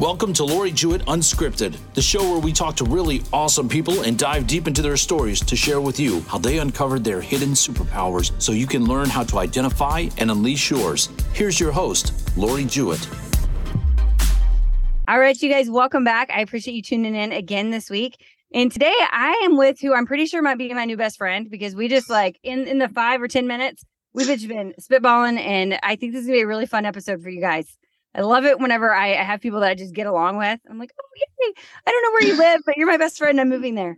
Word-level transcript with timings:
Welcome 0.00 0.32
to 0.34 0.44
Lori 0.44 0.70
Jewett 0.70 1.04
Unscripted, 1.06 1.76
the 1.94 2.02
show 2.02 2.22
where 2.30 2.38
we 2.38 2.52
talk 2.52 2.74
to 2.76 2.84
really 2.84 3.22
awesome 3.32 3.68
people 3.68 4.00
and 4.02 4.18
dive 4.18 4.46
deep 4.46 4.66
into 4.66 4.82
their 4.82 4.96
stories 4.96 5.40
to 5.40 5.56
share 5.56 5.80
with 5.80 6.00
you 6.00 6.20
how 6.22 6.38
they 6.38 6.58
uncovered 6.58 7.04
their 7.04 7.20
hidden 7.20 7.50
superpowers 7.50 8.32
so 8.40 8.52
you 8.52 8.66
can 8.66 8.86
learn 8.86 9.08
how 9.08 9.24
to 9.24 9.38
identify 9.38 10.08
and 10.18 10.30
unleash 10.30 10.70
yours. 10.70 11.10
Here's 11.32 11.60
your 11.60 11.72
host, 11.72 12.36
Lori 12.36 12.64
Jewett. 12.64 13.08
All 15.08 15.18
right, 15.18 15.40
you 15.40 15.50
guys, 15.50 15.70
welcome 15.70 16.04
back. 16.04 16.30
I 16.30 16.40
appreciate 16.40 16.74
you 16.74 16.82
tuning 16.82 17.14
in 17.14 17.32
again 17.32 17.70
this 17.70 17.90
week. 17.90 18.16
And 18.52 18.72
today 18.72 18.94
I 19.12 19.42
am 19.44 19.56
with 19.56 19.80
who 19.80 19.94
I'm 19.94 20.06
pretty 20.06 20.26
sure 20.26 20.42
might 20.42 20.58
be 20.58 20.72
my 20.74 20.84
new 20.84 20.96
best 20.96 21.18
friend 21.18 21.48
because 21.50 21.74
we 21.74 21.88
just 21.88 22.10
like 22.10 22.38
in, 22.42 22.66
in 22.66 22.78
the 22.78 22.88
five 22.88 23.22
or 23.22 23.28
10 23.28 23.46
minutes, 23.46 23.84
we've 24.12 24.26
just 24.26 24.48
been 24.48 24.74
spitballing. 24.80 25.38
And 25.38 25.78
I 25.82 25.96
think 25.96 26.12
this 26.12 26.22
is 26.22 26.26
gonna 26.26 26.38
be 26.38 26.42
a 26.42 26.46
really 26.46 26.66
fun 26.66 26.86
episode 26.86 27.22
for 27.22 27.30
you 27.30 27.40
guys. 27.40 27.76
I 28.14 28.22
love 28.22 28.44
it 28.44 28.58
whenever 28.58 28.92
I 28.92 29.08
have 29.14 29.40
people 29.40 29.60
that 29.60 29.70
I 29.70 29.74
just 29.74 29.94
get 29.94 30.06
along 30.06 30.36
with. 30.36 30.58
I'm 30.68 30.78
like, 30.78 30.92
oh, 31.00 31.08
yay. 31.16 31.54
I 31.86 31.90
don't 31.90 32.02
know 32.02 32.10
where 32.10 32.24
you 32.24 32.36
live, 32.36 32.62
but 32.66 32.76
you're 32.76 32.88
my 32.88 32.96
best 32.96 33.18
friend. 33.18 33.40
I'm 33.40 33.48
moving 33.48 33.76
there. 33.76 33.96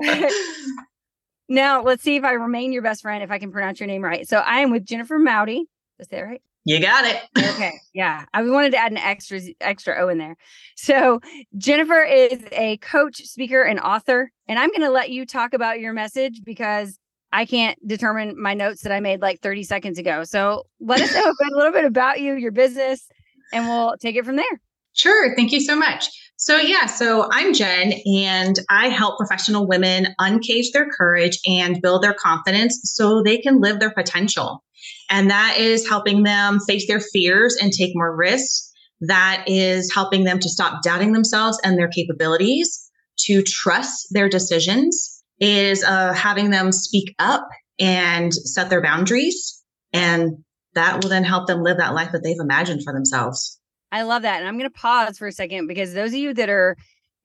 now, 1.48 1.82
let's 1.82 2.02
see 2.02 2.16
if 2.16 2.22
I 2.22 2.32
remain 2.32 2.72
your 2.72 2.82
best 2.82 3.02
friend, 3.02 3.24
if 3.24 3.30
I 3.30 3.40
can 3.40 3.50
pronounce 3.50 3.80
your 3.80 3.88
name 3.88 4.02
right. 4.02 4.28
So 4.28 4.38
I 4.38 4.60
am 4.60 4.70
with 4.70 4.84
Jennifer 4.84 5.18
Moudy. 5.18 5.64
Is 5.98 6.06
that 6.08 6.20
right? 6.20 6.40
You 6.64 6.80
got 6.80 7.04
it. 7.06 7.22
okay. 7.36 7.72
Yeah. 7.92 8.24
I 8.32 8.42
wanted 8.42 8.70
to 8.72 8.78
add 8.78 8.92
an 8.92 8.98
extra 8.98 9.40
extra 9.60 9.96
O 9.98 10.08
in 10.08 10.18
there. 10.18 10.36
So 10.76 11.20
Jennifer 11.56 12.02
is 12.02 12.44
a 12.52 12.76
coach, 12.78 13.24
speaker, 13.24 13.62
and 13.62 13.80
author. 13.80 14.30
And 14.46 14.58
I'm 14.58 14.68
going 14.68 14.82
to 14.82 14.90
let 14.90 15.10
you 15.10 15.26
talk 15.26 15.54
about 15.54 15.80
your 15.80 15.92
message 15.92 16.42
because 16.44 16.98
I 17.32 17.44
can't 17.44 17.78
determine 17.86 18.40
my 18.40 18.54
notes 18.54 18.82
that 18.82 18.92
I 18.92 19.00
made 19.00 19.20
like 19.22 19.40
30 19.40 19.62
seconds 19.62 19.98
ago. 19.98 20.24
So 20.24 20.64
let 20.80 21.00
us 21.00 21.14
know 21.14 21.30
a 21.30 21.56
little 21.56 21.72
bit 21.72 21.84
about 21.84 22.20
you, 22.20 22.34
your 22.34 22.52
business, 22.52 23.06
and 23.52 23.66
we'll 23.66 23.96
take 23.98 24.16
it 24.16 24.24
from 24.24 24.36
there. 24.36 24.60
Sure. 24.92 25.34
Thank 25.36 25.52
you 25.52 25.60
so 25.60 25.76
much. 25.76 26.08
So, 26.36 26.56
yeah, 26.56 26.86
so 26.86 27.28
I'm 27.30 27.52
Jen, 27.52 27.92
and 28.16 28.58
I 28.70 28.88
help 28.88 29.18
professional 29.18 29.68
women 29.68 30.08
uncage 30.18 30.72
their 30.72 30.88
courage 30.88 31.38
and 31.46 31.82
build 31.82 32.02
their 32.02 32.14
confidence 32.14 32.80
so 32.84 33.22
they 33.22 33.36
can 33.36 33.60
live 33.60 33.78
their 33.78 33.92
potential. 33.92 34.64
And 35.10 35.30
that 35.30 35.56
is 35.58 35.86
helping 35.86 36.22
them 36.22 36.58
face 36.60 36.88
their 36.88 37.00
fears 37.00 37.56
and 37.60 37.72
take 37.72 37.94
more 37.94 38.16
risks. 38.16 38.72
That 39.02 39.44
is 39.46 39.92
helping 39.94 40.24
them 40.24 40.38
to 40.38 40.48
stop 40.48 40.82
doubting 40.82 41.12
themselves 41.12 41.58
and 41.62 41.78
their 41.78 41.88
capabilities, 41.88 42.90
to 43.26 43.42
trust 43.42 44.08
their 44.10 44.30
decisions, 44.30 45.19
is 45.40 45.82
uh, 45.84 46.12
having 46.12 46.50
them 46.50 46.70
speak 46.70 47.14
up 47.18 47.48
and 47.78 48.32
set 48.32 48.70
their 48.70 48.82
boundaries. 48.82 49.62
And 49.92 50.44
that 50.74 51.02
will 51.02 51.10
then 51.10 51.24
help 51.24 51.46
them 51.46 51.62
live 51.62 51.78
that 51.78 51.94
life 51.94 52.12
that 52.12 52.22
they've 52.22 52.38
imagined 52.38 52.84
for 52.84 52.92
themselves. 52.92 53.58
I 53.90 54.02
love 54.02 54.22
that. 54.22 54.38
And 54.38 54.48
I'm 54.48 54.58
going 54.58 54.70
to 54.70 54.78
pause 54.78 55.18
for 55.18 55.26
a 55.26 55.32
second 55.32 55.66
because 55.66 55.94
those 55.94 56.10
of 56.10 56.18
you 56.18 56.34
that 56.34 56.48
are 56.48 56.76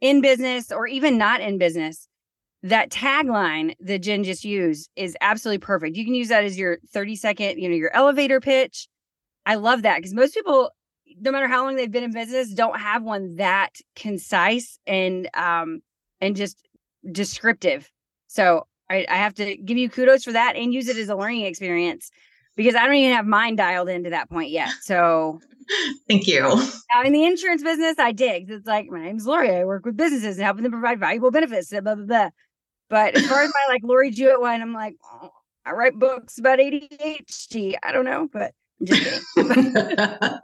in 0.02 0.22
business 0.22 0.72
or 0.72 0.88
even 0.88 1.17
not 1.17 1.41
in 1.41 1.57
business, 1.57 2.07
that 2.63 2.89
tagline 2.89 3.75
that 3.80 3.99
Jen 3.99 4.23
just 4.23 4.44
used 4.44 4.89
is 4.95 5.16
absolutely 5.22 5.59
perfect. 5.59 5.95
You 5.95 6.05
can 6.05 6.16
use 6.16 6.29
that 6.29 6.44
as 6.44 6.57
your 6.57 6.79
30 6.91 7.16
second, 7.16 7.59
you 7.59 7.69
know, 7.69 7.75
your 7.75 7.94
elevator 7.94 8.39
pitch. 8.39 8.88
I 9.45 9.55
love 9.55 9.83
that 9.83 9.97
because 9.97 10.16
most 10.16 10.33
people, 10.33 10.72
no 11.19 11.31
matter 11.31 11.47
how 11.47 11.63
long 11.63 11.75
they've 11.75 11.91
been 11.91 12.03
in 12.03 12.11
business, 12.11 12.52
don't 12.52 12.79
have 12.79 13.03
one 13.03 13.35
that 13.35 13.75
concise 13.95 14.79
and 14.88 15.29
um 15.35 15.81
and 16.19 16.35
just 16.35 16.57
descriptive. 17.11 17.91
So 18.36 18.67
I, 18.89 19.05
I 19.09 19.16
have 19.16 19.33
to 19.36 19.55
give 19.55 19.78
you 19.78 19.89
kudos 19.89 20.25
for 20.25 20.33
that 20.33 20.58
and 20.58 20.73
use 20.73 20.89
it 20.89 20.97
as 20.97 21.08
a 21.08 21.16
learning 21.16 21.45
experience 21.45 22.11
because 22.58 22.75
I 22.75 22.86
don't 22.86 22.95
even 22.95 23.16
have 23.16 23.25
mine 23.25 23.55
dialed 23.55 23.88
into 23.88 24.09
that 24.09 24.30
point 24.30 24.50
yet. 24.50 24.69
So 24.81 25.39
thank 26.09 26.28
you. 26.28 26.41
Now 26.94 27.03
in 27.03 27.13
the 27.13 27.23
insurance 27.23 27.63
business, 27.63 27.95
I 27.97 28.11
dig. 28.11 28.52
It's 28.52 28.67
like 28.67 28.88
my 28.88 29.02
name's 29.02 29.25
Lori. 29.25 29.56
I 29.56 29.63
work 29.63 29.86
with 29.86 29.95
businesses 29.95 30.36
and 30.38 30.44
helping 30.44 30.63
them 30.63 30.73
provide 30.73 31.00
valuable 31.00 31.31
benefits. 31.31 31.69
Blah 31.69 31.79
blah 31.79 31.96
blah. 31.96 32.29
But 32.90 33.16
as 33.16 33.25
far 33.25 33.41
as 33.41 33.51
my 33.53 33.73
like 33.73 33.84
Lori 33.84 34.12
Jewett 34.12 34.41
one, 34.41 34.62
I'm 34.62 34.73
like, 34.73 34.97
oh, 35.13 35.31
I 35.66 35.72
write 35.72 35.97
books 35.97 36.38
about 36.38 36.59
ADHD. 36.59 37.75
I 37.81 37.94
don't 37.94 38.06
know, 38.06 38.28
but 38.31 38.52
I'm 38.81 38.85
just 38.85 39.25
kidding. 39.34 39.73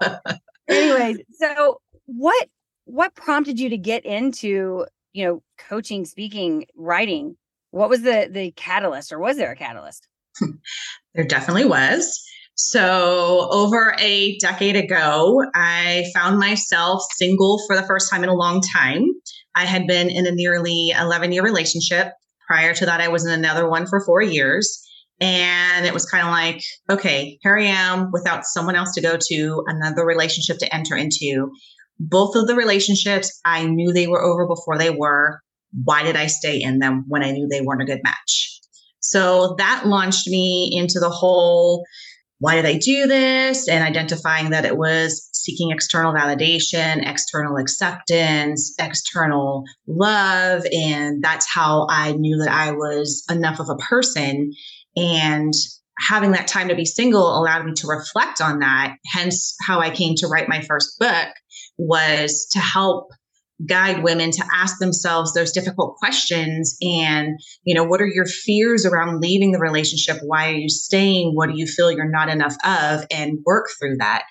Anyways, 0.70 1.18
so 1.34 1.82
what 2.06 2.48
what 2.86 3.14
prompted 3.16 3.60
you 3.60 3.68
to 3.68 3.78
get 3.78 4.06
into 4.06 4.86
you 5.12 5.26
know 5.26 5.44
coaching, 5.58 6.06
speaking, 6.06 6.66
writing? 6.74 7.36
What 7.72 7.90
was 7.90 8.02
the 8.02 8.30
the 8.32 8.52
catalyst, 8.52 9.12
or 9.12 9.20
was 9.20 9.38
there 9.38 9.52
a 9.52 9.56
catalyst? 9.56 10.08
there 11.16 11.26
definitely 11.26 11.66
was. 11.66 12.22
So, 12.56 13.48
over 13.52 13.96
a 14.00 14.38
decade 14.38 14.76
ago, 14.76 15.42
I 15.56 16.06
found 16.14 16.38
myself 16.38 17.02
single 17.16 17.60
for 17.66 17.76
the 17.76 17.84
first 17.84 18.10
time 18.12 18.24
in 18.24 18.30
a 18.30 18.36
long 18.36 18.62
time. 18.62 19.06
I 19.56 19.66
had 19.66 19.88
been 19.88 20.10
in 20.10 20.28
a 20.28 20.32
nearly 20.32 20.92
11 20.92 21.32
year 21.32 21.44
relationship. 21.44 22.12
Prior 22.46 22.74
to 22.76 22.86
that, 22.86 23.02
I 23.02 23.08
was 23.08 23.26
in 23.26 23.32
another 23.32 23.70
one 23.70 23.88
for 23.88 24.04
four 24.06 24.22
years. 24.22 24.88
And 25.20 25.86
it 25.86 25.94
was 25.94 26.06
kind 26.06 26.26
of 26.26 26.32
like, 26.32 26.64
okay, 26.90 27.38
here 27.42 27.58
I 27.58 27.66
am 27.66 28.10
without 28.12 28.44
someone 28.44 28.76
else 28.76 28.94
to 28.96 29.02
go 29.02 29.18
to, 29.20 29.64
another 29.68 30.04
relationship 30.06 30.58
to 30.60 30.76
enter 30.76 30.96
into. 30.96 31.52
Both 32.00 32.36
of 32.36 32.48
the 32.48 32.56
relationships, 32.56 33.40
I 33.46 33.66
knew 33.66 33.94
they 33.94 34.08
were 34.08 34.24
over 34.24 34.48
before 34.48 34.80
they 34.80 34.90
were. 34.90 35.40
Why 35.84 36.04
did 36.04 36.16
I 36.16 36.28
stay 36.28 36.62
in 36.62 36.80
them 36.80 37.06
when 37.08 37.24
I 37.24 37.32
knew 37.32 37.48
they 37.48 37.62
weren't 37.62 37.82
a 37.82 37.86
good 37.86 38.02
match? 38.04 38.60
So 39.00 39.56
that 39.58 39.88
launched 39.88 40.28
me 40.28 40.72
into 40.74 41.00
the 41.00 41.10
whole 41.10 41.84
why 42.42 42.56
did 42.56 42.66
I 42.66 42.80
do 42.80 43.06
this? 43.06 43.68
And 43.68 43.84
identifying 43.84 44.50
that 44.50 44.66
it 44.66 44.76
was 44.76 45.30
seeking 45.32 45.70
external 45.70 46.12
validation, 46.12 47.08
external 47.08 47.58
acceptance, 47.58 48.74
external 48.80 49.64
love. 49.86 50.64
And 50.72 51.24
that's 51.24 51.48
how 51.48 51.86
I 51.88 52.14
knew 52.14 52.38
that 52.38 52.52
I 52.52 52.72
was 52.72 53.24
enough 53.30 53.60
of 53.60 53.70
a 53.70 53.76
person. 53.76 54.54
And 54.96 55.54
having 56.00 56.32
that 56.32 56.48
time 56.48 56.68
to 56.70 56.76
be 56.76 56.84
single 56.84 57.38
allowed 57.38 57.64
me 57.64 57.74
to 57.74 57.88
reflect 57.88 58.42
on 58.42 58.58
that. 58.60 58.96
Hence, 59.06 59.56
how 59.62 59.80
I 59.80 59.92
came 59.92 60.16
to 60.18 60.28
write 60.28 60.50
my 60.50 60.62
first 60.62 60.98
book 61.00 61.28
was 61.78 62.48
to 62.54 62.60
help 62.60 63.12
guide 63.66 64.04
women 64.04 64.32
to 64.32 64.44
ask 64.54 64.80
themselves 64.80 65.34
those 65.34 65.52
difficult 65.52 65.96
questions 65.98 66.78
and 66.82 67.40
you 67.64 67.76
know 67.76 67.84
what 67.84 68.02
are 68.02 68.08
your 68.08 68.26
fears 68.26 68.86
around 68.86 69.22
leaving 69.22 69.52
the 69.52 69.60
relationship? 69.60 70.18
Why 70.24 70.52
are 70.52 70.56
you 70.56 70.70
staying? 70.70 71.34
What 71.36 71.50
do 71.50 71.58
you 71.58 71.68
feel 71.68 71.92
you're 71.92 72.10
not 72.10 72.30
enough 72.30 72.56
of? 72.66 73.06
And 73.12 73.40
work 73.46 73.68
through 73.80 73.98
that. 73.98 74.24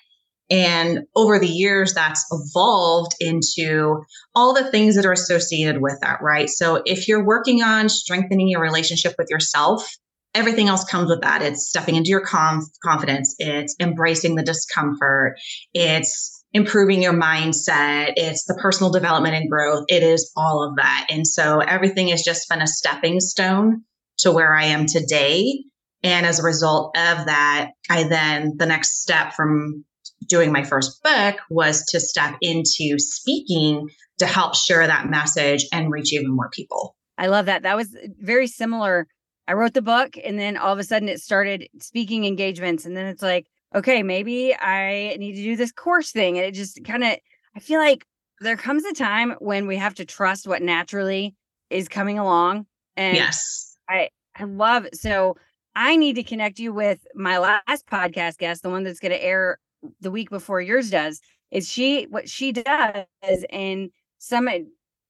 And 0.49 1.05
over 1.15 1.39
the 1.39 1.47
years 1.47 1.93
that's 1.93 2.25
evolved 2.29 3.13
into 3.21 4.01
all 4.35 4.53
the 4.53 4.69
things 4.69 4.95
that 4.95 5.05
are 5.05 5.13
associated 5.13 5.81
with 5.81 5.99
that 6.01 6.21
right? 6.21 6.49
So 6.49 6.81
if 6.85 7.07
you're 7.07 7.25
working 7.25 7.63
on 7.63 7.89
strengthening 7.89 8.49
your 8.49 8.61
relationship 8.61 9.15
with 9.17 9.29
yourself 9.29 9.87
everything 10.33 10.67
else 10.67 10.83
comes 10.85 11.09
with 11.09 11.21
that. 11.21 11.41
It's 11.41 11.67
stepping 11.67 11.95
into 11.95 12.09
your 12.09 12.25
conf- 12.25 12.63
confidence. 12.83 13.35
It's 13.39 13.75
embracing 13.79 14.35
the 14.35 14.43
discomfort. 14.43 15.35
It's 15.73 16.40
improving 16.53 17.01
your 17.01 17.13
mindset, 17.13 18.13
it's 18.17 18.45
the 18.45 18.57
personal 18.61 18.91
development 18.91 19.35
and 19.35 19.49
growth, 19.49 19.85
it 19.87 20.03
is 20.03 20.31
all 20.35 20.67
of 20.67 20.75
that. 20.75 21.07
And 21.09 21.25
so 21.25 21.59
everything 21.59 22.09
has 22.09 22.23
just 22.23 22.49
been 22.49 22.61
a 22.61 22.67
stepping 22.67 23.19
stone 23.19 23.83
to 24.19 24.31
where 24.31 24.53
I 24.53 24.65
am 24.65 24.85
today. 24.85 25.63
And 26.03 26.25
as 26.25 26.39
a 26.39 26.43
result 26.43 26.97
of 26.97 27.25
that, 27.27 27.71
I 27.89 28.03
then, 28.03 28.53
the 28.57 28.65
next 28.65 29.01
step 29.01 29.33
from 29.33 29.85
doing 30.27 30.51
my 30.51 30.63
first 30.63 31.01
book 31.03 31.37
was 31.49 31.85
to 31.85 31.99
step 31.99 32.35
into 32.41 32.97
speaking 32.97 33.89
to 34.19 34.25
help 34.25 34.55
share 34.55 34.85
that 34.85 35.09
message 35.09 35.65
and 35.71 35.91
reach 35.91 36.13
even 36.13 36.31
more 36.31 36.49
people. 36.49 36.95
I 37.17 37.27
love 37.27 37.45
that. 37.45 37.63
That 37.63 37.77
was 37.77 37.95
very 38.19 38.47
similar. 38.47 39.07
I 39.47 39.53
wrote 39.53 39.73
the 39.73 39.81
book 39.81 40.15
and 40.23 40.39
then 40.39 40.57
all 40.57 40.73
of 40.73 40.79
a 40.79 40.83
sudden 40.83 41.09
it 41.09 41.19
started 41.19 41.67
speaking 41.79 42.25
engagements. 42.25 42.85
And 42.85 42.95
then 42.95 43.07
it's 43.07 43.21
like, 43.21 43.47
okay, 43.73 44.03
maybe 44.03 44.55
I 44.55 45.15
need 45.19 45.35
to 45.35 45.43
do 45.43 45.55
this 45.55 45.71
course 45.71 46.11
thing. 46.11 46.37
And 46.37 46.45
it 46.45 46.53
just 46.53 46.83
kind 46.83 47.03
of, 47.03 47.17
I 47.55 47.59
feel 47.59 47.79
like 47.79 48.05
there 48.39 48.57
comes 48.57 48.83
a 48.85 48.93
time 48.93 49.35
when 49.39 49.67
we 49.67 49.77
have 49.77 49.95
to 49.95 50.05
trust 50.05 50.47
what 50.47 50.61
naturally 50.61 51.35
is 51.69 51.87
coming 51.87 52.19
along. 52.19 52.65
And 52.97 53.15
yes, 53.15 53.77
I, 53.87 54.09
I 54.35 54.43
love, 54.43 54.85
it. 54.85 54.97
so 54.97 55.37
I 55.75 55.95
need 55.95 56.15
to 56.15 56.23
connect 56.23 56.59
you 56.59 56.73
with 56.73 56.99
my 57.15 57.37
last 57.37 57.87
podcast 57.87 58.37
guest, 58.37 58.63
the 58.63 58.69
one 58.69 58.83
that's 58.83 58.99
going 58.99 59.13
to 59.13 59.23
air 59.23 59.57
the 60.01 60.11
week 60.11 60.29
before 60.29 60.61
yours 60.61 60.89
does. 60.89 61.21
Is 61.51 61.69
she, 61.69 62.03
what 62.09 62.29
she 62.29 62.51
does, 62.53 63.05
and 63.49 63.89
some, 64.19 64.47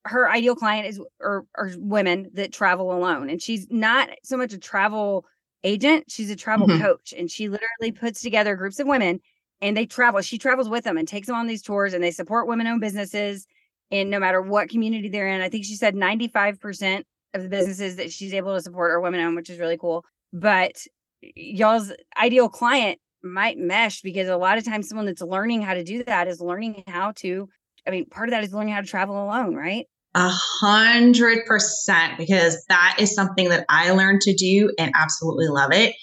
her 0.06 0.30
ideal 0.30 0.56
client 0.56 0.88
is, 0.88 1.00
or, 1.19 1.45
or 1.56 1.71
women 1.77 2.31
that 2.33 2.51
travel 2.51 2.91
alone. 2.91 3.30
And 3.30 3.41
she's 3.41 3.68
not 3.69 4.09
so 4.24 4.38
much 4.38 4.53
a 4.53 4.57
travel 4.57 5.25
agent. 5.63 6.06
She's 6.10 6.30
a 6.30 6.36
travel 6.36 6.68
mm-hmm. 6.68 6.81
coach 6.81 7.13
and 7.18 7.30
she 7.30 7.50
literally 7.50 7.92
puts 7.92 8.22
together 8.22 8.56
groups 8.56 8.80
of 8.80 8.88
women 8.88 9.19
and 9.62 9.78
they 9.78 9.86
travel. 9.86 10.22
She 10.22 10.38
travels 10.38 10.69
with 10.69 10.84
them 10.84 10.98
and 10.98 11.08
takes 11.08 11.28
them 11.28 11.36
on 11.36 11.48
these 11.48 11.62
tours 11.62 11.94
and 11.94 12.04
they 12.04 12.12
support 12.12 12.48
women 12.48 12.68
owned 12.68 12.81
businesses 12.81 13.46
And 13.92 14.10
no 14.10 14.19
matter 14.19 14.42
what 14.42 14.69
community 14.69 15.10
they're 15.10 15.28
in. 15.28 15.42
I 15.42 15.50
think 15.50 15.66
she 15.66 15.75
said 15.75 15.96
95% 15.96 17.04
of 17.34 17.44
the 17.44 17.50
businesses 17.50 17.96
that 17.98 18.12
she's 18.12 18.34
able 18.34 18.56
to 18.56 18.62
support 18.62 18.92
are 18.92 19.00
women 19.00 19.22
owned, 19.22 19.36
which 19.36 19.50
is 19.50 19.60
really 19.60 19.78
cool. 19.78 20.06
But 20.34 20.86
y'all's 21.22 21.92
ideal 22.22 22.50
client 22.50 23.00
might 23.24 23.58
mesh 23.58 24.02
because 24.02 24.28
a 24.28 24.38
lot 24.38 24.58
of 24.58 24.66
times 24.66 24.90
someone 24.90 25.06
that's 25.06 25.22
learning 25.22 25.62
how 25.62 25.75
to 25.75 25.84
do 25.84 26.04
that 26.06 26.28
is 26.28 26.42
learning 26.42 26.84
how 26.88 27.12
to 27.18 27.48
I 27.88 27.90
mean, 27.90 28.06
part 28.06 28.30
of 28.30 28.31
that 28.31 28.44
is 28.44 28.54
learning 28.54 28.74
how 28.74 28.81
to 28.81 28.88
travel 28.88 29.24
alone, 29.24 29.56
right? 29.56 29.88
A 30.13 30.30
hundred 30.30 31.46
percent, 31.46 32.18
because 32.18 32.66
that 32.68 32.98
is 33.00 33.16
something 33.16 33.50
that 33.50 33.66
I 33.69 33.92
learned 33.92 34.22
to 34.22 34.36
do 34.36 34.72
and 34.78 34.92
absolutely 34.96 35.48
love 35.48 35.72
it. 35.72 35.96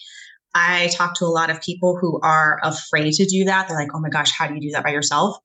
I 0.55 0.89
talk 0.95 1.15
to 1.19 1.27
a 1.27 1.27
lot 1.27 1.51
of 1.51 1.61
people 1.61 1.99
who 2.01 2.19
are 2.23 2.59
afraid 2.63 3.13
to 3.13 3.27
do 3.27 3.45
that. 3.45 3.69
They're 3.69 3.79
like, 3.79 3.95
oh 3.95 4.01
my 4.01 4.09
gosh, 4.09 4.31
how 4.37 4.47
do 4.47 4.55
you 4.55 4.61
do 4.61 4.71
that 4.73 4.85
by 4.85 4.91
yourself? 4.91 5.37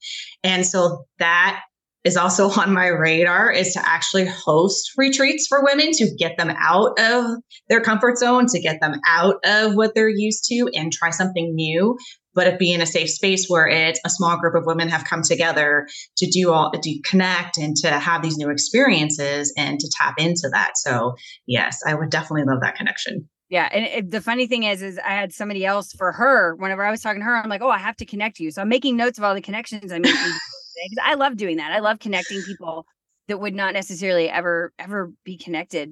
And 0.43 0.65
so 0.65 1.05
that 1.19 1.61
is 2.03 2.17
also 2.17 2.49
on 2.59 2.73
my 2.73 2.87
radar 2.87 3.51
is 3.51 3.73
to 3.73 3.81
actually 3.87 4.25
host 4.25 4.91
retreats 4.97 5.47
for 5.47 5.63
women 5.63 5.91
to 5.93 6.15
get 6.17 6.37
them 6.37 6.53
out 6.57 6.99
of 6.99 7.25
their 7.69 7.81
comfort 7.81 8.17
zone, 8.17 8.45
to 8.47 8.59
get 8.59 8.79
them 8.81 8.99
out 9.07 9.35
of 9.45 9.75
what 9.75 9.93
they're 9.93 10.09
used 10.09 10.45
to 10.45 10.69
and 10.73 10.91
try 10.91 11.09
something 11.09 11.53
new. 11.55 11.97
But 12.35 12.47
it 12.47 12.59
be 12.59 12.73
in 12.73 12.81
a 12.81 12.85
safe 12.85 13.09
space 13.09 13.47
where 13.47 13.67
it's 13.67 13.99
a 14.05 14.09
small 14.09 14.39
group 14.39 14.55
of 14.55 14.65
women 14.65 14.89
have 14.89 15.05
come 15.05 15.21
together 15.21 15.87
to 16.17 16.25
do 16.27 16.51
all 16.51 16.71
to 16.71 17.01
connect 17.01 17.57
and 17.57 17.75
to 17.77 17.91
have 17.91 18.21
these 18.21 18.37
new 18.37 18.49
experiences 18.49 19.53
and 19.57 19.79
to 19.79 19.89
tap 19.97 20.15
into 20.17 20.49
that. 20.51 20.71
So 20.77 21.15
yes, 21.45 21.79
I 21.85 21.93
would 21.93 22.09
definitely 22.09 22.45
love 22.45 22.61
that 22.61 22.75
connection. 22.75 23.29
Yeah, 23.49 23.69
and 23.71 23.85
it, 23.85 24.11
the 24.11 24.21
funny 24.21 24.47
thing 24.47 24.63
is, 24.63 24.81
is 24.81 24.97
I 24.97 25.11
had 25.11 25.31
somebody 25.31 25.63
else 25.63 25.91
for 25.93 26.11
her. 26.11 26.55
Whenever 26.55 26.83
I 26.83 26.89
was 26.89 27.01
talking 27.01 27.21
to 27.21 27.25
her, 27.25 27.37
I'm 27.37 27.49
like, 27.49 27.61
"Oh, 27.61 27.69
I 27.69 27.77
have 27.77 27.95
to 27.97 28.05
connect 28.05 28.39
you." 28.39 28.49
So 28.49 28.63
I'm 28.63 28.69
making 28.69 28.97
notes 28.97 29.19
of 29.19 29.23
all 29.23 29.35
the 29.35 29.41
connections 29.41 29.91
I'm 29.91 30.01
making 30.01 30.17
because 30.17 30.97
I 31.03 31.13
love 31.13 31.37
doing 31.37 31.57
that. 31.57 31.71
I 31.71 31.79
love 31.79 31.99
connecting 31.99 32.41
people 32.41 32.87
that 33.27 33.39
would 33.39 33.53
not 33.53 33.73
necessarily 33.73 34.29
ever 34.29 34.73
ever 34.79 35.11
be 35.23 35.37
connected. 35.37 35.89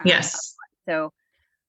Um, 0.00 0.06
yes. 0.06 0.56
So 0.88 1.12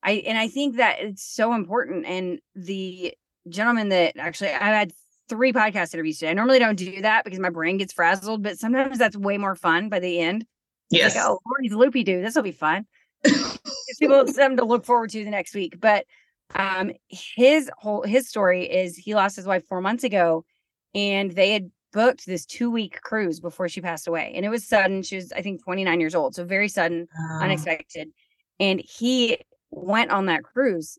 I 0.02 0.24
and 0.26 0.38
I 0.38 0.48
think 0.48 0.78
that 0.78 1.02
it's 1.02 1.24
so 1.24 1.54
important. 1.54 2.06
And 2.06 2.40
the 2.56 3.14
gentleman 3.50 3.90
that 3.90 4.18
actually 4.18 4.50
I 4.50 4.68
had 4.68 4.94
three 5.30 5.54
podcast 5.54 5.94
interviews 5.94 6.20
today. 6.20 6.32
I 6.32 6.34
normally 6.34 6.60
don't 6.60 6.78
do 6.78 7.02
that 7.02 7.24
because 7.24 7.40
my 7.40 7.50
brain 7.50 7.78
gets 7.78 7.94
frazzled, 7.94 8.44
but 8.44 8.58
sometimes 8.58 8.98
that's 8.98 9.18
way 9.18 9.38
more 9.38 9.56
fun 9.56 9.90
by 9.90 10.00
the 10.00 10.20
end. 10.20 10.46
Yes. 10.90 11.16
Like, 11.16 11.26
oh, 11.26 11.40
he's 11.62 11.74
loopy 11.74 12.04
dude. 12.04 12.24
This 12.24 12.36
will 12.36 12.44
be 12.44 12.52
fun. 12.52 12.86
people 14.00 14.28
something 14.28 14.58
to 14.58 14.66
look 14.66 14.86
forward 14.86 15.10
to 15.12 15.24
the 15.24 15.30
next 15.30 15.54
week. 15.54 15.80
But 15.80 16.06
um 16.56 16.92
his 17.10 17.70
whole 17.78 18.04
his 18.04 18.30
story 18.30 18.64
is 18.64 18.96
he 18.96 19.16
lost 19.16 19.36
his 19.36 19.46
wife 19.46 19.66
four 19.68 19.82
months 19.82 20.06
ago 20.06 20.46
and 20.96 21.32
they 21.32 21.52
had 21.52 21.70
booked 21.94 22.26
this 22.26 22.46
two 22.46 22.70
week 22.70 23.02
cruise 23.02 23.40
before 23.40 23.68
she 23.70 23.82
passed 23.82 24.08
away. 24.08 24.32
And 24.36 24.46
it 24.46 24.50
was 24.50 24.68
sudden. 24.68 25.04
She 25.04 25.16
was, 25.16 25.32
I 25.32 25.42
think, 25.42 25.64
29 25.64 26.00
years 26.00 26.16
old. 26.16 26.36
So 26.36 26.44
very 26.44 26.68
sudden, 26.68 27.08
oh. 27.18 27.40
unexpected. 27.42 28.10
And 28.60 28.80
he 28.80 29.40
went 29.72 30.12
on 30.12 30.28
that 30.28 30.44
cruise, 30.44 30.98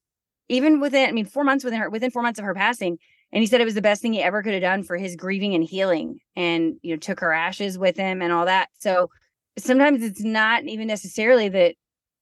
even 0.48 0.80
within, 0.80 1.08
I 1.08 1.12
mean, 1.12 1.26
four 1.26 1.44
months 1.44 1.64
within 1.64 1.80
her, 1.80 1.90
within 1.90 2.10
four 2.10 2.22
months 2.22 2.38
of 2.38 2.44
her 2.44 2.54
passing. 2.54 2.98
And 3.32 3.42
he 3.42 3.46
said 3.46 3.60
it 3.60 3.66
was 3.66 3.74
the 3.74 3.82
best 3.82 4.00
thing 4.00 4.14
he 4.14 4.22
ever 4.22 4.42
could 4.42 4.54
have 4.54 4.62
done 4.62 4.82
for 4.82 4.96
his 4.96 5.16
grieving 5.16 5.54
and 5.54 5.62
healing. 5.62 6.20
And, 6.36 6.76
you 6.82 6.94
know, 6.94 6.98
took 6.98 7.20
her 7.20 7.32
ashes 7.32 7.78
with 7.78 7.96
him 7.96 8.22
and 8.22 8.32
all 8.32 8.46
that. 8.46 8.68
So 8.78 9.10
sometimes 9.58 10.02
it's 10.02 10.22
not 10.22 10.64
even 10.64 10.86
necessarily 10.86 11.48
that 11.50 11.74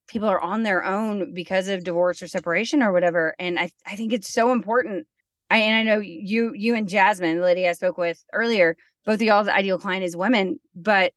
people 0.09 0.29
are 0.29 0.41
on 0.41 0.63
their 0.63 0.85
own 0.85 1.35
because 1.35 1.69
of 1.69 1.85
divorce 1.85 2.23
or 2.23 2.29
separation 2.29 2.83
or 2.83 2.93
whatever. 2.93 3.35
And 3.39 3.59
I, 3.59 3.71
I 3.87 3.97
think 3.97 4.13
it's 4.13 4.33
so 4.33 4.53
important 4.53 5.07
I 5.51 5.59
and 5.59 5.77
I 5.77 5.83
know 5.83 6.01
you 6.01 6.53
you 6.55 6.75
and 6.75 6.89
Jasmine, 6.89 7.39
the 7.39 7.45
lady 7.45 7.69
I 7.69 7.73
spoke 7.73 7.99
with 7.99 8.23
earlier, 8.33 8.77
both 9.05 9.17
of 9.17 9.23
y'all's 9.23 9.49
ideal 9.49 9.79
client 9.79 10.05
is 10.05 10.17
women, 10.17 10.59
but 10.75 11.13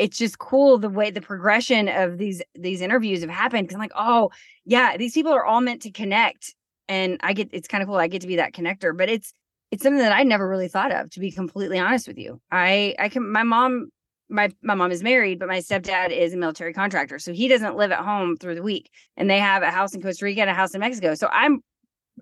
it's 0.00 0.16
just 0.16 0.38
cool 0.38 0.78
the 0.78 0.88
way 0.88 1.10
the 1.10 1.20
progression 1.20 1.86
of 1.88 2.16
these 2.16 2.40
these 2.54 2.80
interviews 2.80 3.20
have 3.20 3.30
happened 3.30 3.68
because 3.68 3.74
I'm 3.74 3.80
like, 3.80 3.92
oh 3.94 4.30
yeah, 4.64 4.96
these 4.96 5.12
people 5.12 5.32
are 5.32 5.44
all 5.44 5.60
meant 5.60 5.82
to 5.82 5.90
connect. 5.90 6.54
And 6.88 7.18
I 7.22 7.34
get 7.34 7.50
it's 7.52 7.68
kind 7.68 7.82
of 7.82 7.88
cool. 7.88 7.96
I 7.96 8.08
get 8.08 8.22
to 8.22 8.26
be 8.26 8.36
that 8.36 8.54
connector, 8.54 8.96
but 8.96 9.10
it's 9.10 9.34
it's 9.70 9.82
something 9.82 10.00
that 10.00 10.12
I 10.12 10.22
never 10.22 10.48
really 10.48 10.68
thought 10.68 10.90
of, 10.90 11.10
to 11.10 11.20
be 11.20 11.30
completely 11.30 11.78
honest 11.78 12.08
with 12.08 12.18
you. 12.18 12.40
I 12.50 12.94
I 12.98 13.10
can 13.10 13.30
my 13.30 13.42
mom 13.42 13.90
my 14.30 14.50
my 14.62 14.74
mom 14.74 14.90
is 14.90 15.02
married, 15.02 15.38
but 15.38 15.48
my 15.48 15.58
stepdad 15.58 16.16
is 16.16 16.32
a 16.32 16.38
military 16.38 16.72
contractor, 16.72 17.18
so 17.18 17.34
he 17.34 17.46
doesn't 17.46 17.76
live 17.76 17.92
at 17.92 18.00
home 18.00 18.36
through 18.36 18.54
the 18.54 18.62
week. 18.62 18.90
And 19.18 19.28
they 19.28 19.38
have 19.38 19.62
a 19.62 19.70
house 19.70 19.94
in 19.94 20.00
Costa 20.00 20.24
Rica 20.24 20.40
and 20.40 20.50
a 20.50 20.54
house 20.54 20.74
in 20.74 20.80
Mexico. 20.80 21.14
So 21.14 21.28
I'm 21.30 21.62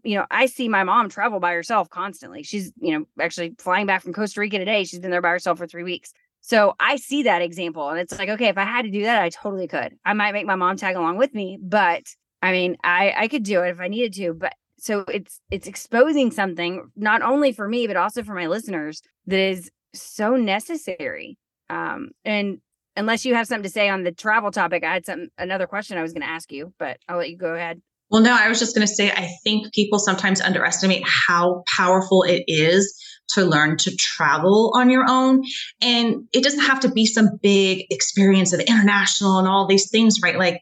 you 0.04 0.16
know, 0.16 0.26
I 0.30 0.46
see 0.46 0.69
my 0.69 0.84
mom 0.84 1.08
travel 1.08 1.40
by 1.40 1.52
herself 1.52 1.90
constantly. 1.90 2.44
She's, 2.44 2.72
you 2.80 2.96
know, 2.96 3.06
actually 3.20 3.54
flying 3.58 3.86
back 3.86 4.02
from 4.02 4.12
Costa 4.12 4.38
Rica 4.40 4.58
today. 4.58 4.84
She's 4.84 5.00
been 5.00 5.10
there 5.10 5.22
by 5.22 5.30
herself 5.30 5.58
for 5.58 5.66
three 5.66 5.82
weeks. 5.82 6.12
So 6.48 6.74
I 6.80 6.96
see 6.96 7.24
that 7.24 7.42
example. 7.42 7.90
And 7.90 8.00
it's 8.00 8.18
like, 8.18 8.30
okay, 8.30 8.46
if 8.46 8.56
I 8.56 8.64
had 8.64 8.86
to 8.86 8.90
do 8.90 9.02
that, 9.02 9.20
I 9.20 9.28
totally 9.28 9.68
could. 9.68 9.98
I 10.02 10.14
might 10.14 10.32
make 10.32 10.46
my 10.46 10.54
mom 10.54 10.78
tag 10.78 10.96
along 10.96 11.18
with 11.18 11.34
me, 11.34 11.58
but 11.60 12.04
I 12.40 12.52
mean, 12.52 12.78
I 12.82 13.12
I 13.14 13.28
could 13.28 13.42
do 13.42 13.62
it 13.64 13.68
if 13.68 13.80
I 13.80 13.88
needed 13.88 14.14
to. 14.14 14.32
But 14.32 14.54
so 14.78 15.00
it's 15.08 15.42
it's 15.50 15.66
exposing 15.66 16.30
something 16.30 16.90
not 16.96 17.20
only 17.20 17.52
for 17.52 17.68
me, 17.68 17.86
but 17.86 17.98
also 17.98 18.22
for 18.22 18.32
my 18.32 18.46
listeners 18.46 19.02
that 19.26 19.38
is 19.38 19.70
so 19.92 20.36
necessary. 20.36 21.36
Um, 21.68 22.12
and 22.24 22.62
unless 22.96 23.26
you 23.26 23.34
have 23.34 23.46
something 23.46 23.64
to 23.64 23.68
say 23.68 23.90
on 23.90 24.04
the 24.04 24.12
travel 24.12 24.50
topic, 24.50 24.84
I 24.84 24.94
had 24.94 25.04
some 25.04 25.28
another 25.36 25.66
question 25.66 25.98
I 25.98 26.02
was 26.02 26.14
going 26.14 26.22
to 26.22 26.32
ask 26.32 26.50
you, 26.50 26.72
but 26.78 26.96
I'll 27.10 27.18
let 27.18 27.28
you 27.28 27.36
go 27.36 27.56
ahead. 27.56 27.82
Well, 28.10 28.22
no, 28.22 28.34
I 28.34 28.49
was 28.49 28.58
just 28.58 28.75
going 28.75 28.87
to 28.87 28.93
say, 28.93 29.10
I 29.10 29.28
think 29.44 29.72
people 29.75 29.99
sometimes 29.99 30.40
underestimate 30.40 31.02
how 31.06 31.62
powerful 31.76 32.22
it 32.22 32.44
is 32.46 32.94
to 33.34 33.44
learn 33.44 33.76
to 33.76 33.94
travel 33.96 34.72
on 34.75 34.88
your 34.88 35.05
own. 35.08 35.43
And 35.82 36.26
it 36.32 36.43
doesn't 36.43 36.60
have 36.64 36.81
to 36.81 36.90
be 36.90 37.05
some 37.05 37.38
big 37.43 37.84
experience 37.90 38.52
of 38.52 38.60
international 38.60 39.38
and 39.38 39.46
all 39.46 39.66
these 39.66 39.90
things, 39.90 40.16
right? 40.22 40.38
Like, 40.38 40.60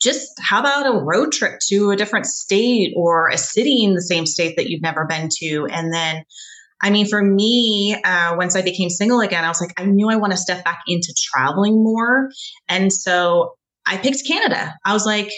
just 0.00 0.28
how 0.40 0.60
about 0.60 0.86
a 0.86 1.02
road 1.04 1.32
trip 1.32 1.58
to 1.68 1.90
a 1.90 1.96
different 1.96 2.26
state 2.26 2.92
or 2.96 3.28
a 3.28 3.38
city 3.38 3.82
in 3.82 3.94
the 3.94 4.02
same 4.02 4.26
state 4.26 4.56
that 4.56 4.68
you've 4.68 4.82
never 4.82 5.06
been 5.06 5.28
to? 5.40 5.66
And 5.70 5.92
then, 5.92 6.22
I 6.82 6.90
mean, 6.90 7.08
for 7.08 7.22
me, 7.22 7.96
uh, 8.04 8.34
once 8.36 8.54
I 8.54 8.62
became 8.62 8.90
single 8.90 9.20
again, 9.20 9.44
I 9.44 9.48
was 9.48 9.60
like, 9.60 9.72
I 9.78 9.84
knew 9.84 10.10
I 10.10 10.16
want 10.16 10.32
to 10.32 10.36
step 10.36 10.64
back 10.64 10.80
into 10.86 11.14
traveling 11.32 11.82
more. 11.82 12.30
And 12.68 12.92
so 12.92 13.54
I 13.86 13.96
picked 13.96 14.26
Canada. 14.26 14.74
I 14.84 14.92
was 14.92 15.06
like, 15.06 15.30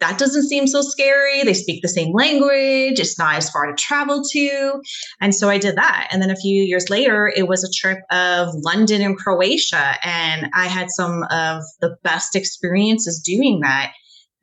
that 0.00 0.18
doesn't 0.18 0.48
seem 0.48 0.66
so 0.66 0.82
scary. 0.82 1.42
They 1.42 1.54
speak 1.54 1.82
the 1.82 1.88
same 1.88 2.12
language. 2.12 3.00
It's 3.00 3.18
not 3.18 3.36
as 3.36 3.50
far 3.50 3.66
to 3.66 3.74
travel 3.74 4.22
to. 4.32 4.80
And 5.20 5.34
so 5.34 5.48
I 5.48 5.58
did 5.58 5.76
that. 5.76 6.08
And 6.10 6.22
then 6.22 6.30
a 6.30 6.36
few 6.36 6.62
years 6.62 6.90
later, 6.90 7.32
it 7.34 7.48
was 7.48 7.64
a 7.64 7.72
trip 7.72 7.98
of 8.10 8.48
London 8.54 9.02
and 9.02 9.16
Croatia. 9.16 9.94
And 10.04 10.48
I 10.54 10.66
had 10.66 10.90
some 10.90 11.24
of 11.30 11.62
the 11.80 11.96
best 12.02 12.36
experiences 12.36 13.20
doing 13.20 13.60
that. 13.60 13.92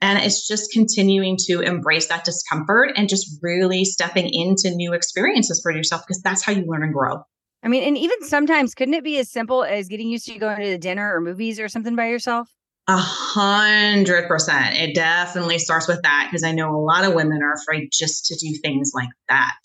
And 0.02 0.18
it's 0.20 0.48
just 0.48 0.72
continuing 0.72 1.38
to 1.48 1.60
embrace 1.60 2.08
that 2.08 2.24
discomfort 2.24 2.92
and 2.96 3.10
just 3.10 3.38
really 3.42 3.84
stepping 3.84 4.30
into 4.34 4.74
new 4.74 4.94
experiences 4.94 5.60
for 5.62 5.72
yourself 5.72 6.04
because 6.08 6.22
that's 6.22 6.44
how 6.44 6.54
you 6.54 6.66
learn 6.66 6.84
and 6.84 6.94
grow. 6.94 7.22
I 7.62 7.68
mean, 7.68 7.84
and 7.84 7.98
even 7.98 8.24
sometimes, 8.24 8.74
couldn't 8.74 8.94
it 8.94 9.04
be 9.04 9.18
as 9.18 9.30
simple 9.30 9.66
as 9.66 9.90
getting 9.90 10.08
used 10.08 10.26
to 10.28 10.40
going 10.40 10.62
to 10.62 10.78
dinner 10.78 11.14
or 11.14 11.20
movies 11.20 11.60
or 11.60 11.68
something 11.68 11.96
by 11.96 12.08
yourself? 12.08 12.48
A 12.90 12.98
hundred 12.98 14.28
percent. 14.28 14.76
It 14.76 14.96
definitely 14.96 15.60
starts 15.60 15.88
with 15.88 16.02
that 16.02 16.28
because 16.28 16.44
I 16.44 16.54
know 16.54 16.76
a 16.76 16.82
lot 16.82 17.04
of 17.04 17.14
women 17.14 17.44
are 17.44 17.54
afraid 17.54 17.90
just 17.94 18.26
to 18.26 18.36
do 18.36 18.58
things 18.64 18.94
like 18.96 19.10
that. 19.28 19.60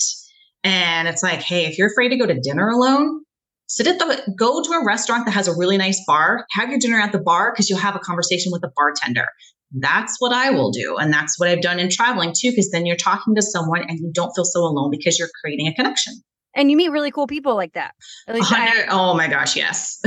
And 0.62 1.08
it's 1.08 1.22
like, 1.22 1.40
hey, 1.40 1.64
if 1.64 1.78
you're 1.78 1.90
afraid 1.90 2.10
to 2.10 2.18
go 2.18 2.26
to 2.26 2.38
dinner 2.38 2.68
alone, 2.68 3.22
sit 3.66 3.86
at 3.86 3.98
the 3.98 4.34
go 4.38 4.62
to 4.62 4.70
a 4.72 4.84
restaurant 4.84 5.24
that 5.24 5.32
has 5.32 5.48
a 5.48 5.56
really 5.56 5.78
nice 5.78 6.04
bar, 6.06 6.44
have 6.50 6.68
your 6.68 6.78
dinner 6.78 7.00
at 7.00 7.12
the 7.12 7.18
bar 7.18 7.50
because 7.50 7.70
you'll 7.70 7.78
have 7.78 7.96
a 7.96 8.00
conversation 8.00 8.52
with 8.52 8.60
the 8.60 8.70
bartender. 8.76 9.28
That's 9.72 10.16
what 10.18 10.34
I 10.34 10.50
will 10.50 10.70
do. 10.70 10.98
And 10.98 11.10
that's 11.10 11.40
what 11.40 11.48
I've 11.48 11.62
done 11.62 11.80
in 11.80 11.88
traveling 11.88 12.34
too, 12.38 12.50
because 12.50 12.70
then 12.72 12.84
you're 12.84 12.94
talking 12.94 13.34
to 13.36 13.42
someone 13.42 13.84
and 13.88 14.00
you 14.00 14.10
don't 14.12 14.34
feel 14.36 14.44
so 14.44 14.60
alone 14.60 14.90
because 14.90 15.18
you're 15.18 15.30
creating 15.42 15.66
a 15.66 15.72
connection. 15.72 16.12
And 16.54 16.70
you 16.70 16.76
meet 16.76 16.90
really 16.90 17.10
cool 17.10 17.26
people 17.26 17.54
like 17.54 17.72
that. 17.72 17.94
I, 18.28 18.84
oh 18.90 19.14
my 19.14 19.28
gosh, 19.28 19.56
yes. 19.56 19.98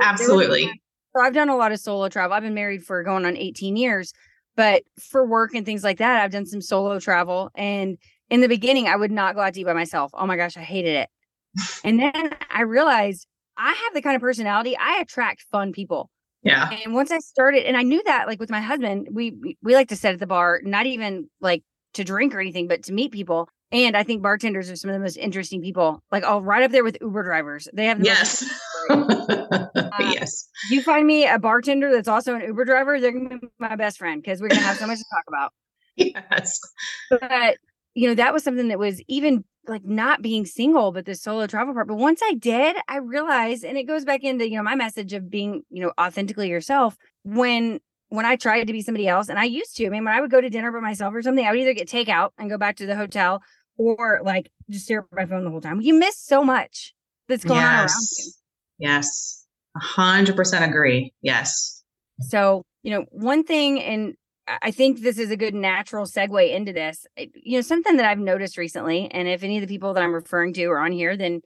Absolutely. 0.00 0.70
So 1.16 1.22
I've 1.22 1.34
done 1.34 1.48
a 1.48 1.56
lot 1.56 1.72
of 1.72 1.80
solo 1.80 2.08
travel. 2.08 2.34
I've 2.34 2.42
been 2.42 2.54
married 2.54 2.84
for 2.84 3.02
going 3.02 3.24
on 3.24 3.36
18 3.36 3.76
years, 3.76 4.12
but 4.54 4.82
for 5.00 5.26
work 5.26 5.54
and 5.54 5.64
things 5.64 5.82
like 5.82 5.98
that, 5.98 6.22
I've 6.22 6.30
done 6.30 6.44
some 6.44 6.60
solo 6.60 6.98
travel. 7.00 7.50
And 7.54 7.96
in 8.28 8.42
the 8.42 8.48
beginning, 8.48 8.86
I 8.86 8.96
would 8.96 9.10
not 9.10 9.34
go 9.34 9.40
out 9.40 9.54
to 9.54 9.60
eat 9.60 9.64
by 9.64 9.72
myself. 9.72 10.10
Oh 10.12 10.26
my 10.26 10.36
gosh, 10.36 10.58
I 10.58 10.60
hated 10.60 10.94
it. 10.94 11.08
and 11.84 11.98
then 11.98 12.36
I 12.50 12.62
realized 12.62 13.26
I 13.56 13.68
have 13.68 13.94
the 13.94 14.02
kind 14.02 14.14
of 14.14 14.20
personality 14.20 14.76
I 14.76 14.98
attract 15.00 15.46
fun 15.50 15.72
people. 15.72 16.10
Yeah. 16.42 16.68
And 16.84 16.92
once 16.92 17.10
I 17.10 17.18
started, 17.18 17.66
and 17.66 17.78
I 17.78 17.82
knew 17.82 18.02
that 18.04 18.26
like 18.26 18.38
with 18.38 18.50
my 18.50 18.60
husband, 18.60 19.08
we 19.10 19.56
we 19.62 19.74
like 19.74 19.88
to 19.88 19.96
sit 19.96 20.12
at 20.12 20.20
the 20.20 20.26
bar, 20.26 20.60
not 20.64 20.84
even 20.84 21.30
like 21.40 21.64
to 21.94 22.04
drink 22.04 22.34
or 22.34 22.40
anything, 22.40 22.68
but 22.68 22.82
to 22.84 22.92
meet 22.92 23.10
people. 23.10 23.48
And 23.72 23.96
I 23.96 24.04
think 24.04 24.22
bartenders 24.22 24.70
are 24.70 24.76
some 24.76 24.90
of 24.90 24.94
the 24.94 25.00
most 25.00 25.16
interesting 25.16 25.60
people. 25.60 26.02
Like 26.12 26.24
I'll 26.24 26.40
right 26.40 26.62
up 26.62 26.70
there 26.70 26.84
with 26.84 26.98
Uber 27.00 27.24
drivers. 27.24 27.68
They 27.72 27.86
have 27.86 27.98
the 27.98 28.04
yes. 28.06 28.48
uh, 28.90 29.68
yes. 30.00 30.48
You 30.70 30.82
find 30.82 31.06
me 31.06 31.26
a 31.26 31.38
bartender 31.38 31.90
that's 31.90 32.08
also 32.08 32.36
an 32.36 32.42
Uber 32.42 32.64
driver, 32.64 33.00
they're 33.00 33.12
gonna 33.12 33.38
be 33.38 33.48
my 33.58 33.74
best 33.76 33.98
friend 33.98 34.22
because 34.22 34.40
we're 34.40 34.48
gonna 34.48 34.60
have 34.62 34.76
so 34.76 34.86
much 34.86 34.98
to 34.98 35.04
talk 35.12 35.24
about. 35.28 35.52
Yes. 35.98 36.60
But 37.08 37.56
you 37.94 38.06
know, 38.06 38.14
that 38.16 38.34
was 38.34 38.44
something 38.44 38.68
that 38.68 38.78
was 38.78 39.00
even 39.08 39.44
like 39.66 39.82
not 39.82 40.20
being 40.20 40.44
single, 40.44 40.92
but 40.92 41.06
the 41.06 41.14
solo 41.14 41.46
travel 41.46 41.72
part. 41.72 41.88
But 41.88 41.96
once 41.96 42.20
I 42.22 42.34
did, 42.34 42.76
I 42.86 42.98
realized, 42.98 43.64
and 43.64 43.78
it 43.78 43.84
goes 43.84 44.04
back 44.04 44.22
into, 44.22 44.46
you 44.46 44.56
know, 44.56 44.62
my 44.62 44.74
message 44.74 45.14
of 45.14 45.30
being, 45.30 45.62
you 45.70 45.82
know, 45.82 45.92
authentically 45.98 46.50
yourself. 46.50 46.98
When 47.24 47.80
when 48.08 48.24
I 48.24 48.36
tried 48.36 48.64
to 48.64 48.72
be 48.72 48.82
somebody 48.82 49.08
else, 49.08 49.28
and 49.28 49.38
I 49.38 49.44
used 49.44 49.76
to, 49.76 49.86
I 49.86 49.90
mean, 49.90 50.04
when 50.04 50.14
I 50.14 50.20
would 50.20 50.30
go 50.30 50.40
to 50.40 50.48
dinner 50.48 50.70
by 50.72 50.80
myself 50.80 51.14
or 51.14 51.22
something, 51.22 51.44
I 51.44 51.50
would 51.50 51.60
either 51.60 51.74
get 51.74 51.88
takeout 51.88 52.30
and 52.38 52.48
go 52.48 52.58
back 52.58 52.76
to 52.76 52.86
the 52.86 52.96
hotel, 52.96 53.42
or 53.76 54.20
like 54.24 54.50
just 54.70 54.84
stare 54.84 55.00
at 55.00 55.06
my 55.12 55.26
phone 55.26 55.44
the 55.44 55.50
whole 55.50 55.60
time. 55.60 55.80
You 55.80 55.98
miss 55.98 56.16
so 56.16 56.42
much 56.44 56.94
that's 57.28 57.44
going 57.44 57.60
yes. 57.60 57.68
on 57.72 57.78
around 57.78 58.06
you. 58.18 58.32
Yes. 58.78 59.46
A 59.76 59.80
hundred 59.80 60.36
percent 60.36 60.64
agree. 60.64 61.12
Yes. 61.20 61.82
So, 62.20 62.62
you 62.82 62.90
know, 62.90 63.04
one 63.10 63.44
thing, 63.44 63.80
and 63.82 64.14
I 64.62 64.70
think 64.70 65.00
this 65.00 65.18
is 65.18 65.30
a 65.30 65.36
good 65.36 65.54
natural 65.54 66.06
segue 66.06 66.50
into 66.50 66.72
this, 66.72 67.06
eh, 67.16 67.26
you 67.34 67.58
know, 67.58 67.62
something 67.62 67.96
that 67.96 68.06
I've 68.06 68.18
noticed 68.18 68.56
recently, 68.56 69.10
and 69.10 69.28
if 69.28 69.42
any 69.42 69.58
of 69.58 69.60
the 69.60 69.66
people 69.66 69.92
that 69.92 70.02
I'm 70.02 70.14
referring 70.14 70.54
to 70.54 70.64
are 70.66 70.78
on 70.78 70.92
here, 70.92 71.16
then 71.16 71.42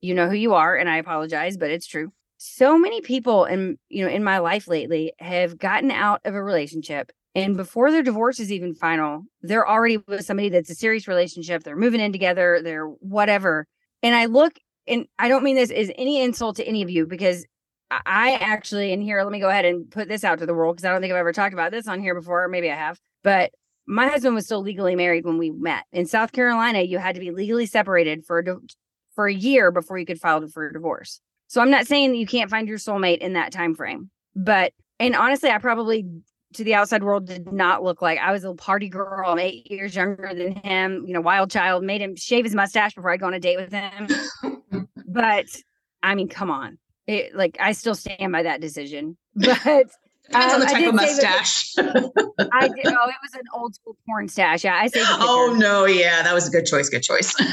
you 0.00 0.14
know 0.14 0.28
who 0.28 0.36
you 0.36 0.54
are, 0.54 0.76
and 0.76 0.88
I 0.88 0.98
apologize, 0.98 1.56
but 1.56 1.70
it's 1.70 1.86
true. 1.86 2.12
So 2.46 2.78
many 2.78 3.00
people 3.00 3.46
in, 3.46 3.78
you 3.88 4.04
know, 4.04 4.10
in 4.10 4.22
my 4.22 4.38
life 4.38 4.68
lately 4.68 5.12
have 5.18 5.58
gotten 5.58 5.90
out 5.90 6.20
of 6.24 6.34
a 6.34 6.42
relationship 6.42 7.10
and 7.34 7.56
before 7.56 7.90
their 7.90 8.02
divorce 8.02 8.38
is 8.38 8.52
even 8.52 8.74
final, 8.74 9.24
they're 9.42 9.68
already 9.68 9.96
with 9.96 10.24
somebody 10.24 10.50
that's 10.50 10.70
a 10.70 10.74
serious 10.74 11.08
relationship. 11.08 11.64
They're 11.64 11.74
moving 11.74 12.00
in 12.00 12.12
together, 12.12 12.60
they're 12.62 12.86
whatever. 12.86 13.66
And 14.02 14.14
I 14.14 14.26
look, 14.26 14.52
and 14.86 15.06
I 15.18 15.28
don't 15.28 15.42
mean 15.42 15.56
this 15.56 15.70
as 15.70 15.90
any 15.96 16.22
insult 16.22 16.56
to 16.56 16.64
any 16.64 16.82
of 16.82 16.90
you 16.90 17.06
because 17.06 17.44
I 17.90 18.34
actually, 18.34 18.92
in 18.92 19.00
here, 19.00 19.22
let 19.22 19.32
me 19.32 19.40
go 19.40 19.48
ahead 19.48 19.64
and 19.64 19.90
put 19.90 20.08
this 20.08 20.22
out 20.22 20.38
to 20.40 20.46
the 20.46 20.54
world 20.54 20.76
because 20.76 20.84
I 20.84 20.92
don't 20.92 21.00
think 21.00 21.12
I've 21.12 21.18
ever 21.18 21.32
talked 21.32 21.54
about 21.54 21.72
this 21.72 21.88
on 21.88 22.00
here 22.00 22.14
before. 22.14 22.46
Maybe 22.48 22.70
I 22.70 22.76
have, 22.76 23.00
but 23.22 23.50
my 23.86 24.06
husband 24.06 24.34
was 24.34 24.44
still 24.44 24.62
legally 24.62 24.94
married 24.94 25.24
when 25.24 25.38
we 25.38 25.50
met. 25.50 25.84
In 25.92 26.06
South 26.06 26.32
Carolina, 26.32 26.82
you 26.82 26.98
had 26.98 27.16
to 27.16 27.20
be 27.20 27.30
legally 27.32 27.66
separated 27.66 28.24
for 28.26 28.38
a, 28.38 28.56
for 29.14 29.26
a 29.26 29.34
year 29.34 29.72
before 29.72 29.98
you 29.98 30.06
could 30.06 30.20
file 30.20 30.46
for 30.46 30.68
a 30.68 30.72
divorce. 30.72 31.20
So 31.54 31.60
I'm 31.60 31.70
not 31.70 31.86
saying 31.86 32.10
that 32.10 32.16
you 32.16 32.26
can't 32.26 32.50
find 32.50 32.66
your 32.66 32.78
soulmate 32.78 33.18
in 33.18 33.34
that 33.34 33.52
time 33.52 33.76
frame, 33.76 34.10
but 34.34 34.72
and 34.98 35.14
honestly, 35.14 35.50
I 35.50 35.58
probably 35.58 36.04
to 36.54 36.64
the 36.64 36.74
outside 36.74 37.04
world 37.04 37.28
did 37.28 37.52
not 37.52 37.84
look 37.84 38.02
like. 38.02 38.18
I 38.18 38.32
was 38.32 38.42
a 38.42 38.54
party 38.54 38.88
girl. 38.88 39.30
I'm 39.30 39.38
eight 39.38 39.70
years 39.70 39.94
younger 39.94 40.34
than 40.34 40.56
him. 40.56 41.04
You 41.06 41.14
know, 41.14 41.20
wild 41.20 41.52
child. 41.52 41.84
Made 41.84 42.00
him 42.00 42.16
shave 42.16 42.44
his 42.44 42.56
mustache 42.56 42.96
before 42.96 43.12
I'd 43.12 43.20
go 43.20 43.28
on 43.28 43.34
a 43.34 43.38
date 43.38 43.56
with 43.56 43.72
him. 43.72 44.88
but 45.06 45.46
I 46.02 46.16
mean, 46.16 46.28
come 46.28 46.50
on. 46.50 46.76
It, 47.06 47.36
like 47.36 47.56
I 47.60 47.70
still 47.70 47.94
stand 47.94 48.32
by 48.32 48.42
that 48.42 48.60
decision. 48.60 49.16
But 49.36 49.90
Depends 50.26 50.54
um, 50.54 50.54
on 50.54 50.60
the 50.60 50.66
type 50.66 50.88
of 50.88 50.94
mustache. 50.94 51.74
I 51.78 51.82
did. 52.66 52.86
Oh, 52.86 53.08
it 53.08 53.14
was 53.22 53.34
an 53.34 53.42
old 53.54 53.76
school 53.76 53.96
porn 54.06 54.26
stash. 54.26 54.64
Yeah, 54.64 54.74
I 54.74 54.88
say. 54.88 55.00
Oh 55.04 55.54
no, 55.56 55.84
yeah, 55.84 56.24
that 56.24 56.34
was 56.34 56.48
a 56.48 56.50
good 56.50 56.66
choice. 56.66 56.88
Good 56.88 57.04
choice. 57.04 57.32
yeah, 57.38 57.46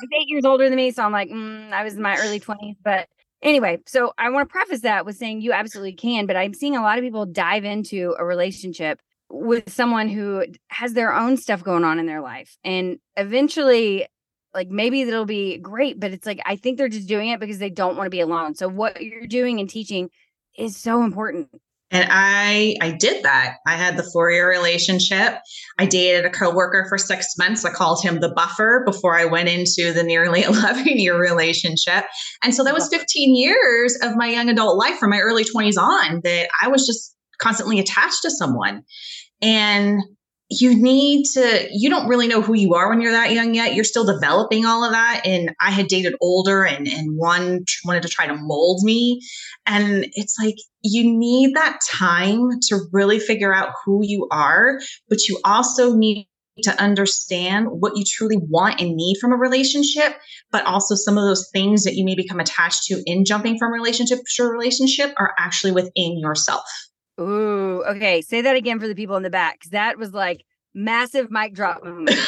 he's 0.00 0.10
eight 0.20 0.28
years 0.28 0.44
older 0.44 0.68
than 0.68 0.74
me, 0.74 0.90
so 0.90 1.04
I'm 1.04 1.12
like, 1.12 1.28
mm, 1.28 1.70
I 1.70 1.84
was 1.84 1.94
in 1.94 2.02
my 2.02 2.16
early 2.16 2.40
twenties, 2.40 2.76
but 2.82 3.08
Anyway, 3.44 3.78
so 3.86 4.14
I 4.16 4.30
want 4.30 4.48
to 4.48 4.52
preface 4.52 4.80
that 4.80 5.04
with 5.04 5.16
saying 5.16 5.42
you 5.42 5.52
absolutely 5.52 5.92
can, 5.92 6.24
but 6.26 6.34
I'm 6.34 6.54
seeing 6.54 6.76
a 6.76 6.82
lot 6.82 6.96
of 6.98 7.04
people 7.04 7.26
dive 7.26 7.64
into 7.64 8.16
a 8.18 8.24
relationship 8.24 9.00
with 9.28 9.70
someone 9.70 10.08
who 10.08 10.46
has 10.68 10.94
their 10.94 11.12
own 11.12 11.36
stuff 11.36 11.62
going 11.62 11.84
on 11.84 11.98
in 11.98 12.06
their 12.06 12.22
life. 12.22 12.56
And 12.64 12.98
eventually, 13.16 14.06
like 14.54 14.68
maybe 14.68 15.02
it'll 15.02 15.26
be 15.26 15.58
great, 15.58 16.00
but 16.00 16.10
it's 16.10 16.26
like 16.26 16.40
I 16.46 16.56
think 16.56 16.78
they're 16.78 16.88
just 16.88 17.06
doing 17.06 17.28
it 17.28 17.40
because 17.40 17.58
they 17.58 17.70
don't 17.70 17.96
want 17.96 18.06
to 18.06 18.10
be 18.10 18.20
alone. 18.20 18.54
So 18.54 18.66
what 18.66 19.02
you're 19.02 19.26
doing 19.26 19.60
and 19.60 19.68
teaching 19.68 20.08
is 20.56 20.76
so 20.76 21.02
important. 21.02 21.48
And 21.90 22.08
I 22.10 22.76
I 22.80 22.90
did 22.92 23.22
that. 23.24 23.56
I 23.66 23.76
had 23.76 23.96
the 23.96 24.08
four 24.12 24.30
year 24.30 24.48
relationship. 24.48 25.38
I 25.78 25.86
dated 25.86 26.24
a 26.24 26.30
coworker 26.30 26.86
for 26.88 26.98
six 26.98 27.36
months. 27.38 27.64
I 27.64 27.70
called 27.70 28.02
him 28.02 28.20
the 28.20 28.32
buffer 28.34 28.82
before 28.84 29.16
I 29.18 29.26
went 29.26 29.48
into 29.48 29.92
the 29.92 30.02
nearly 30.02 30.42
11 30.44 30.86
year 30.86 31.18
relationship. 31.18 32.04
And 32.42 32.54
so 32.54 32.64
that 32.64 32.74
was 32.74 32.88
15 32.88 33.36
years 33.36 33.96
of 34.02 34.16
my 34.16 34.28
young 34.28 34.48
adult 34.48 34.76
life 34.76 34.98
from 34.98 35.10
my 35.10 35.20
early 35.20 35.44
20s 35.44 35.76
on 35.76 36.20
that 36.24 36.48
I 36.62 36.68
was 36.68 36.86
just 36.86 37.14
constantly 37.38 37.78
attached 37.78 38.22
to 38.22 38.30
someone. 38.30 38.82
And 39.42 40.00
you 40.50 40.74
need 40.80 41.24
to 41.24 41.66
you 41.72 41.88
don't 41.88 42.06
really 42.06 42.28
know 42.28 42.42
who 42.42 42.54
you 42.54 42.74
are 42.74 42.90
when 42.90 43.00
you're 43.00 43.12
that 43.12 43.32
young 43.32 43.54
yet. 43.54 43.74
You're 43.74 43.84
still 43.84 44.04
developing 44.04 44.66
all 44.66 44.84
of 44.84 44.92
that. 44.92 45.22
And 45.24 45.54
i 45.60 45.70
had 45.70 45.88
dated 45.88 46.14
older 46.20 46.64
and 46.64 46.86
and 46.86 47.16
one 47.16 47.64
wanted 47.84 48.02
to 48.02 48.08
try 48.08 48.26
to 48.26 48.36
mold 48.36 48.82
me. 48.82 49.20
And 49.66 50.06
it's 50.12 50.36
like 50.38 50.56
you 50.82 51.04
need 51.04 51.54
that 51.54 51.78
time 51.90 52.50
to 52.68 52.80
really 52.92 53.18
figure 53.18 53.54
out 53.54 53.72
who 53.84 54.00
you 54.04 54.28
are 54.30 54.78
but 55.08 55.26
you 55.28 55.40
also 55.44 55.94
need 55.94 56.28
to 56.62 56.82
understand 56.82 57.66
what 57.68 57.96
you 57.96 58.04
truly 58.06 58.38
want 58.48 58.80
and 58.80 58.94
need 58.94 59.16
from 59.20 59.32
a 59.32 59.36
relationship, 59.36 60.14
but 60.52 60.64
also 60.66 60.94
some 60.94 61.18
of 61.18 61.24
those 61.24 61.48
things 61.52 61.82
that 61.84 61.94
you 61.94 62.04
may 62.04 62.14
become 62.14 62.38
attached 62.38 62.84
to 62.84 63.02
in 63.06 63.24
jumping 63.24 63.58
from 63.58 63.72
relationship 63.72 64.20
to 64.36 64.44
relationship 64.44 65.12
are 65.18 65.34
actually 65.36 65.72
within 65.72 66.18
yourself. 66.18 66.62
Ooh, 67.20 67.84
okay. 67.84 68.22
Say 68.22 68.42
that 68.42 68.56
again 68.56 68.80
for 68.80 68.88
the 68.88 68.94
people 68.94 69.16
in 69.16 69.22
the 69.22 69.30
back 69.30 69.54
because 69.54 69.70
that 69.70 69.98
was 69.98 70.12
like 70.12 70.44
massive 70.74 71.30
mic 71.30 71.54
drop 71.54 71.84
moment. 71.84 72.18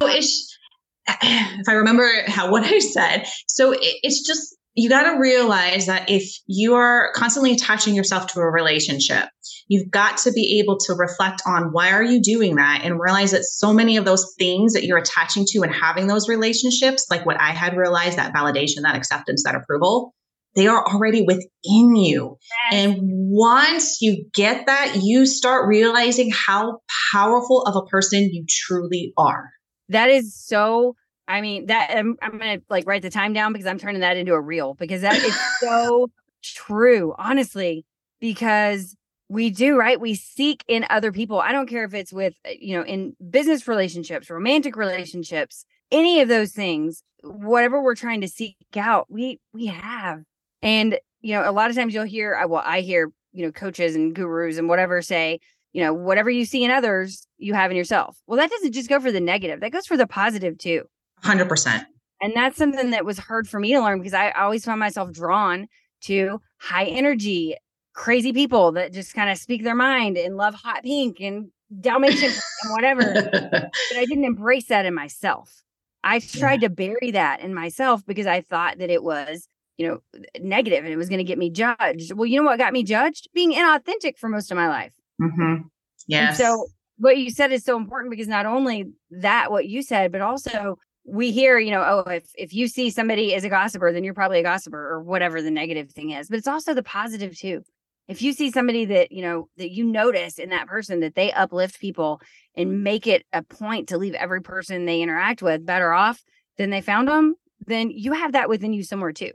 it's, 0.00 0.58
if 1.08 1.68
I 1.68 1.72
remember 1.72 2.08
how 2.26 2.50
what 2.52 2.64
I 2.64 2.78
said, 2.78 3.26
so 3.46 3.72
it, 3.72 3.80
it's 4.02 4.26
just 4.26 4.56
you 4.76 4.90
got 4.90 5.10
to 5.10 5.18
realize 5.18 5.86
that 5.86 6.10
if 6.10 6.30
you 6.46 6.74
are 6.74 7.10
constantly 7.14 7.52
attaching 7.52 7.94
yourself 7.94 8.26
to 8.26 8.40
a 8.40 8.50
relationship, 8.50 9.24
you've 9.68 9.90
got 9.90 10.18
to 10.18 10.32
be 10.32 10.60
able 10.60 10.76
to 10.78 10.92
reflect 10.92 11.40
on 11.46 11.72
why 11.72 11.92
are 11.92 12.02
you 12.02 12.20
doing 12.20 12.56
that 12.56 12.82
and 12.84 13.00
realize 13.00 13.30
that 13.30 13.44
so 13.44 13.72
many 13.72 13.96
of 13.96 14.04
those 14.04 14.34
things 14.38 14.74
that 14.74 14.84
you're 14.84 14.98
attaching 14.98 15.46
to 15.48 15.62
and 15.62 15.74
having 15.74 16.08
those 16.08 16.28
relationships, 16.28 17.06
like 17.10 17.24
what 17.24 17.40
I 17.40 17.52
had 17.52 17.74
realized, 17.74 18.18
that 18.18 18.34
validation, 18.34 18.82
that 18.82 18.96
acceptance, 18.96 19.44
that 19.44 19.54
approval, 19.54 20.14
they 20.56 20.66
are 20.66 20.84
already 20.86 21.22
within 21.22 21.96
you. 21.96 22.36
Yes. 22.70 22.86
And 22.86 22.98
once 23.02 24.00
you 24.00 24.24
get 24.34 24.66
that, 24.66 24.96
you 25.02 25.26
start 25.26 25.68
realizing 25.68 26.32
how 26.32 26.80
powerful 27.12 27.62
of 27.62 27.76
a 27.76 27.86
person 27.86 28.30
you 28.32 28.44
truly 28.48 29.12
are. 29.16 29.50
That 29.88 30.08
is 30.08 30.34
so 30.34 30.96
I 31.28 31.40
mean, 31.40 31.66
that 31.66 31.90
I'm, 31.90 32.16
I'm 32.22 32.38
going 32.38 32.60
to 32.60 32.64
like 32.70 32.86
write 32.86 33.02
the 33.02 33.10
time 33.10 33.32
down 33.32 33.52
because 33.52 33.66
I'm 33.66 33.78
turning 33.78 34.00
that 34.00 34.16
into 34.16 34.32
a 34.32 34.40
reel 34.40 34.74
because 34.74 35.02
that 35.02 35.16
is 35.16 35.36
so 35.60 36.08
true, 36.42 37.14
honestly, 37.18 37.84
because 38.20 38.96
we 39.28 39.50
do, 39.50 39.76
right? 39.76 40.00
We 40.00 40.14
seek 40.14 40.64
in 40.68 40.86
other 40.88 41.10
people. 41.10 41.40
I 41.40 41.52
don't 41.52 41.68
care 41.68 41.84
if 41.84 41.94
it's 41.94 42.12
with, 42.12 42.34
uh, 42.46 42.50
you 42.58 42.76
know, 42.76 42.84
in 42.84 43.16
business 43.28 43.66
relationships, 43.66 44.30
romantic 44.30 44.76
relationships, 44.76 45.64
any 45.90 46.20
of 46.20 46.28
those 46.28 46.52
things, 46.52 47.02
whatever 47.22 47.82
we're 47.82 47.96
trying 47.96 48.20
to 48.20 48.28
seek 48.28 48.56
out, 48.76 49.06
we 49.10 49.40
we 49.52 49.66
have 49.66 50.22
and, 50.66 50.98
you 51.20 51.32
know, 51.32 51.48
a 51.48 51.52
lot 51.52 51.70
of 51.70 51.76
times 51.76 51.94
you'll 51.94 52.04
hear, 52.04 52.34
I 52.34 52.44
well, 52.44 52.62
I 52.66 52.80
hear, 52.80 53.12
you 53.32 53.46
know, 53.46 53.52
coaches 53.52 53.94
and 53.94 54.12
gurus 54.12 54.58
and 54.58 54.68
whatever 54.68 55.00
say, 55.00 55.38
you 55.72 55.80
know, 55.80 55.94
whatever 55.94 56.28
you 56.28 56.44
see 56.44 56.64
in 56.64 56.72
others, 56.72 57.28
you 57.38 57.54
have 57.54 57.70
in 57.70 57.76
yourself. 57.76 58.18
Well, 58.26 58.36
that 58.38 58.50
doesn't 58.50 58.72
just 58.72 58.88
go 58.88 58.98
for 58.98 59.12
the 59.12 59.20
negative, 59.20 59.60
that 59.60 59.70
goes 59.70 59.86
for 59.86 59.96
the 59.96 60.08
positive 60.08 60.58
too. 60.58 60.82
100%. 61.22 61.86
And 62.20 62.32
that's 62.34 62.56
something 62.56 62.90
that 62.90 63.04
was 63.04 63.16
hard 63.16 63.48
for 63.48 63.60
me 63.60 63.74
to 63.74 63.80
learn 63.80 63.98
because 63.98 64.14
I 64.14 64.32
always 64.32 64.64
found 64.64 64.80
myself 64.80 65.12
drawn 65.12 65.68
to 66.02 66.40
high 66.58 66.86
energy, 66.86 67.54
crazy 67.94 68.32
people 68.32 68.72
that 68.72 68.92
just 68.92 69.14
kind 69.14 69.30
of 69.30 69.38
speak 69.38 69.62
their 69.62 69.74
mind 69.76 70.16
and 70.16 70.36
love 70.36 70.54
hot 70.54 70.82
pink 70.82 71.20
and 71.20 71.50
Dalmatian 71.80 72.32
and 72.32 72.72
whatever. 72.72 73.02
but 73.32 73.70
I 73.96 74.04
didn't 74.04 74.24
embrace 74.24 74.66
that 74.66 74.84
in 74.84 74.94
myself. 74.94 75.62
I 76.02 76.18
tried 76.18 76.62
yeah. 76.62 76.68
to 76.68 76.74
bury 76.74 77.12
that 77.12 77.40
in 77.40 77.54
myself 77.54 78.04
because 78.04 78.26
I 78.26 78.40
thought 78.40 78.78
that 78.78 78.90
it 78.90 79.04
was 79.04 79.46
you 79.76 79.86
know, 79.86 79.98
negative 80.40 80.84
and 80.84 80.92
it 80.92 80.96
was 80.96 81.08
going 81.08 81.18
to 81.18 81.24
get 81.24 81.38
me 81.38 81.50
judged. 81.50 82.12
Well, 82.12 82.26
you 82.26 82.40
know 82.40 82.46
what 82.46 82.58
got 82.58 82.72
me 82.72 82.82
judged? 82.82 83.28
Being 83.34 83.52
inauthentic 83.52 84.18
for 84.18 84.28
most 84.28 84.50
of 84.50 84.56
my 84.56 84.68
life. 84.68 84.92
Mm-hmm. 85.20 85.66
Yes. 86.06 86.28
And 86.28 86.36
so 86.36 86.66
what 86.98 87.18
you 87.18 87.30
said 87.30 87.52
is 87.52 87.64
so 87.64 87.76
important 87.76 88.10
because 88.10 88.28
not 88.28 88.46
only 88.46 88.86
that, 89.10 89.50
what 89.50 89.66
you 89.66 89.82
said, 89.82 90.12
but 90.12 90.20
also 90.20 90.78
we 91.04 91.30
hear, 91.30 91.58
you 91.58 91.70
know, 91.70 91.82
oh, 91.82 92.10
if 92.10 92.24
if 92.34 92.52
you 92.54 92.68
see 92.68 92.90
somebody 92.90 93.34
as 93.34 93.44
a 93.44 93.48
gossiper, 93.48 93.92
then 93.92 94.02
you're 94.02 94.14
probably 94.14 94.40
a 94.40 94.44
gossiper 94.44 94.78
or 94.78 95.02
whatever 95.02 95.42
the 95.42 95.50
negative 95.50 95.90
thing 95.90 96.10
is. 96.10 96.28
But 96.28 96.38
it's 96.38 96.48
also 96.48 96.74
the 96.74 96.82
positive 96.82 97.36
too. 97.38 97.62
If 98.08 98.22
you 98.22 98.32
see 98.32 98.52
somebody 98.52 98.84
that, 98.86 99.10
you 99.10 99.22
know, 99.22 99.48
that 99.56 99.72
you 99.72 99.84
notice 99.84 100.38
in 100.38 100.50
that 100.50 100.68
person 100.68 101.00
that 101.00 101.16
they 101.16 101.32
uplift 101.32 101.80
people 101.80 102.20
and 102.54 102.84
make 102.84 103.06
it 103.06 103.26
a 103.32 103.42
point 103.42 103.88
to 103.88 103.98
leave 103.98 104.14
every 104.14 104.40
person 104.40 104.84
they 104.84 105.02
interact 105.02 105.42
with 105.42 105.66
better 105.66 105.92
off 105.92 106.22
than 106.56 106.70
they 106.70 106.80
found 106.80 107.08
them, 107.08 107.34
then 107.66 107.90
you 107.90 108.12
have 108.12 108.32
that 108.32 108.48
within 108.48 108.72
you 108.72 108.84
somewhere 108.84 109.12
too. 109.12 109.32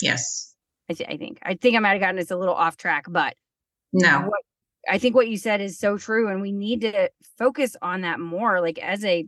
Yes. 0.00 0.54
I, 0.90 0.94
th- 0.94 1.08
I 1.08 1.16
think. 1.16 1.38
I 1.42 1.54
think 1.54 1.76
I 1.76 1.80
might 1.80 1.92
have 1.92 2.00
gotten 2.00 2.18
us 2.18 2.30
a 2.30 2.36
little 2.36 2.54
off 2.54 2.76
track, 2.76 3.06
but 3.08 3.34
no. 3.92 4.20
What, 4.20 4.40
I 4.88 4.98
think 4.98 5.14
what 5.14 5.28
you 5.28 5.36
said 5.36 5.60
is 5.60 5.78
so 5.78 5.98
true. 5.98 6.28
And 6.28 6.40
we 6.40 6.52
need 6.52 6.80
to 6.82 7.10
focus 7.36 7.76
on 7.82 8.02
that 8.02 8.20
more. 8.20 8.60
Like 8.60 8.78
as 8.78 9.04
a 9.04 9.26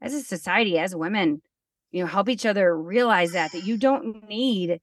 as 0.00 0.14
a 0.14 0.22
society, 0.22 0.78
as 0.78 0.94
women, 0.94 1.42
you 1.90 2.02
know, 2.02 2.06
help 2.06 2.28
each 2.28 2.46
other 2.46 2.76
realize 2.76 3.32
that 3.32 3.52
that 3.52 3.64
you 3.64 3.76
don't 3.76 4.28
need 4.28 4.80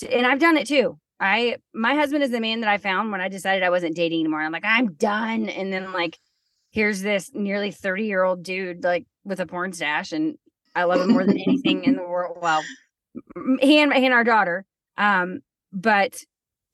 to, 0.00 0.14
and 0.14 0.26
I've 0.26 0.38
done 0.38 0.56
it 0.56 0.68
too. 0.68 0.98
I 1.20 1.56
my 1.72 1.94
husband 1.94 2.22
is 2.22 2.30
the 2.30 2.40
man 2.40 2.60
that 2.60 2.70
I 2.70 2.78
found 2.78 3.12
when 3.12 3.20
I 3.20 3.28
decided 3.28 3.62
I 3.62 3.70
wasn't 3.70 3.96
dating 3.96 4.20
anymore. 4.20 4.42
I'm 4.42 4.52
like, 4.52 4.64
I'm 4.64 4.92
done. 4.94 5.48
And 5.48 5.72
then 5.72 5.92
like 5.92 6.18
here's 6.70 7.02
this 7.02 7.30
nearly 7.32 7.70
30 7.70 8.04
year 8.04 8.24
old 8.24 8.42
dude 8.42 8.82
like 8.82 9.06
with 9.24 9.40
a 9.40 9.46
porn 9.46 9.72
stash 9.72 10.12
and 10.12 10.36
I 10.74 10.84
love 10.84 11.00
him 11.00 11.12
more 11.12 11.24
than 11.24 11.38
anything 11.38 11.84
in 11.84 11.94
the 11.94 12.02
world. 12.02 12.38
Well, 12.42 12.62
he 13.60 13.80
and, 13.80 13.92
he 13.92 14.04
and 14.04 14.14
our 14.14 14.24
daughter 14.24 14.64
um, 14.96 15.40
but 15.72 16.22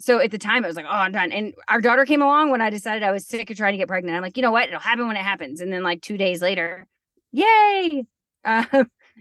so 0.01 0.19
at 0.19 0.31
the 0.31 0.39
time 0.39 0.65
it 0.65 0.67
was 0.67 0.77
like, 0.77 0.87
oh, 0.87 0.93
I'm 0.97 1.13
done. 1.13 1.31
And 1.31 1.55
our 1.69 1.81
daughter 1.81 2.07
came 2.07 2.23
along 2.23 2.51
when 2.51 2.63
I 2.63 2.71
decided 2.71 3.03
I 3.03 3.13
was 3.13 3.27
sick 3.27 3.51
of 3.51 3.57
trying 3.57 3.75
to 3.75 3.79
get 3.79 3.89
pregnant. 3.89 4.17
I'm 4.17 4.23
like, 4.23 4.37
you 4.37 4.43
know 4.43 4.51
what? 4.51 4.69
It'll 4.69 4.81
happen 4.81 5.07
when 5.07 5.17
it 5.17 5.23
happens. 5.23 5.61
And 5.61 5.71
then 5.73 5.83
like 5.83 6.01
two 6.01 6.17
days 6.17 6.41
later, 6.41 6.87
Yay! 7.33 8.05
Um, 8.43 8.65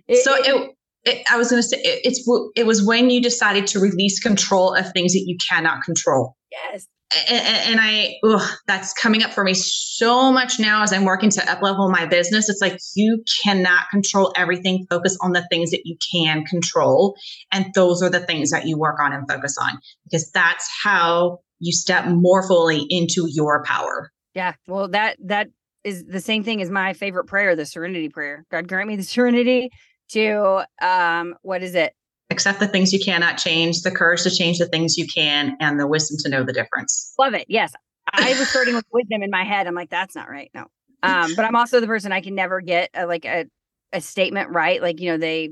it, 0.08 0.24
so 0.24 0.34
it, 0.34 0.72
it, 1.04 1.26
I 1.30 1.36
was 1.36 1.50
going 1.50 1.62
to 1.62 1.68
say 1.68 1.76
it, 1.80 2.00
it's 2.06 2.26
it 2.56 2.66
was 2.66 2.82
when 2.82 3.10
you 3.10 3.22
decided 3.22 3.68
to 3.68 3.80
release 3.82 4.18
control 4.22 4.74
of 4.74 4.90
things 4.94 5.12
that 5.12 5.24
you 5.26 5.36
cannot 5.46 5.84
control. 5.84 6.38
Yes. 6.50 6.88
And, 7.28 7.80
I, 7.82 8.16
ugh, 8.24 8.48
that's 8.68 8.94
coming 8.94 9.24
up 9.24 9.32
for 9.32 9.44
me 9.44 9.56
so 9.56 10.32
much 10.32 10.60
now 10.60 10.84
as 10.84 10.94
I'm 10.94 11.06
working 11.06 11.32
to 11.32 11.52
up 11.52 11.62
level 11.62 11.90
my 11.90 12.06
business. 12.06 12.50
It's 12.50 12.62
like 12.62 12.78
you 12.96 13.24
cannot 13.44 13.90
control 13.90 14.32
everything. 14.36 14.86
Focus 14.90 15.18
on 15.22 15.32
the 15.32 15.46
things 15.50 15.72
that 15.72 15.82
you 15.86 15.98
can 16.14 16.46
control. 16.46 17.16
And 17.52 17.66
those 17.74 18.04
are 18.04 18.10
the 18.10 18.20
things 18.20 18.52
that 18.52 18.68
you 18.68 18.78
work 18.78 19.00
on 19.00 19.12
and 19.12 19.28
focus 19.28 19.58
on 19.60 19.80
because 20.04 20.30
that's 20.32 20.70
how 20.84 21.40
you 21.60 21.72
step 21.72 22.06
more 22.06 22.48
fully 22.48 22.86
into 22.90 23.26
your 23.28 23.64
power. 23.64 24.12
Yeah. 24.36 24.54
Well, 24.68 24.90
that, 24.90 25.18
that 25.26 25.48
is 25.84 26.06
the 26.06 26.22
same 26.22 26.44
thing 26.44 26.62
as 26.62 26.70
my 26.70 26.94
favorite 26.94 27.26
prayer, 27.26 27.56
the 27.56 27.66
serenity 27.66 28.10
prayer. 28.10 28.46
God 28.52 28.68
grant 28.68 28.88
me 28.88 28.96
the 28.96 29.04
serenity 29.16 29.72
to 30.10 30.66
um 30.82 31.36
what 31.42 31.64
is 31.64 31.76
it? 31.76 31.94
Accept 32.32 32.60
the 32.60 32.68
things 32.68 32.94
you 32.94 33.00
cannot 33.00 33.38
change, 33.38 33.82
the 33.82 33.92
courage 33.92 34.24
to 34.24 34.30
change 34.30 34.60
the 34.60 34.68
things 34.68 34.98
you 34.98 35.08
can, 35.08 35.58
and 35.60 35.80
the 35.80 35.88
wisdom 35.88 36.18
to 36.20 36.30
know 36.30 36.44
the 36.44 36.54
difference. 36.54 37.14
Love 37.18 37.34
it. 37.34 37.46
Yes. 37.50 37.74
I 38.14 38.38
was 38.38 38.50
starting 38.50 38.76
with 38.76 38.86
wisdom 38.92 39.24
in 39.24 39.30
my 39.30 39.44
head. 39.44 39.68
I'm 39.68 39.76
like, 39.76 39.90
that's 39.90 40.16
not 40.16 40.30
right. 40.30 40.50
No. 40.54 40.66
Um, 41.02 41.34
but 41.36 41.46
I'm 41.46 41.56
also 41.56 41.80
the 41.80 41.88
person 41.88 42.12
I 42.12 42.22
can 42.22 42.36
never 42.36 42.62
get 42.62 42.90
a, 42.94 43.06
like 43.06 43.26
a, 43.26 43.46
a 43.94 44.02
statement 44.02 44.50
right. 44.50 44.82
Like, 44.82 45.00
you 45.00 45.12
know, 45.12 45.18
they 45.18 45.52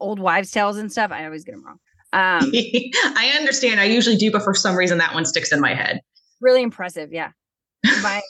old 0.00 0.18
wives' 0.18 0.50
tales 0.50 0.76
and 0.76 0.90
stuff. 0.90 1.10
I 1.10 1.24
always 1.24 1.44
get 1.44 1.52
them 1.52 1.64
wrong. 1.64 1.78
Um, 2.12 2.52
I 3.16 3.34
understand. 3.36 3.80
I 3.80 3.84
usually 3.84 4.16
do, 4.16 4.30
but 4.30 4.42
for 4.42 4.54
some 4.54 4.76
reason 4.76 4.98
that 4.98 5.14
one 5.14 5.24
sticks 5.24 5.52
in 5.52 5.60
my 5.60 5.74
head. 5.74 6.00
Really 6.40 6.62
impressive. 6.62 7.12
Yeah. 7.12 7.30
My 8.02 8.22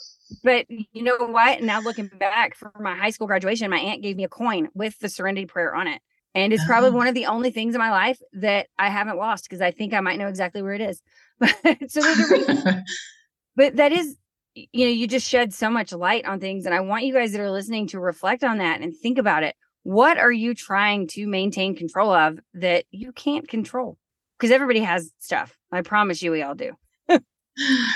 but 0.43 0.65
you 0.69 1.03
know 1.03 1.17
what? 1.17 1.61
Now 1.61 1.79
looking 1.81 2.09
back 2.19 2.55
for 2.55 2.71
my 2.79 2.95
high 2.95 3.11
school 3.11 3.27
graduation, 3.27 3.69
my 3.69 3.79
aunt 3.79 4.01
gave 4.01 4.17
me 4.17 4.23
a 4.23 4.29
coin 4.29 4.67
with 4.73 4.97
the 4.99 5.09
serenity 5.09 5.45
prayer 5.45 5.73
on 5.73 5.87
it. 5.87 6.01
And 6.35 6.53
it's 6.53 6.65
probably 6.65 6.89
oh. 6.89 6.93
one 6.93 7.07
of 7.07 7.15
the 7.15 7.25
only 7.25 7.51
things 7.51 7.73
in 7.73 7.79
my 7.79 7.89
life 7.89 8.19
that 8.33 8.67
I 8.77 8.89
haven't 8.89 9.17
lost 9.17 9.45
because 9.45 9.61
I 9.61 9.71
think 9.71 9.93
I 9.93 10.01
might 10.01 10.19
know 10.19 10.27
exactly 10.27 10.61
where 10.61 10.73
it 10.73 10.81
is. 10.81 11.01
But 11.39 11.55
so 11.91 12.01
there's 12.01 12.19
a 12.19 12.33
reason. 12.33 12.83
but 13.55 13.75
that 13.75 13.91
is, 13.91 14.15
you 14.55 14.85
know, 14.85 14.91
you 14.91 15.07
just 15.07 15.27
shed 15.27 15.53
so 15.53 15.69
much 15.69 15.91
light 15.91 16.25
on 16.25 16.39
things. 16.39 16.65
And 16.65 16.73
I 16.73 16.79
want 16.79 17.05
you 17.05 17.13
guys 17.13 17.31
that 17.31 17.41
are 17.41 17.51
listening 17.51 17.87
to 17.89 17.99
reflect 17.99 18.43
on 18.43 18.57
that 18.57 18.81
and 18.81 18.95
think 18.95 19.19
about 19.19 19.43
it. 19.43 19.55
What 19.83 20.17
are 20.17 20.31
you 20.31 20.55
trying 20.55 21.07
to 21.09 21.27
maintain 21.27 21.75
control 21.75 22.11
of 22.11 22.39
that 22.55 22.85
you 22.89 23.11
can't 23.11 23.47
control? 23.47 23.97
Because 24.37 24.51
everybody 24.51 24.79
has 24.79 25.11
stuff. 25.19 25.55
I 25.71 25.81
promise 25.81 26.23
you, 26.23 26.31
we 26.31 26.41
all 26.41 26.55
do. 26.55 26.73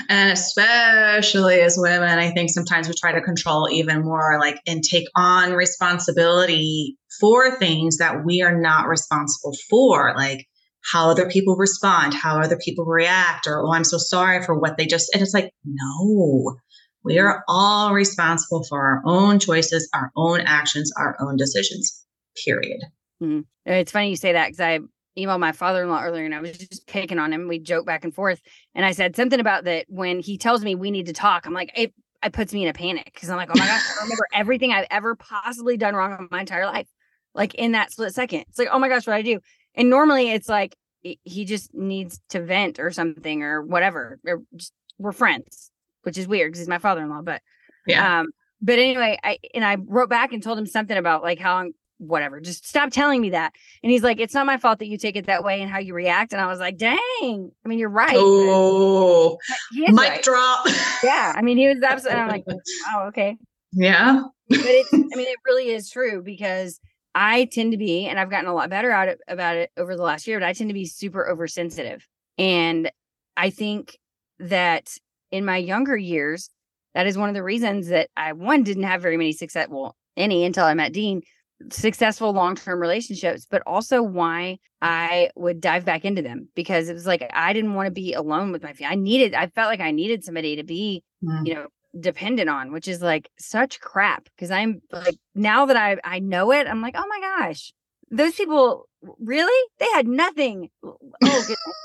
And 0.09 0.31
especially 0.31 1.59
as 1.61 1.77
women 1.77 2.17
i 2.19 2.31
think 2.31 2.49
sometimes 2.49 2.87
we 2.87 2.93
try 2.93 3.11
to 3.11 3.21
control 3.21 3.69
even 3.71 4.03
more 4.03 4.39
like 4.39 4.59
and 4.65 4.83
take 4.83 5.07
on 5.15 5.53
responsibility 5.53 6.97
for 7.19 7.55
things 7.57 7.97
that 7.97 8.25
we 8.25 8.41
are 8.41 8.59
not 8.59 8.87
responsible 8.87 9.55
for 9.69 10.13
like 10.15 10.47
how 10.91 11.09
other 11.09 11.29
people 11.29 11.55
respond 11.55 12.13
how 12.13 12.39
other 12.39 12.57
people 12.57 12.85
react 12.85 13.45
or 13.45 13.61
oh 13.61 13.71
i'm 13.71 13.83
so 13.83 13.97
sorry 13.97 14.43
for 14.43 14.57
what 14.57 14.77
they 14.77 14.85
just 14.85 15.13
and 15.13 15.21
it's 15.21 15.33
like 15.33 15.51
no 15.63 16.55
we 17.03 17.19
are 17.19 17.43
all 17.47 17.93
responsible 17.93 18.63
for 18.63 18.79
our 18.79 19.01
own 19.05 19.37
choices 19.37 19.87
our 19.93 20.11
own 20.15 20.41
actions 20.41 20.91
our 20.97 21.15
own 21.21 21.35
decisions 21.37 22.03
period 22.45 22.81
mm-hmm. 23.21 23.41
it's 23.65 23.91
funny 23.91 24.09
you 24.09 24.15
say 24.15 24.33
that 24.33 24.47
because 24.47 24.59
i 24.59 24.79
emailed 25.17 25.39
my 25.39 25.51
father-in-law 25.51 26.03
earlier 26.03 26.25
and 26.25 26.33
I 26.33 26.39
was 26.39 26.57
just 26.57 26.87
picking 26.87 27.19
on 27.19 27.33
him. 27.33 27.47
We 27.47 27.59
joke 27.59 27.85
back 27.85 28.03
and 28.03 28.13
forth. 28.13 28.41
And 28.75 28.85
I 28.85 28.91
said 28.91 29.15
something 29.15 29.39
about 29.39 29.65
that 29.65 29.85
when 29.89 30.19
he 30.19 30.37
tells 30.37 30.63
me 30.63 30.75
we 30.75 30.91
need 30.91 31.07
to 31.07 31.13
talk, 31.13 31.45
I'm 31.45 31.53
like, 31.53 31.71
it, 31.75 31.93
it 32.23 32.33
puts 32.33 32.53
me 32.53 32.63
in 32.63 32.69
a 32.69 32.73
panic 32.73 33.11
because 33.13 33.29
I'm 33.29 33.37
like, 33.37 33.49
oh 33.49 33.59
my 33.59 33.65
gosh, 33.65 33.83
I 33.99 34.03
remember 34.03 34.25
everything 34.33 34.71
I've 34.71 34.87
ever 34.89 35.15
possibly 35.15 35.75
done 35.77 35.95
wrong 35.95 36.15
in 36.17 36.27
my 36.31 36.41
entire 36.41 36.65
life. 36.65 36.87
Like 37.33 37.55
in 37.55 37.71
that 37.73 37.91
split 37.91 38.13
second. 38.13 38.45
It's 38.49 38.59
like, 38.59 38.69
oh 38.71 38.79
my 38.79 38.89
gosh, 38.89 39.07
what 39.07 39.13
do 39.13 39.19
I 39.19 39.21
do. 39.21 39.39
And 39.75 39.89
normally 39.89 40.31
it's 40.31 40.49
like 40.49 40.75
he 41.01 41.45
just 41.45 41.73
needs 41.73 42.21
to 42.29 42.41
vent 42.41 42.79
or 42.79 42.91
something 42.91 43.41
or 43.41 43.61
whatever. 43.61 44.19
Or 44.25 44.43
just, 44.55 44.73
we're 44.97 45.13
friends, 45.13 45.71
which 46.03 46.17
is 46.17 46.27
weird 46.27 46.51
because 46.51 46.59
he's 46.59 46.67
my 46.67 46.77
father-in-law. 46.77 47.21
But 47.23 47.41
yeah. 47.87 48.19
Um, 48.19 48.27
but 48.61 48.77
anyway, 48.77 49.17
I 49.23 49.39
and 49.55 49.65
I 49.65 49.75
wrote 49.75 50.09
back 50.09 50.33
and 50.33 50.43
told 50.43 50.59
him 50.59 50.67
something 50.67 50.95
about 50.95 51.23
like 51.23 51.39
how 51.39 51.55
I'm 51.55 51.73
whatever. 52.01 52.39
Just 52.39 52.67
stop 52.67 52.91
telling 52.91 53.21
me 53.21 53.29
that. 53.29 53.53
And 53.83 53.91
he's 53.91 54.03
like, 54.03 54.19
it's 54.19 54.33
not 54.33 54.45
my 54.45 54.57
fault 54.57 54.79
that 54.79 54.87
you 54.87 54.97
take 54.97 55.15
it 55.15 55.27
that 55.27 55.43
way 55.43 55.61
and 55.61 55.69
how 55.69 55.79
you 55.79 55.93
react. 55.93 56.33
And 56.33 56.41
I 56.41 56.47
was 56.47 56.59
like, 56.59 56.77
dang. 56.77 56.97
I 57.21 57.67
mean, 57.67 57.79
you're 57.79 57.89
right. 57.89 58.15
Oh, 58.15 59.37
mic 59.71 59.97
right. 59.97 60.23
drop. 60.23 60.65
Yeah. 61.03 61.33
I 61.35 61.41
mean, 61.41 61.57
he 61.57 61.67
was 61.67 61.81
absolutely. 61.83 62.21
I'm 62.21 62.29
like, 62.29 62.45
wow, 62.93 63.07
okay. 63.07 63.37
Yeah. 63.71 64.23
but 64.49 64.59
it, 64.59 64.85
I 64.93 64.97
mean, 64.97 65.11
it 65.27 65.37
really 65.45 65.69
is 65.69 65.89
true 65.89 66.21
because 66.23 66.79
I 67.13 67.45
tend 67.45 67.71
to 67.73 67.77
be, 67.77 68.07
and 68.07 68.19
I've 68.19 68.29
gotten 68.29 68.49
a 68.49 68.53
lot 68.53 68.69
better 68.69 68.91
at 68.91 69.09
it, 69.09 69.21
about 69.27 69.57
it 69.57 69.69
over 69.77 69.95
the 69.95 70.03
last 70.03 70.27
year, 70.27 70.39
but 70.39 70.47
I 70.47 70.53
tend 70.53 70.69
to 70.69 70.73
be 70.73 70.85
super 70.85 71.29
oversensitive. 71.29 72.07
And 72.37 72.91
I 73.37 73.49
think 73.49 73.97
that 74.39 74.97
in 75.31 75.45
my 75.45 75.57
younger 75.57 75.95
years, 75.95 76.49
that 76.93 77.07
is 77.07 77.17
one 77.17 77.29
of 77.29 77.35
the 77.35 77.43
reasons 77.43 77.87
that 77.87 78.09
I 78.17 78.33
one 78.33 78.63
didn't 78.63 78.83
have 78.83 79.01
very 79.01 79.17
many 79.17 79.33
success, 79.33 79.67
well, 79.69 79.95
any 80.17 80.43
until 80.43 80.65
I 80.65 80.73
met 80.73 80.93
Dean, 80.93 81.21
successful 81.71 82.31
long-term 82.31 82.79
relationships 82.79 83.45
but 83.49 83.61
also 83.65 84.01
why 84.01 84.57
i 84.81 85.29
would 85.35 85.61
dive 85.61 85.85
back 85.85 86.05
into 86.05 86.21
them 86.21 86.47
because 86.55 86.89
it 86.89 86.93
was 86.93 87.05
like 87.05 87.29
i 87.33 87.53
didn't 87.53 87.73
want 87.73 87.87
to 87.87 87.91
be 87.91 88.13
alone 88.13 88.51
with 88.51 88.63
my 88.63 88.73
family 88.73 88.93
i 88.93 88.95
needed 88.95 89.33
i 89.33 89.47
felt 89.47 89.69
like 89.69 89.81
i 89.81 89.91
needed 89.91 90.23
somebody 90.23 90.55
to 90.55 90.63
be 90.63 91.03
mm. 91.23 91.45
you 91.45 91.53
know 91.53 91.67
dependent 91.99 92.49
on 92.49 92.71
which 92.71 92.87
is 92.87 93.01
like 93.01 93.29
such 93.37 93.79
crap 93.81 94.23
because 94.35 94.49
i'm 94.49 94.81
like 94.91 95.17
now 95.35 95.65
that 95.65 95.75
i 95.75 95.97
i 96.03 96.19
know 96.19 96.51
it 96.51 96.65
i'm 96.67 96.81
like 96.81 96.95
oh 96.97 97.05
my 97.07 97.19
gosh 97.19 97.73
those 98.11 98.35
people 98.35 98.87
really? 99.19 99.69
They 99.79 99.87
had 99.93 100.07
nothing. 100.07 100.69
Oh 100.83 100.97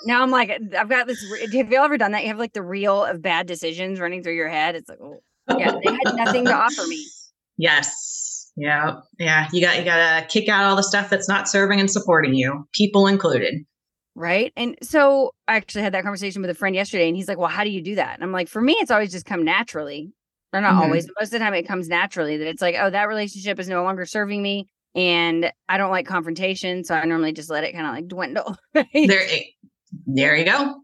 now 0.05 0.23
i'm 0.23 0.31
like 0.31 0.51
i've 0.51 0.89
got 0.89 1.07
this 1.07 1.25
have 1.53 1.53
you 1.53 1.83
ever 1.83 1.97
done 1.97 2.12
that? 2.12 2.23
You 2.23 2.29
have 2.29 2.39
like 2.39 2.53
the 2.53 2.62
reel 2.62 3.05
of 3.05 3.23
bad 3.23 3.47
decisions 3.47 4.01
running 4.01 4.23
through 4.23 4.35
your 4.35 4.49
head 4.49 4.75
it's 4.75 4.89
like 4.89 4.99
oh 5.01 5.21
yeah 5.57 5.73
they 5.73 5.93
had 5.93 6.17
nothing 6.17 6.45
to 6.45 6.53
offer 6.53 6.87
me. 6.87 7.07
Yes 7.57 8.16
yeah. 8.57 8.97
Yeah. 9.19 9.49
You 9.53 9.61
got 9.61 9.79
you 9.79 9.85
gotta 9.85 10.27
kick 10.27 10.49
out 10.49 10.64
all 10.64 10.77
the 10.77 10.83
stuff 10.83 11.11
that's 11.11 11.29
not 11.29 11.49
serving 11.49 11.79
and 11.79 11.90
supporting 11.90 12.35
you, 12.35 12.66
people 12.73 13.07
included. 13.07 13.64
Right. 14.14 14.53
And 14.57 14.77
so 14.83 15.33
I 15.47 15.57
actually 15.57 15.83
had 15.83 15.92
that 15.92 16.03
conversation 16.03 16.40
with 16.40 16.51
a 16.51 16.55
friend 16.55 16.75
yesterday 16.75 17.07
and 17.07 17.16
he's 17.16 17.29
like, 17.29 17.38
Well, 17.38 17.49
how 17.49 17.64
do 17.64 17.71
you 17.71 17.83
do 17.83 17.95
that? 17.97 18.14
And 18.14 18.25
I'm 18.25 18.33
like, 18.33 18.49
for 18.49 18.62
me, 18.62 18.73
it's 18.81 18.90
always 18.90 19.12
just 19.12 19.27
come 19.27 19.45
naturally. 19.45 20.11
Or 20.53 20.61
not 20.61 20.73
mm-hmm. 20.73 20.83
always, 20.85 21.07
most 21.21 21.29
of 21.29 21.33
the 21.33 21.38
time 21.40 21.53
it 21.53 21.69
comes 21.69 21.88
naturally 21.88 22.38
that 22.38 22.49
it's 22.49 22.62
like, 22.62 22.77
oh, 22.79 22.88
that 22.88 23.09
relationship 23.09 23.59
is 23.59 23.69
no 23.69 23.83
longer 23.83 24.07
serving 24.07 24.42
me. 24.42 24.69
And 24.95 25.53
I 25.69 25.77
don't 25.77 25.90
like 25.90 26.07
confrontation. 26.07 26.83
So 26.83 26.95
I 26.95 27.05
normally 27.05 27.33
just 27.33 27.51
let 27.51 27.64
it 27.64 27.73
kind 27.73 27.87
of 27.87 27.92
like 27.92 28.09
dwindle. 28.09 28.57
There 28.95 29.27
there 30.07 30.37
you 30.37 30.45
go. 30.45 30.77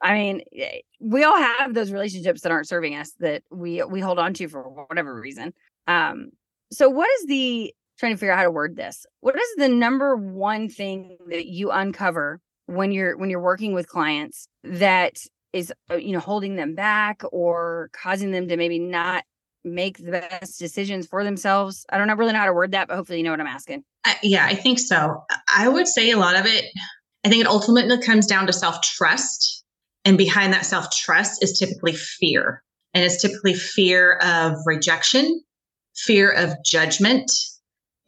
I 0.00 0.14
mean, 0.14 0.42
eh, 0.56 0.78
we 1.00 1.22
all 1.24 1.36
have 1.36 1.74
those 1.74 1.92
relationships 1.92 2.42
that 2.42 2.52
aren't 2.52 2.68
serving 2.68 2.94
us 2.94 3.12
that 3.20 3.42
we 3.50 3.82
we 3.84 4.00
hold 4.00 4.18
on 4.18 4.32
to 4.34 4.48
for 4.48 4.62
whatever 4.62 5.18
reason. 5.18 5.52
Um, 5.86 6.30
so, 6.72 6.88
what 6.88 7.08
is 7.20 7.26
the 7.26 7.74
trying 7.98 8.12
to 8.12 8.18
figure 8.18 8.32
out 8.32 8.38
how 8.38 8.44
to 8.44 8.50
word 8.50 8.76
this? 8.76 9.06
What 9.20 9.36
is 9.36 9.48
the 9.56 9.68
number 9.68 10.16
one 10.16 10.68
thing 10.68 11.16
that 11.28 11.46
you 11.46 11.70
uncover 11.70 12.40
when 12.66 12.92
you're 12.92 13.16
when 13.16 13.30
you're 13.30 13.40
working 13.40 13.74
with 13.74 13.88
clients 13.88 14.48
that 14.64 15.18
is 15.52 15.72
uh, 15.90 15.96
you 15.96 16.12
know 16.12 16.20
holding 16.20 16.56
them 16.56 16.74
back 16.74 17.22
or 17.32 17.90
causing 17.92 18.30
them 18.30 18.48
to 18.48 18.56
maybe 18.56 18.78
not 18.78 19.24
make 19.64 19.98
the 19.98 20.10
best 20.10 20.58
decisions 20.58 21.06
for 21.06 21.24
themselves? 21.24 21.86
I 21.90 21.98
don't 21.98 22.08
know 22.08 22.14
really 22.14 22.32
know 22.32 22.40
how 22.40 22.46
to 22.46 22.52
word 22.52 22.72
that, 22.72 22.88
but 22.88 22.96
hopefully 22.96 23.18
you 23.18 23.24
know 23.24 23.30
what 23.30 23.40
I'm 23.40 23.46
asking. 23.46 23.84
Uh, 24.04 24.14
yeah, 24.22 24.46
I 24.46 24.54
think 24.54 24.78
so. 24.78 25.22
I 25.54 25.68
would 25.68 25.88
say 25.88 26.10
a 26.10 26.18
lot 26.18 26.36
of 26.36 26.46
it. 26.46 26.64
I 27.24 27.30
think 27.30 27.40
it 27.40 27.46
ultimately 27.46 27.98
comes 27.98 28.26
down 28.26 28.46
to 28.46 28.52
self 28.52 28.82
trust, 28.82 29.64
and 30.04 30.18
behind 30.18 30.52
that 30.52 30.66
self 30.66 30.90
trust 30.90 31.42
is 31.42 31.58
typically 31.58 31.92
fear, 31.92 32.62
and 32.92 33.04
it's 33.04 33.22
typically 33.22 33.54
fear 33.54 34.14
of 34.16 34.54
rejection 34.66 35.43
fear 35.96 36.30
of 36.30 36.54
judgment, 36.64 37.30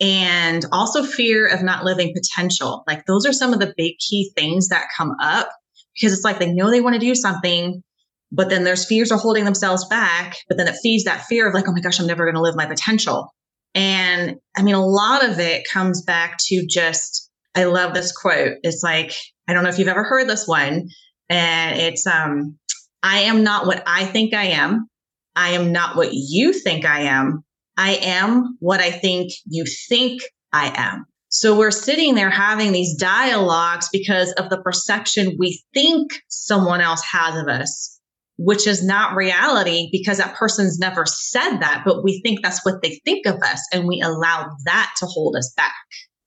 and 0.00 0.64
also 0.72 1.02
fear 1.02 1.46
of 1.46 1.62
not 1.62 1.84
living 1.84 2.14
potential. 2.14 2.84
Like 2.86 3.06
those 3.06 3.24
are 3.26 3.32
some 3.32 3.52
of 3.52 3.60
the 3.60 3.72
big 3.76 3.94
key 3.98 4.30
things 4.36 4.68
that 4.68 4.88
come 4.96 5.14
up 5.20 5.50
because 5.94 6.12
it's 6.12 6.24
like 6.24 6.38
they 6.38 6.52
know 6.52 6.70
they 6.70 6.82
want 6.82 6.94
to 6.94 7.00
do 7.00 7.14
something, 7.14 7.82
but 8.30 8.50
then 8.50 8.64
there's 8.64 8.84
fears 8.84 9.10
are 9.10 9.18
holding 9.18 9.44
themselves 9.44 9.86
back. 9.86 10.36
But 10.48 10.58
then 10.58 10.68
it 10.68 10.76
feeds 10.82 11.04
that 11.04 11.24
fear 11.24 11.48
of 11.48 11.54
like, 11.54 11.66
oh 11.68 11.72
my 11.72 11.80
gosh, 11.80 11.98
I'm 11.98 12.06
never 12.06 12.24
going 12.24 12.34
to 12.34 12.42
live 12.42 12.56
my 12.56 12.66
potential. 12.66 13.32
And 13.74 14.36
I 14.56 14.62
mean, 14.62 14.74
a 14.74 14.84
lot 14.84 15.24
of 15.24 15.38
it 15.38 15.66
comes 15.70 16.02
back 16.02 16.36
to 16.46 16.66
just, 16.68 17.30
I 17.54 17.64
love 17.64 17.94
this 17.94 18.12
quote. 18.12 18.58
It's 18.62 18.82
like, 18.82 19.14
I 19.48 19.54
don't 19.54 19.62
know 19.62 19.70
if 19.70 19.78
you've 19.78 19.88
ever 19.88 20.04
heard 20.04 20.28
this 20.28 20.46
one. 20.46 20.88
And 21.28 21.78
it's, 21.78 22.06
um, 22.06 22.58
I 23.02 23.20
am 23.20 23.42
not 23.42 23.66
what 23.66 23.82
I 23.86 24.04
think 24.04 24.34
I 24.34 24.44
am. 24.44 24.88
I 25.34 25.50
am 25.50 25.72
not 25.72 25.96
what 25.96 26.10
you 26.12 26.52
think 26.52 26.84
I 26.84 27.02
am. 27.02 27.44
I 27.76 27.96
am 27.96 28.56
what 28.60 28.80
I 28.80 28.90
think 28.90 29.32
you 29.46 29.64
think 29.88 30.22
I 30.52 30.72
am. 30.74 31.06
So 31.28 31.58
we're 31.58 31.70
sitting 31.70 32.14
there 32.14 32.30
having 32.30 32.72
these 32.72 32.96
dialogues 32.96 33.88
because 33.92 34.32
of 34.32 34.48
the 34.48 34.60
perception 34.62 35.36
we 35.38 35.62
think 35.74 36.12
someone 36.28 36.80
else 36.80 37.02
has 37.04 37.36
of 37.40 37.48
us. 37.48 37.92
which 38.38 38.66
is 38.66 38.84
not 38.84 39.16
reality 39.16 39.88
because 39.90 40.18
that 40.18 40.34
person's 40.34 40.78
never 40.78 41.06
said 41.06 41.58
that, 41.58 41.82
but 41.86 42.04
we 42.04 42.20
think 42.20 42.42
that's 42.42 42.64
what 42.64 42.82
they 42.82 43.00
think 43.04 43.26
of 43.26 43.36
us 43.42 43.66
and 43.72 43.86
we 43.86 44.00
allow 44.02 44.50
that 44.66 44.94
to 44.98 45.06
hold 45.06 45.34
us 45.36 45.52
back. 45.56 45.72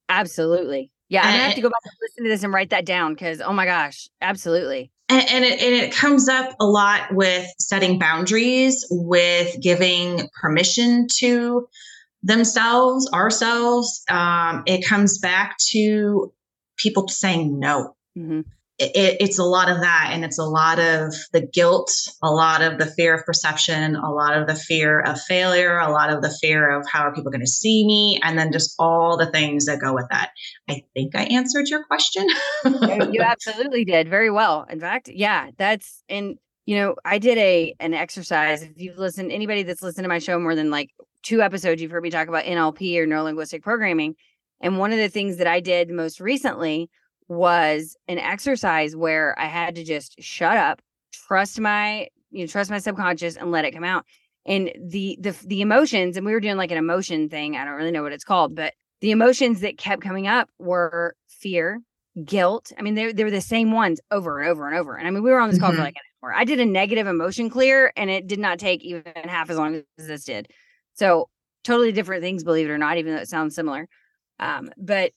Absolutely. 0.10 0.92
Yeah, 1.10 1.22
I'm 1.24 1.34
have 1.40 1.56
to 1.56 1.62
go 1.62 1.70
back 1.70 1.82
and 1.84 1.94
listen 2.02 2.24
to 2.24 2.30
this 2.30 2.44
and 2.44 2.54
write 2.54 2.72
that 2.72 2.86
down 2.86 3.14
because 3.14 3.42
oh 3.42 3.54
my 3.54 3.66
gosh, 3.66 4.10
absolutely. 4.22 4.92
And, 5.10 5.28
and, 5.30 5.46
it, 5.46 5.60
and 5.62 5.76
it 5.76 5.92
comes 5.92 6.30
up 6.30 6.56
a 6.60 6.66
lot 6.66 7.14
with 7.14 7.48
setting 7.60 7.98
boundaries, 7.98 8.86
with 8.92 9.60
giving 9.60 10.30
permission 10.40 11.08
to 11.18 11.68
themselves, 12.22 13.10
ourselves. 13.12 14.04
Um, 14.10 14.64
it 14.68 14.86
comes 14.86 15.18
back 15.18 15.58
to 15.72 16.32
people 16.78 17.08
saying 17.08 17.60
no. 17.60 17.96
Mm-hmm 18.18 18.42
it, 18.80 19.18
it's 19.20 19.38
a 19.38 19.44
lot 19.44 19.70
of 19.70 19.82
that 19.82 20.10
and 20.12 20.24
it's 20.24 20.40
a 20.40 20.44
lot 20.44 20.80
of 20.80 21.14
the 21.34 21.46
guilt 21.54 21.92
a 22.24 22.32
lot 22.32 22.62
of 22.62 22.78
the 22.78 22.86
fear 22.86 23.14
of 23.14 23.26
perception 23.26 23.96
a 23.96 24.12
lot 24.12 24.36
of 24.36 24.48
the 24.48 24.56
fear 24.56 25.02
of 25.02 25.20
failure 25.20 25.78
a 25.80 25.92
lot 25.92 26.12
of 26.12 26.22
the 26.22 26.30
fear 26.42 26.70
of 26.72 26.88
how 26.90 27.02
are 27.02 27.14
people 27.14 27.32
going 27.32 27.42
to 27.42 27.48
see 27.48 27.86
me 27.86 28.20
and 28.24 28.38
then 28.38 28.52
just 28.52 28.74
all 28.80 29.18
the 29.18 29.30
things 29.32 29.66
that 29.66 29.80
go 29.80 29.94
with 29.94 30.08
that. 30.10 30.32
I 30.70 30.84
think 30.94 31.16
i 31.16 31.24
answered 31.24 31.68
your 31.68 31.84
question. 31.86 32.28
You 32.66 33.22
absolutely 33.22 33.86
did 33.86 34.08
very 34.08 34.30
well. 34.30 34.66
In 34.70 34.80
fact 34.80 35.10
yeah 35.10 35.50
that's 35.58 36.04
and 36.10 36.38
you 36.66 36.76
know 36.76 36.96
i 37.04 37.18
did 37.18 37.38
a 37.38 37.74
an 37.80 37.94
exercise 37.94 38.62
if 38.62 38.72
you've 38.76 38.98
listened 38.98 39.32
anybody 39.32 39.64
that's 39.64 39.82
listened 39.82 40.06
to 40.06 40.10
my 40.10 40.20
show 40.20 40.40
more 40.40 40.56
than 40.56 40.70
like 40.70 40.92
two 41.24 41.42
episodes 41.42 41.82
you've 41.82 41.92
heard 41.92 42.04
me 42.04 42.10
talk 42.12 42.28
about 42.28 42.46
nlp 42.46 42.98
or 42.98 43.08
neurolinguistic 43.08 43.64
programming 43.64 44.16
and 44.62 44.78
one 44.78 44.92
of 44.92 45.00
the 45.00 45.10
things 45.10 45.38
that 45.38 45.48
i 45.48 45.60
did 45.60 45.90
most 45.90 46.20
recently 46.20 46.90
was 47.30 47.96
an 48.08 48.18
exercise 48.18 48.96
where 48.96 49.40
I 49.40 49.46
had 49.46 49.76
to 49.76 49.84
just 49.84 50.16
shut 50.20 50.58
up, 50.58 50.82
trust 51.14 51.60
my, 51.60 52.08
you 52.32 52.42
know, 52.42 52.48
trust 52.48 52.70
my 52.70 52.80
subconscious 52.80 53.38
and 53.38 53.52
let 53.52 53.66
it 53.66 53.72
come 53.72 53.84
out. 53.84 54.06
And 54.46 54.72
the 54.80 55.18
the 55.22 55.36
the 55.46 55.62
emotions, 55.62 56.18
and 56.18 56.26
we 56.26 56.34
were 56.34 56.40
doing 56.40 56.58
like 56.58 56.72
an 56.72 56.78
emotion 56.78 57.30
thing. 57.30 57.56
I 57.56 57.64
don't 57.64 57.76
really 57.76 57.92
know 57.92 58.04
what 58.04 58.14
it's 58.14 58.24
called, 58.24 58.56
but 58.56 58.74
the 59.02 59.12
emotions 59.12 59.62
that 59.62 59.78
kept 59.78 60.02
coming 60.02 60.28
up 60.28 60.50
were 60.58 61.16
fear, 61.30 61.82
guilt. 62.26 62.72
I 62.78 62.82
mean, 62.82 62.96
they 62.96 63.12
they 63.12 63.24
were 63.24 63.32
the 63.32 63.42
same 63.42 63.72
ones 63.72 64.02
over 64.12 64.40
and 64.40 64.50
over 64.50 64.68
and 64.68 64.76
over. 64.76 64.96
And 64.96 65.08
I 65.08 65.12
mean, 65.12 65.24
we 65.24 65.30
were 65.30 65.40
on 65.40 65.50
this 65.50 65.60
call 65.60 65.70
mm-hmm. 65.70 65.78
for 65.78 65.84
like 65.84 65.96
an 65.96 66.28
hour. 66.28 66.34
I 66.34 66.46
did 66.46 66.60
a 66.60 66.66
negative 66.66 67.06
emotion 67.06 67.50
clear, 67.50 67.94
and 67.96 68.10
it 68.10 68.28
did 68.28 68.40
not 68.40 68.58
take 68.58 68.84
even 68.84 69.04
half 69.26 69.50
as 69.50 69.58
long 69.58 69.76
as 69.76 70.08
this 70.08 70.24
did. 70.24 70.48
So 70.94 71.30
totally 71.64 71.92
different 71.92 72.24
things, 72.24 72.44
believe 72.44 72.68
it 72.68 72.72
or 72.72 72.78
not, 72.78 72.98
even 72.98 73.14
though 73.14 73.22
it 73.22 73.30
sounds 73.30 73.54
similar. 73.54 73.88
Um, 74.40 74.72
but 74.78 75.12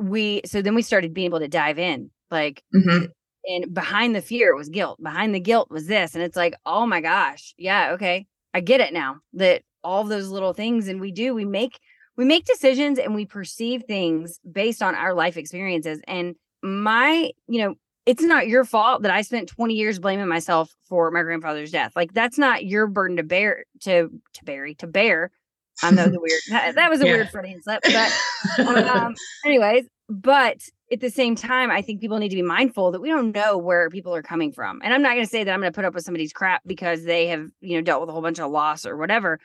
we 0.00 0.40
so 0.44 0.62
then 0.62 0.74
we 0.74 0.82
started 0.82 1.14
being 1.14 1.26
able 1.26 1.40
to 1.40 1.48
dive 1.48 1.78
in 1.78 2.10
like 2.30 2.62
mm-hmm. 2.74 3.06
and 3.44 3.74
behind 3.74 4.14
the 4.14 4.22
fear 4.22 4.56
was 4.56 4.68
guilt 4.68 5.00
behind 5.02 5.34
the 5.34 5.40
guilt 5.40 5.70
was 5.70 5.86
this 5.86 6.14
and 6.14 6.24
it's 6.24 6.36
like 6.36 6.54
oh 6.64 6.86
my 6.86 7.00
gosh 7.00 7.54
yeah 7.58 7.92
okay 7.92 8.26
i 8.54 8.60
get 8.60 8.80
it 8.80 8.92
now 8.92 9.16
that 9.34 9.62
all 9.84 10.04
those 10.04 10.28
little 10.28 10.52
things 10.52 10.88
and 10.88 11.00
we 11.00 11.12
do 11.12 11.34
we 11.34 11.44
make 11.44 11.78
we 12.16 12.24
make 12.24 12.44
decisions 12.44 12.98
and 12.98 13.14
we 13.14 13.26
perceive 13.26 13.84
things 13.84 14.40
based 14.50 14.82
on 14.82 14.94
our 14.94 15.14
life 15.14 15.36
experiences 15.36 16.00
and 16.06 16.34
my 16.62 17.30
you 17.46 17.62
know 17.62 17.74
it's 18.06 18.22
not 18.22 18.48
your 18.48 18.64
fault 18.64 19.02
that 19.02 19.10
i 19.12 19.20
spent 19.20 19.48
20 19.48 19.74
years 19.74 19.98
blaming 19.98 20.28
myself 20.28 20.74
for 20.88 21.10
my 21.10 21.22
grandfather's 21.22 21.70
death 21.70 21.92
like 21.94 22.12
that's 22.14 22.38
not 22.38 22.64
your 22.64 22.86
burden 22.86 23.18
to 23.18 23.22
bear 23.22 23.64
to 23.80 24.08
to 24.32 24.44
bury 24.44 24.74
to 24.74 24.86
bear 24.86 25.30
I 25.82 25.90
know 25.90 26.08
the 26.08 26.20
weird. 26.20 26.40
That, 26.50 26.74
that 26.74 26.90
was 26.90 27.00
a 27.00 27.06
yeah. 27.06 27.12
weird 27.12 27.30
Freudian 27.30 27.62
slip, 27.62 27.82
but 27.82 28.12
um, 28.88 29.14
anyways. 29.44 29.86
But 30.08 30.58
at 30.92 31.00
the 31.00 31.10
same 31.10 31.36
time, 31.36 31.70
I 31.70 31.82
think 31.82 32.00
people 32.00 32.18
need 32.18 32.30
to 32.30 32.36
be 32.36 32.42
mindful 32.42 32.90
that 32.90 33.00
we 33.00 33.08
don't 33.08 33.32
know 33.32 33.56
where 33.56 33.88
people 33.90 34.12
are 34.14 34.22
coming 34.22 34.50
from. 34.50 34.80
And 34.82 34.92
I'm 34.92 35.02
not 35.02 35.12
going 35.12 35.24
to 35.24 35.30
say 35.30 35.44
that 35.44 35.52
I'm 35.52 35.60
going 35.60 35.72
to 35.72 35.76
put 35.76 35.84
up 35.84 35.94
with 35.94 36.04
somebody's 36.04 36.32
crap 36.32 36.62
because 36.66 37.04
they 37.04 37.28
have, 37.28 37.48
you 37.60 37.76
know, 37.76 37.82
dealt 37.82 38.00
with 38.00 38.10
a 38.10 38.12
whole 38.12 38.22
bunch 38.22 38.40
of 38.40 38.50
loss 38.50 38.84
or 38.84 38.96
whatever. 38.96 39.38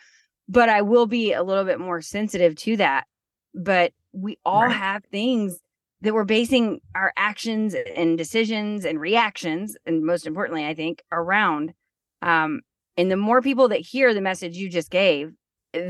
But 0.50 0.70
I 0.70 0.82
will 0.82 1.06
be 1.06 1.34
a 1.34 1.44
little 1.44 1.66
bit 1.66 1.80
more 1.80 2.02
sensitive 2.02 2.56
to 2.58 2.78
that. 2.78 3.06
But 3.54 3.94
we 4.12 4.40
all 4.44 4.64
right. 4.64 4.76
have 4.76 5.04
things 5.06 5.60
that 6.02 6.14
we're 6.14 6.24
basing 6.24 6.82
our 6.96 7.14
actions 7.16 7.76
and 7.96 8.18
decisions 8.18 8.86
and 8.86 9.00
reactions, 9.00 9.78
and 9.86 10.04
most 10.04 10.26
importantly, 10.26 10.66
I 10.66 10.74
think, 10.74 11.04
around. 11.12 11.74
Um, 12.22 12.62
and 12.98 13.12
the 13.12 13.18
more 13.18 13.42
people 13.42 13.70
that 13.70 13.80
hear 13.82 14.14
the 14.14 14.22
message 14.22 14.58
you 14.58 14.70
just 14.70 14.90
gave, 14.90 15.34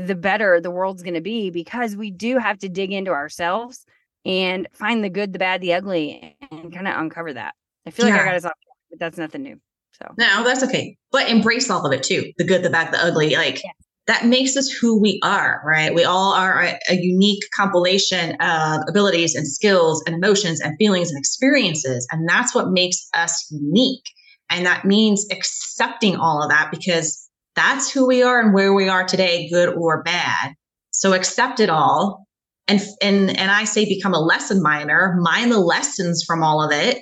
the 0.06 0.14
better 0.14 0.60
the 0.60 0.70
world's 0.70 1.02
going 1.02 1.14
to 1.14 1.20
be 1.20 1.50
because 1.50 1.96
we 1.96 2.10
do 2.10 2.38
have 2.38 2.58
to 2.58 2.68
dig 2.68 2.92
into 2.92 3.10
ourselves 3.12 3.84
and 4.24 4.66
find 4.72 5.04
the 5.04 5.08
good, 5.08 5.32
the 5.32 5.38
bad, 5.38 5.60
the 5.60 5.72
ugly, 5.72 6.36
and 6.50 6.72
kind 6.72 6.88
of 6.88 6.98
uncover 6.98 7.32
that. 7.32 7.54
I 7.86 7.90
feel 7.90 8.06
yeah. 8.06 8.14
like 8.14 8.22
I 8.22 8.24
got 8.26 8.34
us 8.34 8.44
off, 8.44 8.52
but 8.90 8.98
that's 8.98 9.18
nothing 9.18 9.42
new. 9.42 9.60
So 9.92 10.12
no, 10.18 10.44
that's 10.44 10.62
okay. 10.64 10.96
But 11.12 11.30
embrace 11.30 11.70
all 11.70 11.86
of 11.86 11.92
it 11.92 12.02
too. 12.02 12.32
The 12.36 12.44
good, 12.44 12.62
the 12.62 12.70
bad, 12.70 12.92
the 12.92 12.98
ugly. 12.98 13.36
Like 13.36 13.62
yeah. 13.62 13.70
that 14.08 14.26
makes 14.26 14.56
us 14.56 14.68
who 14.68 15.00
we 15.00 15.20
are, 15.22 15.62
right? 15.64 15.94
We 15.94 16.04
all 16.04 16.32
are 16.32 16.62
a, 16.62 16.78
a 16.90 16.96
unique 16.96 17.42
compilation 17.54 18.36
of 18.40 18.82
abilities 18.88 19.34
and 19.34 19.46
skills 19.46 20.02
and 20.06 20.16
emotions 20.16 20.60
and 20.60 20.76
feelings 20.76 21.10
and 21.10 21.18
experiences. 21.18 22.06
And 22.10 22.28
that's 22.28 22.54
what 22.54 22.70
makes 22.70 23.08
us 23.14 23.46
unique. 23.50 24.04
And 24.50 24.66
that 24.66 24.84
means 24.84 25.26
accepting 25.30 26.16
all 26.16 26.42
of 26.42 26.50
that 26.50 26.70
because 26.70 27.25
that's 27.56 27.90
who 27.90 28.06
we 28.06 28.22
are 28.22 28.40
and 28.40 28.54
where 28.54 28.74
we 28.74 28.88
are 28.88 29.04
today, 29.04 29.48
good 29.48 29.74
or 29.74 30.02
bad. 30.02 30.54
So 30.90 31.12
accept 31.12 31.58
it 31.60 31.70
all. 31.70 32.26
And, 32.68 32.80
and, 33.02 33.36
and 33.36 33.50
I 33.50 33.64
say 33.64 33.84
become 33.84 34.14
a 34.14 34.20
lesson 34.20 34.62
miner, 34.62 35.16
mine 35.20 35.50
the 35.50 35.58
lessons 35.58 36.24
from 36.26 36.42
all 36.42 36.62
of 36.62 36.72
it 36.72 36.98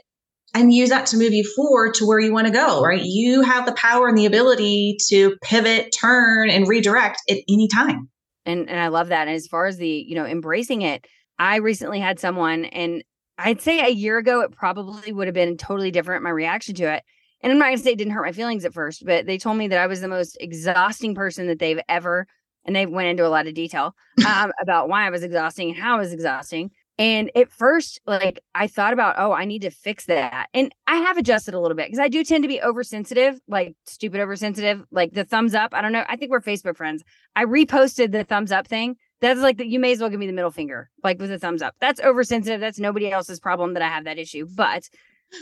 and 0.55 0.73
use 0.73 0.91
that 0.91 1.07
to 1.07 1.17
move 1.17 1.33
you 1.33 1.45
forward 1.57 1.95
to 1.95 2.07
where 2.07 2.21
you 2.21 2.33
want 2.33 2.47
to 2.47 2.53
go, 2.53 2.83
right? 2.83 3.03
You 3.03 3.43
have 3.43 3.67
the 3.67 3.73
power 3.73 4.09
and 4.09 4.17
the 4.17 4.27
ability 4.27 4.99
to 5.09 5.37
pivot, 5.43 5.95
turn, 5.99 6.49
and 6.49 6.69
redirect 6.69 7.21
at 7.29 7.39
any 7.49 7.69
time. 7.69 8.09
And 8.47 8.69
and 8.69 8.79
I 8.79 8.89
love 8.89 9.09
that. 9.09 9.27
And 9.27 9.37
as 9.37 9.47
far 9.47 9.67
as 9.67 9.79
the, 9.79 9.89
you 9.89 10.15
know, 10.15 10.27
embracing 10.27 10.83
it, 10.83 11.07
I 11.39 11.57
recently 11.57 11.99
had 11.99 12.21
someone 12.21 12.67
and 12.67 13.03
I'd 13.37 13.61
say 13.61 13.81
a 13.81 13.91
year 13.91 14.19
ago 14.19 14.43
it 14.43 14.53
probably 14.53 15.13
would 15.13 15.27
have 15.27 15.35
been 15.35 15.57
totally 15.57 15.91
different 15.91 16.23
my 16.23 16.31
reaction 16.31 16.75
to 16.77 16.95
it 16.95 17.03
and 17.45 17.53
I'm 17.53 17.59
not 17.59 17.67
gonna 17.67 17.79
say 17.79 17.93
it 17.93 17.99
didn't 17.99 18.15
hurt 18.15 18.25
my 18.25 18.33
feelings 18.33 18.65
at 18.65 18.73
first, 18.73 19.05
but 19.05 19.27
they 19.27 19.37
told 19.37 19.59
me 19.59 19.69
that 19.69 19.79
I 19.79 19.87
was 19.87 20.01
the 20.01 20.09
most 20.09 20.39
exhausting 20.41 21.15
person 21.15 21.47
that 21.49 21.59
they've 21.59 21.81
ever, 21.91 22.27
and 22.65 22.75
they 22.75 22.87
went 22.87 23.09
into 23.09 23.27
a 23.27 23.29
lot 23.29 23.47
of 23.47 23.53
detail 23.53 23.95
um, 24.27 24.51
about 24.63 24.89
why 24.89 25.07
I 25.07 25.11
was 25.11 25.23
exhausting 25.23 25.69
and 25.69 25.79
how 25.79 25.97
I 25.97 25.99
was 25.99 26.15
exhausting. 26.15 26.71
And 26.97 27.31
at 27.37 27.51
first, 27.51 28.01
like 28.07 28.41
I 28.55 28.67
thought 28.67 28.95
about, 28.95 29.17
oh, 29.19 29.33
I 29.33 29.45
need 29.45 29.63
to 29.63 29.71
fix 29.71 30.07
that. 30.07 30.49
And 30.55 30.75
I 30.87 30.97
have 30.97 31.19
adjusted 31.19 31.53
a 31.53 31.61
little 31.61 31.77
bit 31.77 31.89
because 31.89 31.99
I 31.99 32.09
do 32.09 32.25
tend 32.25 32.45
to 32.45 32.49
be 32.49 32.63
oversensitive, 32.63 33.39
like 33.47 33.75
stupid 33.85 34.21
oversensitive, 34.21 34.83
like 34.91 35.13
the 35.13 35.25
thumbs 35.25 35.55
up. 35.55 35.75
I 35.75 35.83
don't 35.83 35.93
know. 35.93 36.05
I 36.09 36.17
think 36.17 36.31
we're 36.31 36.41
Facebook 36.41 36.79
friends. 36.79 37.03
I 37.37 37.45
reposted 37.45 38.13
the 38.13 38.25
thumbs 38.25 38.53
up 38.53 38.67
thing. 38.67 38.97
That's 39.21 39.41
like 39.41 39.59
that. 39.59 39.67
You 39.67 39.81
may 39.81 39.93
as 39.93 40.01
well 40.01 40.09
give 40.09 40.21
me 40.21 40.27
the 40.27 40.33
middle 40.33 40.51
finger, 40.51 40.89
like 41.03 41.21
with 41.21 41.31
a 41.31 41.39
thumbs 41.39 41.61
up. 41.61 41.75
That's 41.79 42.01
oversensitive. 42.01 42.61
That's 42.61 42.79
nobody 42.79 43.11
else's 43.11 43.41
problem 43.41 43.75
that 43.75 43.83
I 43.83 43.89
have 43.89 44.05
that 44.05 44.19
issue. 44.19 44.47
But 44.47 44.89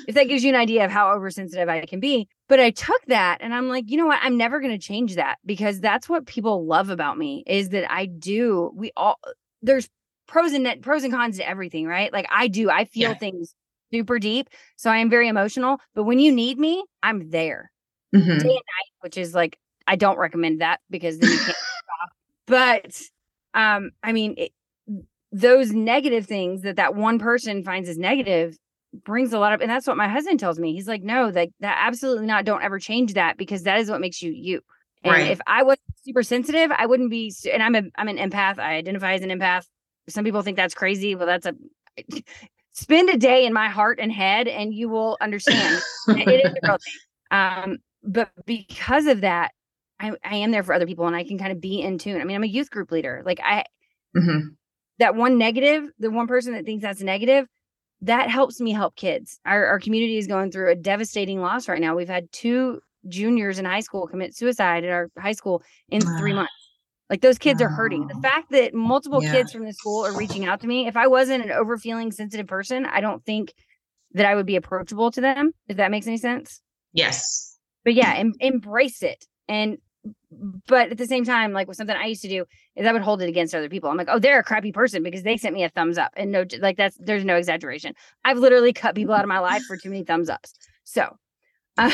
if 0.08 0.14
that 0.14 0.28
gives 0.28 0.44
you 0.44 0.50
an 0.50 0.60
idea 0.60 0.84
of 0.84 0.90
how 0.90 1.12
oversensitive 1.12 1.68
I 1.68 1.84
can 1.86 2.00
be. 2.00 2.28
But 2.48 2.60
I 2.60 2.70
took 2.70 3.04
that 3.06 3.38
and 3.40 3.54
I'm 3.54 3.68
like, 3.68 3.90
you 3.90 3.96
know 3.96 4.06
what? 4.06 4.20
I'm 4.22 4.36
never 4.36 4.60
going 4.60 4.72
to 4.72 4.78
change 4.78 5.16
that 5.16 5.38
because 5.44 5.80
that's 5.80 6.08
what 6.08 6.26
people 6.26 6.66
love 6.66 6.90
about 6.90 7.18
me 7.18 7.44
is 7.46 7.70
that 7.70 7.90
I 7.90 8.06
do. 8.06 8.70
We 8.74 8.92
all 8.96 9.18
there's 9.62 9.88
pros 10.26 10.52
and 10.52 10.64
net, 10.64 10.82
pros 10.82 11.04
and 11.04 11.12
cons 11.12 11.38
to 11.38 11.48
everything, 11.48 11.86
right? 11.86 12.12
Like 12.12 12.26
I 12.30 12.48
do. 12.48 12.70
I 12.70 12.84
feel 12.84 13.10
yeah. 13.10 13.18
things 13.18 13.54
super 13.92 14.18
deep, 14.18 14.48
so 14.76 14.90
I 14.90 14.98
am 14.98 15.10
very 15.10 15.28
emotional. 15.28 15.78
But 15.94 16.04
when 16.04 16.18
you 16.18 16.32
need 16.32 16.58
me, 16.58 16.84
I'm 17.02 17.30
there 17.30 17.70
mm-hmm. 18.14 18.26
day 18.26 18.34
and 18.34 18.48
night, 18.48 18.92
which 19.00 19.16
is 19.16 19.34
like 19.34 19.58
I 19.86 19.96
don't 19.96 20.18
recommend 20.18 20.60
that 20.60 20.80
because 20.90 21.18
then 21.18 21.30
you 21.30 21.38
can't 21.38 21.48
stop. 21.56 22.10
But 22.46 23.00
um, 23.54 23.90
I 24.02 24.12
mean. 24.12 24.34
It, 24.36 24.52
those 25.32 25.72
negative 25.72 26.26
things 26.26 26.62
that 26.62 26.76
that 26.76 26.94
one 26.94 27.18
person 27.18 27.64
finds 27.64 27.88
as 27.88 27.96
negative 27.96 28.58
brings 28.92 29.32
a 29.32 29.38
lot 29.38 29.52
of 29.52 29.60
and 29.60 29.70
that's 29.70 29.86
what 29.86 29.96
my 29.96 30.08
husband 30.08 30.38
tells 30.38 30.58
me 30.58 30.74
he's 30.74 30.86
like 30.86 31.02
no 31.02 31.28
like 31.28 31.50
that 31.60 31.78
absolutely 31.80 32.26
not 32.26 32.44
don't 32.44 32.62
ever 32.62 32.78
change 32.78 33.14
that 33.14 33.38
because 33.38 33.62
that 33.62 33.80
is 33.80 33.90
what 33.90 34.00
makes 34.00 34.20
you 34.20 34.32
you. 34.32 34.60
And 35.04 35.12
right. 35.12 35.30
if 35.30 35.40
i 35.46 35.62
was 35.62 35.78
super 36.04 36.22
sensitive 36.22 36.70
i 36.72 36.84
wouldn't 36.84 37.10
be 37.10 37.32
and 37.50 37.62
i'm 37.62 37.74
a 37.74 37.82
i'm 37.96 38.08
an 38.08 38.18
empath 38.18 38.58
i 38.58 38.74
identify 38.74 39.14
as 39.14 39.22
an 39.22 39.30
empath. 39.30 39.64
Some 40.08 40.24
people 40.24 40.42
think 40.42 40.56
that's 40.56 40.74
crazy 40.74 41.14
well 41.14 41.26
that's 41.26 41.46
a 41.46 41.54
spend 42.72 43.08
a 43.10 43.16
day 43.16 43.46
in 43.46 43.52
my 43.52 43.68
heart 43.68 43.98
and 44.00 44.10
head 44.12 44.48
and 44.48 44.72
you 44.72 44.88
will 44.88 45.16
understand. 45.20 45.82
It 46.08 46.44
is 46.44 46.52
a 46.52 46.54
real 46.66 46.78
thing. 46.78 47.38
Um 47.38 47.78
but 48.02 48.30
because 48.44 49.06
of 49.06 49.22
that 49.22 49.52
I, 50.00 50.12
I 50.24 50.36
am 50.36 50.50
there 50.50 50.64
for 50.64 50.74
other 50.74 50.86
people 50.86 51.06
and 51.06 51.16
i 51.16 51.24
can 51.24 51.38
kind 51.38 51.52
of 51.52 51.60
be 51.60 51.80
in 51.80 51.96
tune. 51.96 52.20
I 52.20 52.24
mean 52.24 52.36
i'm 52.36 52.44
a 52.44 52.48
youth 52.48 52.70
group 52.70 52.92
leader 52.92 53.22
like 53.24 53.40
i 53.42 53.64
mm-hmm. 54.14 54.48
that 54.98 55.14
one 55.14 55.38
negative 55.38 55.84
the 55.98 56.10
one 56.10 56.26
person 56.26 56.52
that 56.52 56.66
thinks 56.66 56.82
that's 56.82 57.00
negative 57.00 57.46
that 58.02 58.28
helps 58.28 58.60
me 58.60 58.72
help 58.72 58.96
kids. 58.96 59.38
Our, 59.46 59.64
our 59.66 59.78
community 59.78 60.18
is 60.18 60.26
going 60.26 60.50
through 60.50 60.70
a 60.70 60.74
devastating 60.74 61.40
loss 61.40 61.68
right 61.68 61.80
now. 61.80 61.96
We've 61.96 62.08
had 62.08 62.30
two 62.32 62.80
juniors 63.08 63.58
in 63.58 63.64
high 63.64 63.80
school 63.80 64.06
commit 64.06 64.34
suicide 64.36 64.84
at 64.84 64.90
our 64.90 65.08
high 65.18 65.32
school 65.32 65.62
in 65.88 66.00
three 66.18 66.32
months. 66.32 66.52
Like 67.08 67.20
those 67.20 67.38
kids 67.38 67.60
are 67.60 67.68
hurting. 67.68 68.08
The 68.08 68.20
fact 68.22 68.50
that 68.50 68.74
multiple 68.74 69.22
yeah. 69.22 69.32
kids 69.32 69.52
from 69.52 69.64
the 69.64 69.72
school 69.72 70.04
are 70.04 70.16
reaching 70.16 70.46
out 70.46 70.60
to 70.62 70.66
me, 70.66 70.86
if 70.86 70.96
I 70.96 71.06
wasn't 71.06 71.44
an 71.44 71.52
overfeeling 71.52 72.10
sensitive 72.10 72.46
person, 72.46 72.86
I 72.86 73.00
don't 73.00 73.24
think 73.24 73.52
that 74.12 74.26
I 74.26 74.34
would 74.34 74.46
be 74.46 74.56
approachable 74.56 75.10
to 75.12 75.20
them, 75.20 75.52
if 75.68 75.76
that 75.76 75.90
makes 75.90 76.06
any 76.06 76.16
sense. 76.16 76.60
Yes. 76.92 77.58
but 77.84 77.94
yeah, 77.94 78.14
em- 78.14 78.34
embrace 78.40 79.02
it. 79.02 79.26
And 79.48 79.78
but 80.66 80.90
at 80.90 80.98
the 80.98 81.06
same 81.06 81.24
time, 81.24 81.52
like 81.52 81.68
with 81.68 81.76
something 81.76 81.96
I 81.96 82.06
used 82.06 82.22
to 82.22 82.28
do 82.28 82.44
is 82.76 82.86
I 82.86 82.92
would 82.92 83.02
hold 83.02 83.22
it 83.22 83.28
against 83.28 83.54
other 83.54 83.68
people. 83.68 83.90
I'm 83.90 83.96
like, 83.96 84.08
oh, 84.10 84.18
they're 84.18 84.38
a 84.38 84.44
crappy 84.44 84.72
person 84.72 85.02
because 85.02 85.22
they 85.22 85.36
sent 85.36 85.54
me 85.54 85.64
a 85.64 85.68
thumbs 85.68 85.98
up, 85.98 86.12
and 86.16 86.32
no, 86.32 86.44
like 86.60 86.76
that's 86.76 86.96
there's 86.98 87.24
no 87.24 87.36
exaggeration. 87.36 87.94
I've 88.24 88.38
literally 88.38 88.72
cut 88.72 88.94
people 88.94 89.14
out 89.14 89.22
of 89.22 89.28
my 89.28 89.38
life 89.38 89.62
for 89.64 89.76
too 89.76 89.90
many 89.90 90.04
thumbs 90.04 90.30
ups. 90.30 90.54
So, 90.84 91.16
um, 91.78 91.92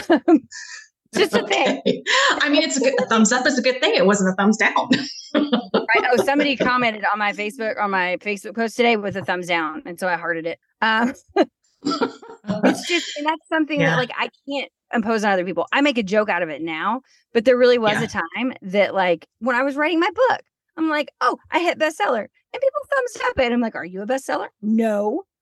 just 1.15 1.35
a 1.35 1.47
thing. 1.47 1.83
I 2.31 2.49
mean, 2.49 2.63
it's 2.63 2.77
a, 2.77 2.81
good, 2.81 3.01
a 3.01 3.07
thumbs 3.07 3.33
up 3.33 3.47
is 3.47 3.59
a 3.59 3.63
good 3.63 3.81
thing. 3.81 3.95
It 3.95 4.07
wasn't 4.07 4.31
a 4.31 4.37
thumbs 4.37 4.57
down. 4.57 4.89
right? 5.35 6.05
Oh, 6.13 6.23
somebody 6.25 6.57
commented 6.57 7.05
on 7.13 7.19
my 7.19 7.33
Facebook 7.33 7.81
on 7.81 7.91
my 7.91 8.19
Facebook 8.21 8.55
post 8.55 8.77
today 8.77 8.97
with 8.97 9.17
a 9.17 9.25
thumbs 9.25 9.47
down, 9.47 9.83
and 9.87 9.99
so 9.99 10.09
I 10.09 10.17
hearted 10.17 10.47
it. 10.47 10.59
Um, 10.81 11.15
it's 11.85 12.87
just, 12.87 13.17
and 13.17 13.27
that's 13.27 13.49
something 13.49 13.81
yeah. 13.81 13.91
that 13.91 13.97
like 13.97 14.11
I 14.17 14.31
can't 14.49 14.71
impose 14.95 15.25
on 15.25 15.33
other 15.33 15.45
people. 15.45 15.67
I 15.73 15.81
make 15.81 15.99
a 15.99 16.03
joke 16.03 16.29
out 16.29 16.43
of 16.43 16.49
it 16.49 16.63
now, 16.63 17.03
but 17.33 17.45
there 17.45 17.57
really 17.57 17.79
was 17.79 17.95
yeah. 17.95 18.05
a 18.05 18.09
time 18.09 18.55
that 18.63 18.95
like 18.95 19.27
when 19.41 19.57
I 19.57 19.63
was 19.63 19.77
writing 19.77 20.01
my 20.01 20.11
book, 20.11 20.41
I'm 20.79 20.89
like, 20.89 21.13
oh, 21.21 21.37
I 21.51 21.59
hit 21.59 21.79
bestseller, 21.79 22.21
and 22.21 22.29
people 22.53 22.81
thumbs 22.95 23.19
up 23.29 23.39
it. 23.39 23.53
I'm 23.53 23.61
like, 23.61 23.75
are 23.75 23.85
you 23.85 24.01
a 24.03 24.07
bestseller? 24.07 24.49
No. 24.63 25.25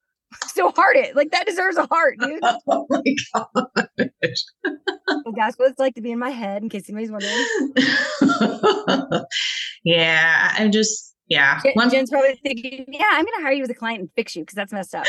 So 0.49 0.73
heart 0.73 0.97
it 0.97 1.15
like 1.15 1.31
that 1.31 1.47
deserves 1.47 1.77
a 1.77 1.87
heart, 1.87 2.19
dude. 2.19 2.41
Oh 2.67 2.85
my 2.91 3.01
gosh. 3.33 4.45
that's 5.37 5.57
what 5.57 5.71
it's 5.71 5.79
like 5.79 5.95
to 5.95 6.01
be 6.01 6.11
in 6.11 6.19
my 6.19 6.31
head, 6.31 6.65
in 6.65 6.69
case 6.69 6.91
anybody's 6.91 7.13
wondering. 7.13 9.25
yeah, 9.85 10.53
I'm 10.59 10.73
just 10.73 11.15
yeah. 11.29 11.61
Jen, 11.63 11.91
Jen's 11.91 12.11
probably 12.11 12.35
thinking, 12.43 12.87
yeah, 12.89 13.05
I'm 13.13 13.25
going 13.25 13.39
to 13.39 13.43
hire 13.43 13.53
you 13.53 13.63
as 13.63 13.71
a 13.71 13.75
client 13.75 14.01
and 14.01 14.11
fix 14.17 14.35
you 14.35 14.43
because 14.43 14.57
that's 14.57 14.73
messed 14.73 14.97
up. 14.97 15.05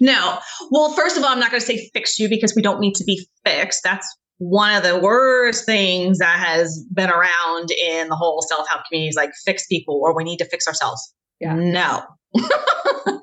no. 0.00 0.38
Well, 0.70 0.92
first 0.92 1.16
of 1.16 1.24
all, 1.24 1.30
I'm 1.30 1.40
not 1.40 1.50
going 1.50 1.60
to 1.60 1.66
say 1.66 1.90
fix 1.92 2.20
you 2.20 2.28
because 2.28 2.54
we 2.54 2.62
don't 2.62 2.78
need 2.80 2.94
to 2.94 3.04
be 3.04 3.26
fixed. 3.44 3.82
That's 3.82 4.06
one 4.42 4.74
of 4.74 4.82
the 4.82 4.98
worst 4.98 5.64
things 5.64 6.18
that 6.18 6.36
has 6.38 6.84
been 6.92 7.08
around 7.08 7.70
in 7.70 8.08
the 8.08 8.16
whole 8.16 8.42
self 8.42 8.66
help 8.68 8.82
community 8.88 9.08
is 9.08 9.14
like 9.14 9.30
fix 9.44 9.66
people 9.66 10.00
or 10.02 10.14
we 10.16 10.24
need 10.24 10.38
to 10.38 10.44
fix 10.44 10.66
ourselves. 10.66 11.14
Yeah. 11.40 11.54
No. 11.54 12.02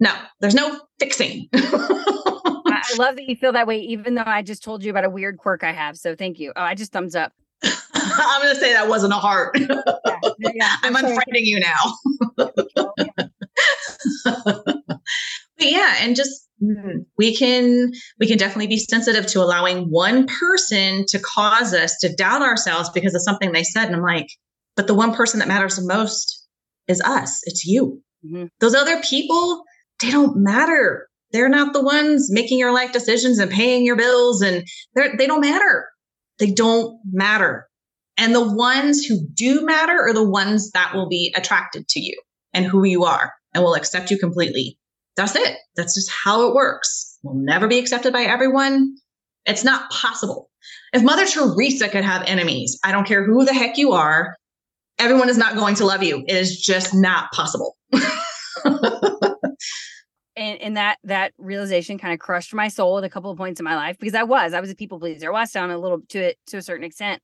no, 0.00 0.12
there's 0.40 0.56
no 0.56 0.80
fixing. 0.98 1.48
I 1.54 2.82
love 2.98 3.16
that 3.16 3.28
you 3.28 3.36
feel 3.36 3.52
that 3.52 3.68
way, 3.68 3.78
even 3.78 4.16
though 4.16 4.24
I 4.26 4.42
just 4.42 4.64
told 4.64 4.82
you 4.82 4.90
about 4.90 5.04
a 5.04 5.10
weird 5.10 5.38
quirk 5.38 5.62
I 5.62 5.72
have. 5.72 5.96
So 5.96 6.16
thank 6.16 6.40
you. 6.40 6.52
Oh, 6.56 6.62
I 6.62 6.74
just 6.74 6.90
thumbs 6.90 7.14
up. 7.14 7.32
I'm 7.94 8.42
going 8.42 8.54
to 8.54 8.60
say 8.60 8.72
that 8.72 8.88
wasn't 8.88 9.12
a 9.12 9.16
heart. 9.16 9.56
yeah, 9.58 9.80
yeah, 10.54 10.74
I'm, 10.82 10.96
I'm 10.96 11.04
unfriending 11.04 11.44
you 11.44 11.60
now. 11.60 11.76
But 15.58 15.70
yeah, 15.70 15.96
and 16.00 16.16
just 16.16 16.48
mm, 16.62 17.04
we 17.16 17.36
can 17.36 17.92
we 18.18 18.26
can 18.26 18.38
definitely 18.38 18.66
be 18.66 18.78
sensitive 18.78 19.26
to 19.28 19.40
allowing 19.40 19.90
one 19.90 20.26
person 20.26 21.04
to 21.08 21.18
cause 21.18 21.74
us 21.74 21.96
to 22.00 22.14
doubt 22.14 22.42
ourselves 22.42 22.90
because 22.90 23.14
of 23.14 23.22
something 23.22 23.52
they 23.52 23.64
said. 23.64 23.86
And 23.86 23.96
I'm 23.96 24.02
like, 24.02 24.28
but 24.76 24.86
the 24.86 24.94
one 24.94 25.14
person 25.14 25.40
that 25.40 25.48
matters 25.48 25.76
the 25.76 25.86
most 25.86 26.46
is 26.86 27.00
us. 27.00 27.40
It's 27.44 27.64
you. 27.66 28.02
Mm-hmm. 28.24 28.46
Those 28.60 28.74
other 28.74 29.00
people, 29.02 29.64
they 30.00 30.10
don't 30.10 30.36
matter. 30.36 31.08
They're 31.32 31.48
not 31.48 31.72
the 31.72 31.82
ones 31.82 32.30
making 32.30 32.58
your 32.58 32.72
life 32.72 32.92
decisions 32.92 33.38
and 33.38 33.50
paying 33.50 33.84
your 33.84 33.96
bills, 33.96 34.40
and 34.40 34.66
they're, 34.94 35.16
they 35.16 35.26
don't 35.26 35.42
matter. 35.42 35.88
They 36.38 36.50
don't 36.50 36.98
matter. 37.10 37.68
And 38.16 38.34
the 38.34 38.54
ones 38.54 39.04
who 39.04 39.26
do 39.34 39.64
matter 39.64 39.96
are 40.00 40.14
the 40.14 40.28
ones 40.28 40.70
that 40.72 40.94
will 40.94 41.08
be 41.08 41.32
attracted 41.36 41.86
to 41.88 42.00
you 42.00 42.20
and 42.52 42.66
who 42.66 42.84
you 42.84 43.04
are 43.04 43.32
and 43.54 43.62
will 43.62 43.74
accept 43.74 44.10
you 44.10 44.18
completely. 44.18 44.78
That's 45.18 45.34
it. 45.34 45.58
That's 45.74 45.94
just 45.96 46.10
how 46.10 46.46
it 46.48 46.54
works. 46.54 47.18
We'll 47.24 47.34
never 47.34 47.66
be 47.66 47.78
accepted 47.78 48.12
by 48.12 48.22
everyone. 48.22 48.96
It's 49.46 49.64
not 49.64 49.90
possible. 49.90 50.48
If 50.92 51.02
Mother 51.02 51.26
Teresa 51.26 51.88
could 51.88 52.04
have 52.04 52.22
enemies, 52.26 52.78
I 52.84 52.92
don't 52.92 53.04
care 53.04 53.24
who 53.24 53.44
the 53.44 53.52
heck 53.52 53.76
you 53.76 53.92
are, 53.92 54.36
everyone 54.96 55.28
is 55.28 55.36
not 55.36 55.56
going 55.56 55.74
to 55.74 55.84
love 55.84 56.04
you. 56.04 56.24
It 56.28 56.36
is 56.36 56.60
just 56.60 56.94
not 56.94 57.32
possible. 57.32 57.76
and, 60.36 60.60
and 60.60 60.76
that 60.76 60.98
that 61.02 61.32
realization 61.36 61.98
kind 61.98 62.14
of 62.14 62.20
crushed 62.20 62.54
my 62.54 62.68
soul 62.68 62.98
at 62.98 63.04
a 63.04 63.10
couple 63.10 63.32
of 63.32 63.38
points 63.38 63.58
in 63.58 63.64
my 63.64 63.74
life 63.74 63.98
because 63.98 64.14
I 64.14 64.22
was 64.22 64.54
I 64.54 64.60
was 64.60 64.70
a 64.70 64.76
people 64.76 65.00
pleaser. 65.00 65.34
I 65.34 65.40
was 65.40 65.50
down 65.50 65.72
a 65.72 65.78
little 65.78 66.00
to 66.10 66.18
it 66.20 66.38
to 66.46 66.58
a 66.58 66.62
certain 66.62 66.84
extent. 66.84 67.20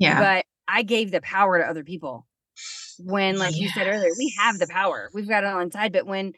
Yeah. 0.00 0.18
But 0.18 0.46
I 0.66 0.82
gave 0.82 1.12
the 1.12 1.20
power 1.20 1.58
to 1.58 1.64
other 1.64 1.84
people. 1.84 2.26
When, 2.98 3.38
like 3.38 3.52
yes. 3.52 3.60
you 3.60 3.68
said 3.68 3.86
earlier, 3.86 4.10
we 4.18 4.34
have 4.38 4.58
the 4.58 4.66
power. 4.66 5.10
We've 5.12 5.28
got 5.28 5.44
it 5.44 5.48
on 5.48 5.62
inside. 5.62 5.92
But 5.92 6.06
when 6.06 6.32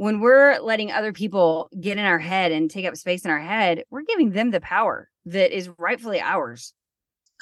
when 0.00 0.18
we're 0.18 0.58
letting 0.60 0.90
other 0.90 1.12
people 1.12 1.68
get 1.78 1.98
in 1.98 2.06
our 2.06 2.18
head 2.18 2.52
and 2.52 2.70
take 2.70 2.86
up 2.86 2.96
space 2.96 3.26
in 3.26 3.30
our 3.30 3.38
head, 3.38 3.84
we're 3.90 4.00
giving 4.00 4.30
them 4.30 4.50
the 4.50 4.58
power 4.58 5.10
that 5.26 5.54
is 5.54 5.68
rightfully 5.76 6.18
ours. 6.18 6.72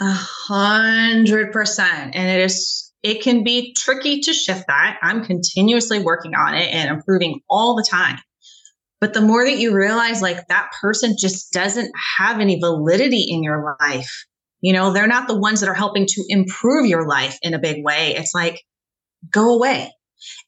A 0.01 0.11
hundred 0.11 1.53
percent. 1.53 2.17
And 2.17 2.29
it 2.29 2.45
is 2.45 2.93
it 3.05 3.23
can 3.23 3.45
be 3.45 3.73
tricky 3.75 4.19
to 4.23 4.33
shift 4.33 4.65
that. 4.67 4.99
I'm 5.03 5.25
continuously 5.25 6.03
working 6.03 6.35
on 6.35 6.57
it 6.57 6.75
and 6.75 6.91
improving 6.91 7.39
all 7.49 7.77
the 7.77 7.87
time. 7.89 8.19
But 9.01 9.15
the 9.15 9.21
more 9.21 9.45
that 9.45 9.59
you 9.59 9.73
realize 9.73 10.21
like 10.21 10.49
that 10.49 10.73
person 10.81 11.15
just 11.17 11.53
doesn't 11.53 11.93
have 12.19 12.41
any 12.41 12.59
validity 12.59 13.25
in 13.29 13.45
your 13.45 13.77
life, 13.81 14.27
you 14.63 14.73
know, 14.73 14.93
they're 14.93 15.07
not 15.07 15.29
the 15.29 15.39
ones 15.39 15.61
that 15.61 15.69
are 15.69 15.75
helping 15.75 16.07
to 16.07 16.25
improve 16.29 16.87
your 16.87 17.07
life 17.07 17.39
in 17.41 17.55
a 17.55 17.61
big 17.61 17.85
way. 17.85 18.17
It's 18.17 18.35
like, 18.35 18.61
go 19.33 19.55
away. 19.55 19.93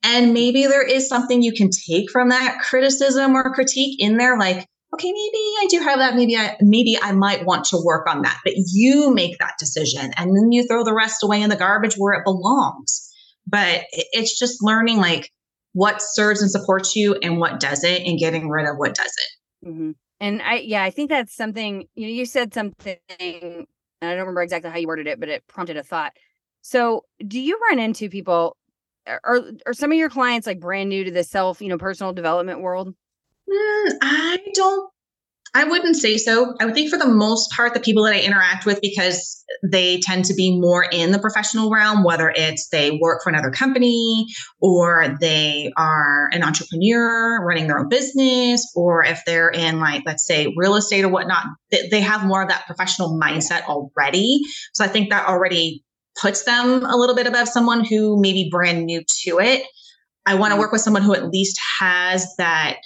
And 0.03 0.33
maybe 0.33 0.67
there 0.67 0.87
is 0.87 1.09
something 1.09 1.43
you 1.43 1.53
can 1.53 1.71
take 1.71 2.11
from 2.11 2.29
that 2.31 2.59
criticism 2.61 3.35
or 3.35 3.55
critique 3.55 3.97
in 4.01 4.17
there, 4.17 4.39
like, 4.39 4.67
okay, 4.95 5.13
maybe 5.13 5.39
I 5.61 5.67
do 5.71 5.81
have 5.81 5.99
that. 5.99 6.15
Maybe 6.17 6.37
I 6.37 6.57
maybe 6.61 6.99
I 7.01 7.13
might 7.13 7.47
want 7.47 7.65
to 7.67 7.81
work 7.83 8.09
on 8.09 8.23
that. 8.23 8.39
But 8.45 8.55
you 8.73 9.13
make 9.15 9.39
that 9.39 9.55
decision 9.59 10.13
and 10.17 10.37
then 10.37 10.53
you 10.53 10.67
throw 10.67 10.85
the 10.85 10.95
rest 10.95 11.23
away 11.23 11.43
in 11.43 11.51
the 11.51 11.57
garbage 11.57 11.95
where 11.95 12.15
it 12.15 12.25
belongs. 12.25 13.09
But 13.47 13.85
it's 13.93 14.39
just 14.39 14.63
learning 14.63 14.99
like 14.99 15.31
what 15.73 16.03
serves 16.03 16.43
and 16.43 16.51
supports 16.51 16.97
you 16.97 17.15
and 17.23 17.39
what 17.39 17.61
doesn't 17.61 18.03
and 18.03 18.19
getting 18.19 18.49
rid 18.49 18.67
of 18.67 18.77
what 18.77 18.95
doesn't. 18.95 19.67
Mm-hmm. 19.67 19.91
And 20.21 20.43
I 20.43 20.57
yeah, 20.57 20.83
I 20.83 20.91
think 20.91 21.11
that's 21.11 21.35
something 21.35 21.87
you 21.95 22.07
know, 22.07 22.13
you 22.13 22.27
said 22.27 22.53
something 22.53 22.97
and 23.19 23.67
I 24.03 24.11
don't 24.11 24.21
remember 24.21 24.43
exactly 24.43 24.71
how 24.71 24.79
you 24.79 24.87
worded 24.87 25.07
it, 25.07 25.21
but 25.21 25.29
it 25.29 25.47
prompted 25.47 25.77
a 25.77 25.83
thought. 25.83 26.13
So, 26.63 27.05
do 27.27 27.41
you 27.41 27.59
run 27.71 27.79
into 27.79 28.11
people 28.11 28.57
or 29.07 29.53
are 29.67 29.73
some 29.73 29.93
of 29.93 29.99
your 29.99 30.11
clients 30.11 30.47
like 30.47 30.61
brand 30.61 30.89
new 30.89 31.05
to 31.05 31.11
the 31.11 31.25
self, 31.25 31.61
you 31.61 31.69
know, 31.69 31.79
personal 31.79 32.13
development 32.13 32.61
world? 32.61 32.95
Mm, 33.49 33.93
I 34.03 34.39
don't 34.55 34.91
I 35.55 35.65
wouldn't 35.65 35.97
say 35.97 36.17
so. 36.17 36.55
I 36.61 36.65
would 36.65 36.75
think 36.75 36.91
for 36.91 36.99
the 36.99 37.09
most 37.09 37.51
part, 37.51 37.75
the 37.75 37.81
people 37.81 38.05
that 38.05 38.15
I 38.15 38.21
interact 38.21 38.67
with, 38.67 38.81
because 38.81 39.45
they 39.65 39.99
tend 39.99 40.25
to 40.27 40.35
be 40.35 40.59
more 40.61 40.85
in 40.93 41.11
the 41.11 41.19
professional 41.19 41.71
realm, 41.71 42.05
whether 42.05 42.33
it's 42.37 42.69
they 42.69 42.99
work 43.03 43.23
for 43.23 43.31
another 43.31 43.51
company 43.51 44.27
or 44.61 45.17
they 45.21 45.73
are 45.77 46.31
an 46.33 46.45
entrepreneur 46.45 47.45
running 47.45 47.67
their 47.67 47.81
own 47.81 47.89
business, 47.89 48.65
or 48.77 49.05
if 49.05 49.23
they're 49.27 49.49
in, 49.49 49.81
like, 49.81 50.05
let's 50.07 50.25
say 50.25 50.55
real 50.57 50.77
estate 50.77 51.05
or 51.05 51.09
whatnot, 51.09 51.47
they 51.71 52.01
have 52.01 52.25
more 52.25 52.43
of 52.43 52.49
that 52.49 52.67
professional 52.67 53.19
mindset 53.21 53.65
already. 53.65 54.41
So 54.73 54.85
I 54.85 54.89
think 54.89 55.11
that 55.11 55.27
already 55.27 55.85
puts 56.21 56.45
them 56.45 56.85
a 56.85 56.97
little 56.97 57.15
bit 57.15 57.27
above 57.27 57.49
someone 57.49 57.85
who 57.85 58.21
may 58.21 58.33
be 58.33 58.49
brand 58.51 58.85
new 58.85 59.03
to 59.25 59.39
it. 59.39 59.63
I 60.27 60.35
want 60.35 60.53
to 60.53 60.59
work 60.59 60.73
with 60.73 60.83
someone 60.83 61.03
who 61.03 61.15
at 61.15 61.31
least 61.31 61.59
has 61.81 62.27
that 62.37 62.79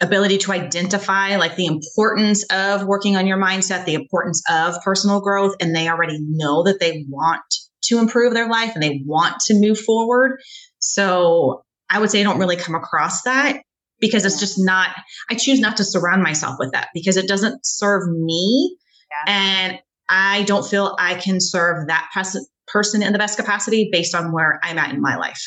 ability 0.00 0.38
to 0.38 0.52
identify 0.52 1.36
like 1.36 1.56
the 1.56 1.66
importance 1.66 2.44
of 2.52 2.86
working 2.86 3.16
on 3.16 3.26
your 3.26 3.36
mindset, 3.36 3.84
the 3.84 3.94
importance 3.94 4.42
of 4.48 4.76
personal 4.84 5.20
growth, 5.20 5.54
and 5.60 5.74
they 5.74 5.88
already 5.88 6.18
know 6.20 6.62
that 6.62 6.78
they 6.78 7.04
want 7.08 7.42
to 7.82 7.98
improve 7.98 8.32
their 8.32 8.48
life 8.48 8.72
and 8.74 8.82
they 8.82 9.02
want 9.06 9.40
to 9.40 9.54
move 9.54 9.78
forward. 9.78 10.38
So 10.78 11.64
I 11.90 11.98
would 11.98 12.10
say 12.10 12.20
I 12.20 12.24
don't 12.24 12.38
really 12.38 12.56
come 12.56 12.74
across 12.74 13.22
that 13.22 13.62
because 13.98 14.24
it's 14.24 14.38
just 14.38 14.54
not, 14.58 14.90
I 15.30 15.34
choose 15.34 15.58
not 15.58 15.76
to 15.78 15.84
surround 15.84 16.22
myself 16.22 16.56
with 16.58 16.70
that 16.72 16.88
because 16.94 17.16
it 17.16 17.26
doesn't 17.26 17.66
serve 17.66 18.08
me. 18.08 18.76
Yeah. 19.10 19.32
And 19.32 19.78
I 20.08 20.44
don't 20.44 20.66
feel 20.66 20.94
I 20.98 21.14
can 21.14 21.40
serve 21.40 21.88
that 21.88 22.08
pers- 22.14 22.48
person 22.72 23.02
in 23.02 23.12
the 23.12 23.18
best 23.18 23.38
capacity 23.38 23.88
based 23.90 24.14
on 24.14 24.32
where 24.32 24.60
I'm 24.62 24.78
at 24.78 24.92
in 24.92 25.00
my 25.00 25.16
life, 25.16 25.42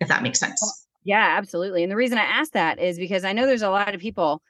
if 0.00 0.08
that 0.08 0.22
makes 0.22 0.40
sense. 0.40 0.86
Yeah, 1.04 1.36
absolutely. 1.36 1.82
And 1.82 1.92
the 1.92 1.96
reason 1.96 2.18
I 2.18 2.22
asked 2.22 2.54
that 2.54 2.78
is 2.78 2.98
because 2.98 3.24
I 3.24 3.32
know 3.32 3.46
there's 3.46 3.62
a 3.62 3.70
lot 3.70 3.94
of 3.94 4.00
people, 4.00 4.42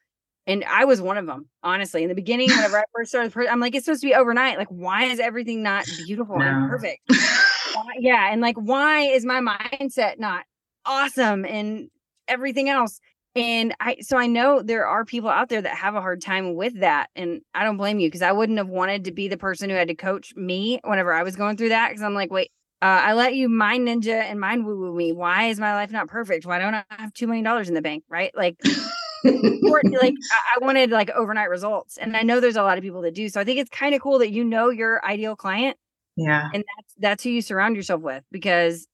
and 0.46 0.64
I 0.64 0.84
was 0.84 1.00
one 1.00 1.18
of 1.18 1.26
them, 1.26 1.48
honestly. 1.62 2.02
In 2.02 2.08
the 2.08 2.14
beginning, 2.14 2.48
whenever 2.50 2.78
I 2.78 2.84
first 2.94 3.10
started, 3.10 3.48
I'm 3.48 3.60
like, 3.60 3.74
it's 3.74 3.84
supposed 3.84 4.02
to 4.02 4.06
be 4.06 4.14
overnight. 4.14 4.58
Like, 4.58 4.68
why 4.68 5.04
is 5.04 5.18
everything 5.18 5.62
not 5.62 5.86
beautiful 6.06 6.38
no. 6.38 6.44
and 6.44 6.70
perfect? 6.70 7.00
yeah. 7.98 8.32
And 8.32 8.40
like, 8.40 8.56
why 8.56 9.00
is 9.00 9.24
my 9.24 9.40
mindset 9.40 10.18
not 10.18 10.44
awesome 10.86 11.44
and 11.44 11.90
everything 12.28 12.68
else? 12.68 13.00
And 13.36 13.74
I, 13.80 13.96
so 14.00 14.16
I 14.16 14.26
know 14.28 14.62
there 14.62 14.86
are 14.86 15.04
people 15.04 15.28
out 15.28 15.48
there 15.48 15.60
that 15.60 15.76
have 15.76 15.96
a 15.96 16.00
hard 16.00 16.20
time 16.20 16.54
with 16.54 16.78
that. 16.80 17.10
And 17.16 17.40
I 17.54 17.64
don't 17.64 17.76
blame 17.76 17.98
you 17.98 18.08
because 18.08 18.22
I 18.22 18.30
wouldn't 18.30 18.58
have 18.58 18.68
wanted 18.68 19.04
to 19.04 19.12
be 19.12 19.26
the 19.26 19.36
person 19.36 19.70
who 19.70 19.76
had 19.76 19.88
to 19.88 19.94
coach 19.94 20.34
me 20.36 20.78
whenever 20.84 21.12
I 21.12 21.24
was 21.24 21.34
going 21.34 21.56
through 21.56 21.70
that. 21.70 21.90
Cause 21.90 22.02
I'm 22.02 22.14
like, 22.14 22.30
wait, 22.30 22.52
uh, 22.80 23.00
I 23.02 23.14
let 23.14 23.34
you 23.34 23.48
mind 23.48 23.88
ninja 23.88 24.22
and 24.22 24.38
mind 24.38 24.64
woo 24.64 24.78
woo 24.78 24.94
me. 24.94 25.12
Why 25.12 25.44
is 25.46 25.58
my 25.58 25.74
life 25.74 25.90
not 25.90 26.06
perfect? 26.06 26.46
Why 26.46 26.60
don't 26.60 26.74
I 26.74 26.84
have 26.90 27.12
$2 27.12 27.26
million 27.26 27.66
in 27.66 27.74
the 27.74 27.82
bank? 27.82 28.04
Right. 28.08 28.30
Like, 28.36 28.56
like 29.24 30.14
I 30.22 30.58
wanted 30.60 30.90
like 30.90 31.10
overnight 31.10 31.48
results. 31.48 31.96
And 31.96 32.16
I 32.16 32.22
know 32.22 32.38
there's 32.38 32.56
a 32.56 32.62
lot 32.62 32.78
of 32.78 32.84
people 32.84 33.00
that 33.02 33.14
do. 33.14 33.28
So 33.28 33.40
I 33.40 33.44
think 33.44 33.58
it's 33.58 33.70
kind 33.70 33.96
of 33.96 34.00
cool 34.00 34.20
that 34.20 34.30
you 34.30 34.44
know 34.44 34.70
your 34.70 35.04
ideal 35.04 35.34
client. 35.34 35.76
Yeah. 36.16 36.48
And 36.54 36.62
that's 36.76 36.94
that's 36.98 37.24
who 37.24 37.30
you 37.30 37.42
surround 37.42 37.74
yourself 37.74 38.00
with 38.00 38.22
because 38.30 38.86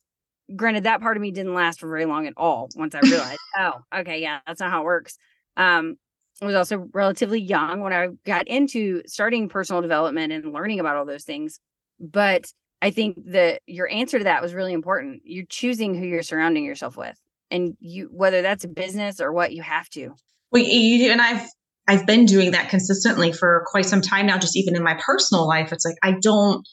granted 0.56 0.84
that 0.84 1.00
part 1.00 1.16
of 1.16 1.20
me 1.20 1.30
didn't 1.30 1.54
last 1.54 1.80
for 1.80 1.88
very 1.88 2.06
long 2.06 2.26
at 2.26 2.34
all 2.36 2.68
once 2.74 2.94
I 2.94 3.00
realized, 3.00 3.38
oh, 3.58 3.72
okay, 3.94 4.20
yeah, 4.20 4.40
that's 4.46 4.60
not 4.60 4.70
how 4.70 4.82
it 4.82 4.84
works. 4.84 5.18
Um, 5.56 5.96
I 6.42 6.46
was 6.46 6.54
also 6.54 6.88
relatively 6.92 7.40
young 7.40 7.80
when 7.80 7.92
I 7.92 8.08
got 8.24 8.48
into 8.48 9.02
starting 9.06 9.48
personal 9.48 9.82
development 9.82 10.32
and 10.32 10.52
learning 10.52 10.80
about 10.80 10.96
all 10.96 11.04
those 11.04 11.24
things. 11.24 11.60
But 11.98 12.46
I 12.80 12.90
think 12.90 13.16
that 13.26 13.60
your 13.66 13.90
answer 13.90 14.18
to 14.18 14.24
that 14.24 14.40
was 14.40 14.54
really 14.54 14.72
important. 14.72 15.20
You're 15.24 15.44
choosing 15.46 15.94
who 15.94 16.06
you're 16.06 16.22
surrounding 16.22 16.64
yourself 16.64 16.96
with. 16.96 17.16
And 17.50 17.76
you 17.80 18.08
whether 18.12 18.42
that's 18.42 18.64
a 18.64 18.68
business 18.68 19.20
or 19.20 19.32
what 19.32 19.52
you 19.52 19.60
have 19.60 19.88
to. 19.90 20.14
Well, 20.52 20.62
you, 20.62 21.10
and 21.10 21.20
I've 21.20 21.46
I've 21.88 22.06
been 22.06 22.24
doing 22.24 22.52
that 22.52 22.70
consistently 22.70 23.32
for 23.32 23.64
quite 23.66 23.86
some 23.86 24.00
time 24.00 24.26
now, 24.26 24.38
just 24.38 24.56
even 24.56 24.76
in 24.76 24.84
my 24.84 24.98
personal 25.04 25.48
life. 25.48 25.72
It's 25.72 25.84
like 25.84 25.96
I 26.02 26.12
don't 26.22 26.66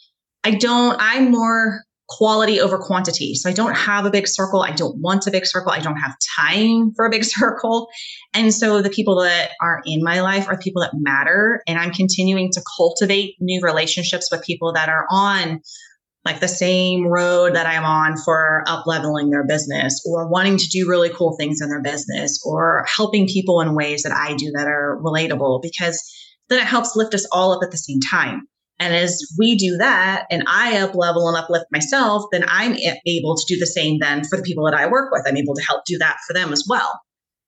I 0.44 0.52
don't, 0.52 0.96
I'm 0.98 1.32
more 1.32 1.84
quality 2.10 2.60
over 2.60 2.78
quantity. 2.78 3.36
So 3.36 3.50
I 3.50 3.54
don't 3.54 3.76
have 3.76 4.06
a 4.06 4.10
big 4.10 4.28
circle. 4.28 4.62
I 4.62 4.72
don't 4.72 4.98
want 5.00 5.28
a 5.28 5.32
big 5.32 5.46
circle. 5.46 5.72
I 5.72 5.80
don't 5.80 5.98
have 5.98 6.16
time 6.38 6.94
for 6.96 7.06
a 7.06 7.10
big 7.10 7.24
circle. 7.26 7.90
And 8.34 8.54
so 8.54 8.82
the 8.82 8.90
people 8.90 9.20
that 9.22 9.52
are 9.62 9.82
in 9.86 10.04
my 10.04 10.22
life 10.22 10.48
are 10.48 10.58
people 10.58 10.82
that 10.82 10.92
matter. 10.94 11.62
And 11.68 11.78
I'm 11.78 11.92
continuing 11.92 12.52
to 12.54 12.62
cultivate 12.78 13.36
new 13.40 13.62
relationships 13.62 14.30
with 14.32 14.44
people 14.44 14.74
that 14.74 14.90
are 14.90 15.06
on 15.10 15.62
like 16.26 16.40
the 16.42 16.48
same 16.48 17.08
road 17.08 17.56
that 17.56 17.66
I'm 17.66 17.86
on 17.86 18.18
for 18.18 18.64
up 18.68 18.86
leveling 18.86 19.30
their 19.30 19.46
business 19.46 20.04
or 20.06 20.28
wanting 20.28 20.58
to 20.58 20.68
do 20.68 20.88
really 20.88 21.10
cool 21.10 21.38
things 21.38 21.62
in 21.62 21.70
their 21.70 21.82
business 21.82 22.42
or 22.46 22.86
helping 22.94 23.28
people 23.28 23.62
in 23.62 23.76
ways 23.76 24.04
that 24.04 24.12
I 24.12 24.34
do 24.34 24.52
that 24.52 24.68
are 24.68 25.00
relatable 25.02 25.62
because 25.62 26.04
then 26.50 26.60
it 26.60 26.66
helps 26.66 26.98
lift 26.98 27.14
us 27.14 27.26
all 27.32 27.54
up 27.54 27.64
at 27.64 27.72
the 27.72 27.78
same 27.78 28.02
time. 28.02 28.46
And 28.80 28.96
as 28.96 29.20
we 29.38 29.56
do 29.56 29.78
that 29.78 30.26
and 30.30 30.44
I 30.48 30.78
up 30.80 30.94
level 30.94 31.28
and 31.28 31.36
uplift 31.36 31.66
myself, 31.72 32.26
then 32.32 32.46
I'm 32.48 32.76
able 33.08 33.36
to 33.36 33.46
do 33.48 33.60
the 33.60 33.66
same 33.66 34.00
then 34.00 34.24
for 34.24 34.38
the 34.38 34.44
people 34.44 34.66
that 34.66 34.76
I 34.76 34.88
work 34.88 35.12
with. 35.12 35.24
I'm 35.26 35.38
able 35.38 35.56
to 35.56 35.64
help 35.64 35.84
do 35.86 35.98
that 35.98 36.18
for 36.28 36.34
them 36.34 36.54
as 36.54 36.66
well. 36.70 37.00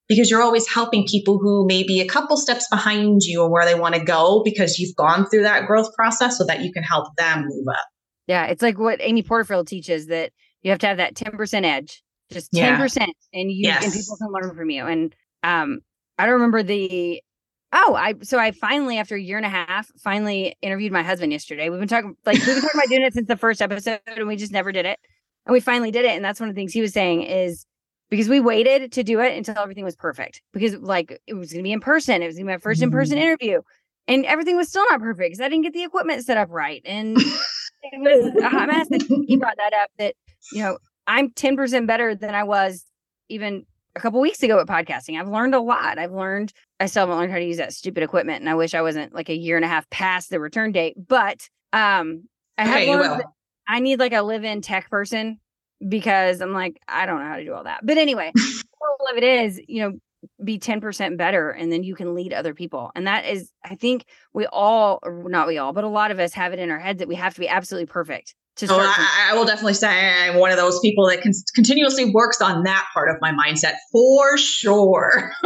Because 0.08 0.32
you're 0.32 0.42
always 0.42 0.68
helping 0.68 1.06
people 1.06 1.38
who 1.38 1.68
may 1.68 1.84
be 1.84 2.02
a 2.02 2.08
couple 2.08 2.36
steps 2.36 2.68
behind 2.72 3.22
you 3.22 3.44
or 3.44 3.52
where 3.52 3.64
they 3.64 3.80
want 3.80 3.94
to 3.94 4.04
go 4.04 4.42
because 4.44 4.80
you've 4.80 4.96
gone 4.96 5.30
through 5.30 5.44
that 5.44 5.68
growth 5.68 5.94
process 5.94 6.40
so 6.40 6.46
that 6.46 6.62
you 6.62 6.74
can 6.74 6.82
help 6.82 7.16
them 7.16 7.46
move 7.48 7.68
up. 7.70 7.86
Yeah. 8.26 8.46
It's 8.46 8.64
like 8.64 8.80
what 8.80 9.00
Amy 9.02 9.22
Porterfield 9.22 9.68
teaches 9.68 10.08
that 10.08 10.32
you 10.64 10.72
have 10.72 10.80
to 10.80 10.88
have 10.88 10.98
that 10.98 11.14
10% 11.14 11.64
edge, 11.64 12.02
just 12.32 12.52
10%. 12.52 12.98
Yeah. 12.98 13.06
And 13.34 13.52
you 13.52 13.68
yes. 13.68 13.84
and 13.84 13.94
people 13.94 14.18
can 14.18 14.32
learn 14.32 14.56
from 14.56 14.72
you. 14.72 14.86
And 14.86 15.16
um, 15.44 15.82
I 16.18 16.26
don't 16.26 16.34
remember 16.34 16.64
the 16.64 17.22
Oh, 17.72 17.96
I 17.96 18.16
so 18.24 18.40
I 18.40 18.52
finally 18.52 18.98
after 18.98 19.16
a 19.16 19.22
year 19.22 19.38
and 19.38 19.46
a 19.46 19.50
half 19.50 19.92
finally 19.98 20.56
interviewed 20.62 20.92
my 20.92 21.04
husband 21.04 21.32
yesterday. 21.32 21.70
We've 21.70 21.80
been 21.80 21.88
talking 21.88 22.16
like 22.26 22.38
we've 22.38 22.46
been 22.46 22.62
talking 22.62 22.80
about 22.80 22.90
doing 22.90 23.04
it 23.04 23.14
since 23.14 23.28
the 23.28 23.38
first 23.38 23.62
episode 23.62 24.00
and 24.08 24.28
we 24.28 24.36
just 24.36 24.52
never 24.52 24.72
did 24.72 24.86
it. 24.86 25.00
And 25.46 25.54
we 25.54 25.60
finally 25.60 25.92
did 25.92 26.06
it 26.06 26.12
and 26.12 26.26
that's 26.26 26.40
one 26.40 26.50
of 26.50 26.56
the 26.56 26.60
things 26.60 26.74
he 26.74 26.82
was 26.82 26.94
saying 26.94 27.24
is 27.24 27.66
because 28.10 28.28
we 28.28 28.40
waited 28.40 28.92
to 28.94 29.04
do 29.04 29.20
it 29.20 29.38
until 29.38 29.58
everything 29.58 29.86
was 29.86 29.96
perfect 29.96 30.42
because 30.52 30.76
like 30.78 31.22
it 31.28 31.36
was 31.36 31.52
going 31.52 31.60
to 31.60 31.68
be 31.68 31.72
in 31.72 31.80
person. 31.80 32.24
It 32.24 32.28
was 32.28 32.36
to 32.36 32.42
be 32.42 32.48
my 32.48 32.58
1st 32.58 32.84
in-person 32.84 33.16
mm-hmm. 33.16 33.24
interview. 33.24 33.62
And 34.08 34.26
everything 34.26 34.58
was 34.58 34.68
still 34.68 34.86
not 34.90 35.00
perfect 35.00 35.28
because 35.30 35.40
I 35.40 35.50
didn't 35.50 35.64
get 35.64 35.74
the 35.74 35.84
equipment 35.84 36.26
set 36.26 36.38
up 36.38 36.50
right. 36.50 36.82
And 36.84 37.16
it 37.20 37.94
was 38.00 38.44
a 38.44 38.50
hot 38.50 38.68
mess. 38.68 38.88
And 38.90 39.04
he 39.28 39.38
brought 39.38 39.58
that 39.58 39.74
up 39.74 39.92
that, 40.00 40.16
you 40.52 40.64
know, 40.64 40.80
I'm 41.06 41.30
10% 41.30 41.86
better 41.86 42.16
than 42.16 42.34
I 42.34 42.44
was 42.44 42.84
even 43.30 43.66
a 43.96 44.00
couple 44.00 44.20
weeks 44.20 44.44
ago 44.44 44.60
at 44.60 44.68
podcasting. 44.68 45.20
I've 45.20 45.30
learned 45.30 45.56
a 45.56 45.60
lot. 45.60 45.98
I've 45.98 46.12
learned 46.12 46.54
I 46.80 46.86
still 46.86 47.02
haven't 47.02 47.18
learned 47.18 47.32
how 47.32 47.40
to 47.40 47.46
use 47.46 47.58
that 47.58 47.74
stupid 47.74 48.04
equipment, 48.04 48.42
and 48.42 48.50
I 48.50 48.56
wish 48.56 48.74
I 48.74 48.82
wasn't 48.82 49.14
like 49.14 49.30
a 49.30 49.36
year 49.36 49.56
and 49.56 49.66
a 49.66 49.70
half 49.70 49.90
past 49.90 50.30
the 50.30 50.40
return 50.40 50.72
date. 50.72 50.96
But 50.98 51.50
um, 51.74 52.28
I 52.58 52.66
have 52.66 52.82
okay, 52.82 52.96
learned 52.96 53.24
I 53.68 53.80
need 53.80 54.00
like 54.00 54.14
a 54.14 54.22
live-in 54.22 54.62
tech 54.62 54.90
person 54.90 55.40
because 55.88 56.42
I'm 56.42 56.54
like 56.54 56.80
I 56.88 57.06
don't 57.06 57.20
know 57.20 57.28
how 57.28 57.38
to 57.38 57.46
do 57.46 57.54
all 57.54 57.64
that. 57.64 57.82
But 57.84 57.98
anyway, 57.98 58.32
all 58.82 59.08
of 59.12 59.18
it 59.18 59.24
is 59.24 59.62
you 59.68 59.82
know 59.84 60.00
be 60.44 60.60
10% 60.60 61.18
better 61.18 61.50
and 61.50 61.72
then 61.72 61.84
you 61.84 61.96
can 61.96 62.14
lead 62.14 62.34
other 62.34 62.54
people 62.54 62.92
and 62.94 63.08
that 63.08 63.26
is 63.26 63.52
i 63.64 63.76
think 63.76 64.06
we 64.34 64.46
all 64.48 65.00
not 65.06 65.48
we 65.48 65.58
all 65.58 65.72
but 65.72 65.86
a 65.86 65.88
lot 65.88 66.12
of 66.12 66.20
us 66.20 66.34
have 66.34 66.52
it 66.52 66.60
in 66.60 66.70
our 66.70 66.80
heads 66.80 67.00
that 67.00 67.08
we 67.08 67.16
have 67.16 67.34
to 67.34 67.40
be 67.40 67.48
absolutely 67.48 67.86
perfect 67.86 68.36
oh, 68.68 68.80
I, 68.80 69.30
I, 69.32 69.34
will 69.36 69.46
definitely 69.46 69.74
say 69.74 69.88
I'm 69.88 70.36
one 70.36 70.52
of 70.52 70.58
those 70.58 70.80
people 70.80 71.08
that 71.08 71.22
can 71.22 71.32
continuously 71.56 72.12
works 72.12 72.42
on 72.42 72.64
that 72.64 72.88
part 72.94 73.10
of 73.10 73.18
my 73.22 73.32
mindset 73.32 73.74
for 73.92 74.38
sure. 74.38 75.32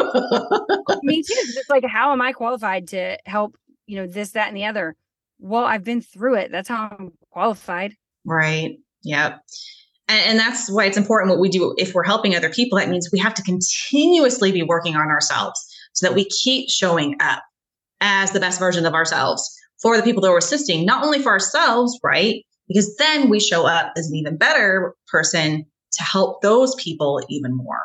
Me 1.03 1.21
too. 1.21 1.33
It's 1.33 1.69
like, 1.69 1.85
how 1.85 2.11
am 2.11 2.21
I 2.21 2.31
qualified 2.31 2.87
to 2.89 3.17
help, 3.25 3.55
you 3.87 3.97
know, 3.97 4.07
this, 4.07 4.31
that, 4.31 4.47
and 4.47 4.57
the 4.57 4.65
other? 4.65 4.95
Well, 5.39 5.65
I've 5.65 5.83
been 5.83 6.01
through 6.01 6.35
it. 6.35 6.51
That's 6.51 6.69
how 6.69 6.89
I'm 6.91 7.11
qualified. 7.31 7.95
Right. 8.25 8.77
Yep. 9.03 9.41
And, 10.07 10.29
and 10.29 10.39
that's 10.39 10.71
why 10.71 10.85
it's 10.85 10.97
important 10.97 11.29
what 11.29 11.39
we 11.39 11.49
do. 11.49 11.73
If 11.77 11.93
we're 11.93 12.03
helping 12.03 12.35
other 12.35 12.49
people, 12.49 12.77
that 12.77 12.89
means 12.89 13.09
we 13.11 13.19
have 13.19 13.33
to 13.35 13.43
continuously 13.43 14.51
be 14.51 14.63
working 14.63 14.95
on 14.95 15.07
ourselves 15.09 15.59
so 15.93 16.07
that 16.07 16.15
we 16.15 16.25
keep 16.25 16.69
showing 16.69 17.15
up 17.19 17.43
as 18.01 18.31
the 18.31 18.39
best 18.39 18.59
version 18.59 18.85
of 18.85 18.93
ourselves 18.93 19.49
for 19.81 19.97
the 19.97 20.03
people 20.03 20.21
that 20.21 20.29
we're 20.29 20.37
assisting, 20.37 20.85
not 20.85 21.03
only 21.03 21.19
for 21.19 21.29
ourselves, 21.29 21.99
right? 22.03 22.43
Because 22.73 22.95
then 22.97 23.29
we 23.29 23.39
show 23.39 23.67
up 23.67 23.93
as 23.95 24.09
an 24.09 24.15
even 24.15 24.35
better 24.35 24.95
person 25.07 25.65
to 25.91 26.03
help 26.03 26.41
those 26.41 26.73
people 26.75 27.21
even 27.29 27.55
more. 27.55 27.83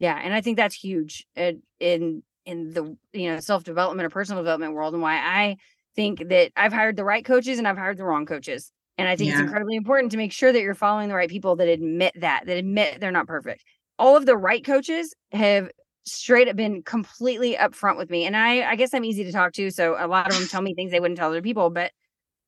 Yeah, 0.00 0.20
and 0.22 0.34
I 0.34 0.40
think 0.40 0.56
that's 0.56 0.74
huge 0.74 1.24
in 1.36 1.62
in, 1.78 2.22
the 2.46 2.96
you 3.12 3.32
know 3.32 3.40
self 3.40 3.64
development 3.64 4.06
or 4.06 4.10
personal 4.10 4.42
development 4.42 4.74
world, 4.74 4.92
and 4.92 5.02
why 5.02 5.16
I 5.16 5.56
think 5.94 6.28
that 6.28 6.50
I've 6.56 6.72
hired 6.72 6.96
the 6.96 7.04
right 7.04 7.24
coaches 7.24 7.58
and 7.58 7.68
I've 7.68 7.78
hired 7.78 7.96
the 7.96 8.04
wrong 8.04 8.26
coaches. 8.26 8.72
And 8.98 9.08
I 9.08 9.16
think 9.16 9.30
yeah. 9.30 9.34
it's 9.34 9.42
incredibly 9.42 9.76
important 9.76 10.12
to 10.12 10.18
make 10.18 10.32
sure 10.32 10.52
that 10.52 10.60
you're 10.60 10.74
following 10.74 11.08
the 11.08 11.14
right 11.14 11.28
people 11.28 11.56
that 11.56 11.68
admit 11.68 12.12
that, 12.20 12.44
that 12.46 12.56
admit 12.56 13.00
they're 13.00 13.10
not 13.10 13.26
perfect. 13.26 13.64
All 13.98 14.16
of 14.16 14.26
the 14.26 14.36
right 14.36 14.64
coaches 14.64 15.14
have 15.32 15.68
straight 16.06 16.48
up 16.48 16.54
been 16.54 16.82
completely 16.82 17.56
upfront 17.56 17.96
with 17.96 18.10
me. 18.10 18.24
And 18.24 18.36
I 18.36 18.70
I 18.70 18.76
guess 18.76 18.92
I'm 18.92 19.04
easy 19.04 19.24
to 19.24 19.32
talk 19.32 19.52
to. 19.54 19.70
So 19.70 19.96
a 19.98 20.06
lot 20.06 20.30
of 20.30 20.38
them 20.38 20.48
tell 20.48 20.62
me 20.62 20.74
things 20.74 20.90
they 20.90 21.00
wouldn't 21.00 21.18
tell 21.18 21.30
other 21.30 21.42
people. 21.42 21.70
But 21.70 21.92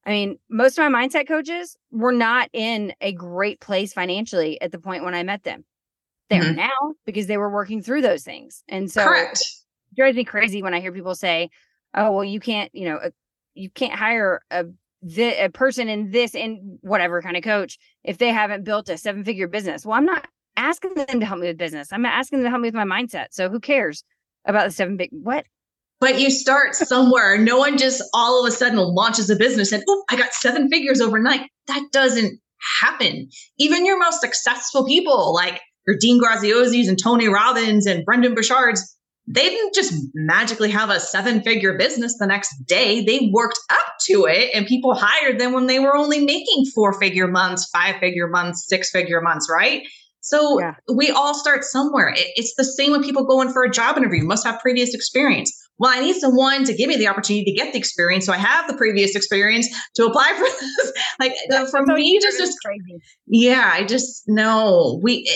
I 0.06 0.10
mean, 0.10 0.38
most 0.48 0.78
of 0.78 0.90
my 0.90 1.06
mindset 1.06 1.26
coaches 1.26 1.76
were 1.90 2.12
not 2.12 2.48
in 2.52 2.94
a 3.00 3.12
great 3.12 3.60
place 3.60 3.92
financially 3.92 4.60
at 4.60 4.70
the 4.70 4.78
point 4.78 5.02
when 5.02 5.14
I 5.14 5.24
met 5.24 5.42
them. 5.42 5.64
They're 6.30 6.42
mm-hmm. 6.42 6.56
now 6.56 6.94
because 7.04 7.26
they 7.26 7.36
were 7.36 7.50
working 7.50 7.82
through 7.82 8.02
those 8.02 8.22
things. 8.22 8.62
And 8.68 8.90
so 8.90 9.04
Correct. 9.04 9.40
it 9.40 9.96
drives 9.96 10.16
me 10.16 10.24
crazy 10.24 10.62
when 10.62 10.74
I 10.74 10.80
hear 10.80 10.92
people 10.92 11.16
say, 11.16 11.50
oh, 11.94 12.12
well, 12.12 12.24
you 12.24 12.38
can't, 12.38 12.72
you 12.72 12.84
know, 12.84 13.00
a, 13.02 13.10
you 13.54 13.68
can't 13.68 13.94
hire 13.94 14.42
a, 14.52 14.66
the, 15.02 15.44
a 15.44 15.48
person 15.48 15.88
in 15.88 16.12
this 16.12 16.36
and 16.36 16.78
whatever 16.82 17.20
kind 17.20 17.36
of 17.36 17.42
coach 17.42 17.76
if 18.04 18.18
they 18.18 18.30
haven't 18.30 18.64
built 18.64 18.88
a 18.88 18.96
seven 18.96 19.24
figure 19.24 19.48
business. 19.48 19.84
Well, 19.84 19.96
I'm 19.96 20.06
not 20.06 20.28
asking 20.56 20.94
them 20.94 21.20
to 21.20 21.26
help 21.26 21.40
me 21.40 21.48
with 21.48 21.58
business. 21.58 21.92
I'm 21.92 22.06
asking 22.06 22.38
them 22.38 22.44
to 22.44 22.50
help 22.50 22.62
me 22.62 22.68
with 22.68 22.74
my 22.74 22.84
mindset. 22.84 23.26
So 23.30 23.48
who 23.48 23.58
cares 23.58 24.04
about 24.44 24.66
the 24.66 24.70
seven 24.70 24.96
big, 24.96 25.10
what? 25.10 25.46
But 25.98 26.20
you 26.20 26.30
start 26.30 26.74
somewhere. 26.74 27.38
no 27.38 27.58
one 27.58 27.78
just 27.78 28.02
all 28.12 28.44
of 28.44 28.48
a 28.48 28.54
sudden 28.54 28.78
launches 28.78 29.30
a 29.30 29.36
business 29.36 29.72
and, 29.72 29.82
oh, 29.88 30.04
I 30.10 30.16
got 30.16 30.34
seven 30.34 30.68
figures 30.68 31.00
overnight. 31.00 31.48
That 31.68 31.86
doesn't 31.90 32.38
happen. 32.82 33.28
Even 33.58 33.86
your 33.86 33.98
most 33.98 34.20
successful 34.20 34.86
people, 34.86 35.32
like 35.34 35.60
your 35.86 35.96
Dean 35.98 36.20
Graziosis 36.20 36.88
and 36.88 36.98
Tony 37.02 37.28
Robbins 37.28 37.86
and 37.86 38.04
Brendon 38.04 38.34
Burchards, 38.34 38.80
they 39.28 39.48
didn't 39.48 39.74
just 39.74 39.94
magically 40.14 40.70
have 40.70 40.90
a 40.90 41.00
seven 41.00 41.42
figure 41.42 41.76
business 41.76 42.16
the 42.18 42.26
next 42.26 42.54
day. 42.66 43.04
They 43.04 43.30
worked 43.32 43.58
up 43.70 43.86
to 44.02 44.26
it 44.26 44.50
and 44.54 44.66
people 44.66 44.94
hired 44.94 45.40
them 45.40 45.52
when 45.52 45.66
they 45.66 45.80
were 45.80 45.96
only 45.96 46.24
making 46.24 46.66
four 46.74 46.92
figure 47.00 47.26
months, 47.26 47.68
five 47.70 47.96
figure 47.96 48.28
months, 48.28 48.66
six 48.68 48.90
figure 48.90 49.20
months, 49.20 49.48
right? 49.50 49.82
So 50.20 50.60
yeah. 50.60 50.74
we 50.92 51.10
all 51.10 51.34
start 51.34 51.64
somewhere. 51.64 52.12
it's 52.14 52.54
the 52.56 52.64
same 52.64 52.92
when 52.92 53.02
people 53.02 53.24
go 53.24 53.40
in 53.40 53.52
for 53.52 53.64
a 53.64 53.70
job 53.70 53.96
interview, 53.96 54.24
must 54.24 54.44
have 54.46 54.60
previous 54.60 54.94
experience 54.94 55.52
well, 55.78 55.92
I 55.92 56.00
need 56.00 56.16
someone 56.16 56.64
to 56.64 56.74
give 56.74 56.88
me 56.88 56.96
the 56.96 57.08
opportunity 57.08 57.44
to 57.44 57.52
get 57.52 57.72
the 57.72 57.78
experience. 57.78 58.26
So 58.26 58.32
I 58.32 58.38
have 58.38 58.66
the 58.66 58.76
previous 58.76 59.14
experience 59.14 59.68
to 59.96 60.06
apply 60.06 60.32
for 60.36 60.44
this. 60.60 60.92
like 61.20 61.34
That's 61.48 61.70
for 61.70 61.84
me, 61.84 62.18
just, 62.20 62.38
just 62.38 62.56
crazy. 62.64 63.02
Yeah, 63.26 63.70
I 63.72 63.84
just 63.84 64.24
know 64.26 65.00
we, 65.02 65.28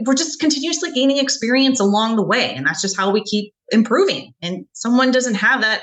we're 0.00 0.14
just 0.14 0.40
continuously 0.40 0.92
gaining 0.92 1.18
experience 1.18 1.80
along 1.80 2.16
the 2.16 2.24
way. 2.24 2.54
And 2.54 2.66
that's 2.66 2.82
just 2.82 2.96
how 2.96 3.10
we 3.10 3.22
keep 3.24 3.52
improving. 3.70 4.32
And 4.42 4.66
someone 4.72 5.10
doesn't 5.10 5.34
have 5.34 5.62
that 5.62 5.82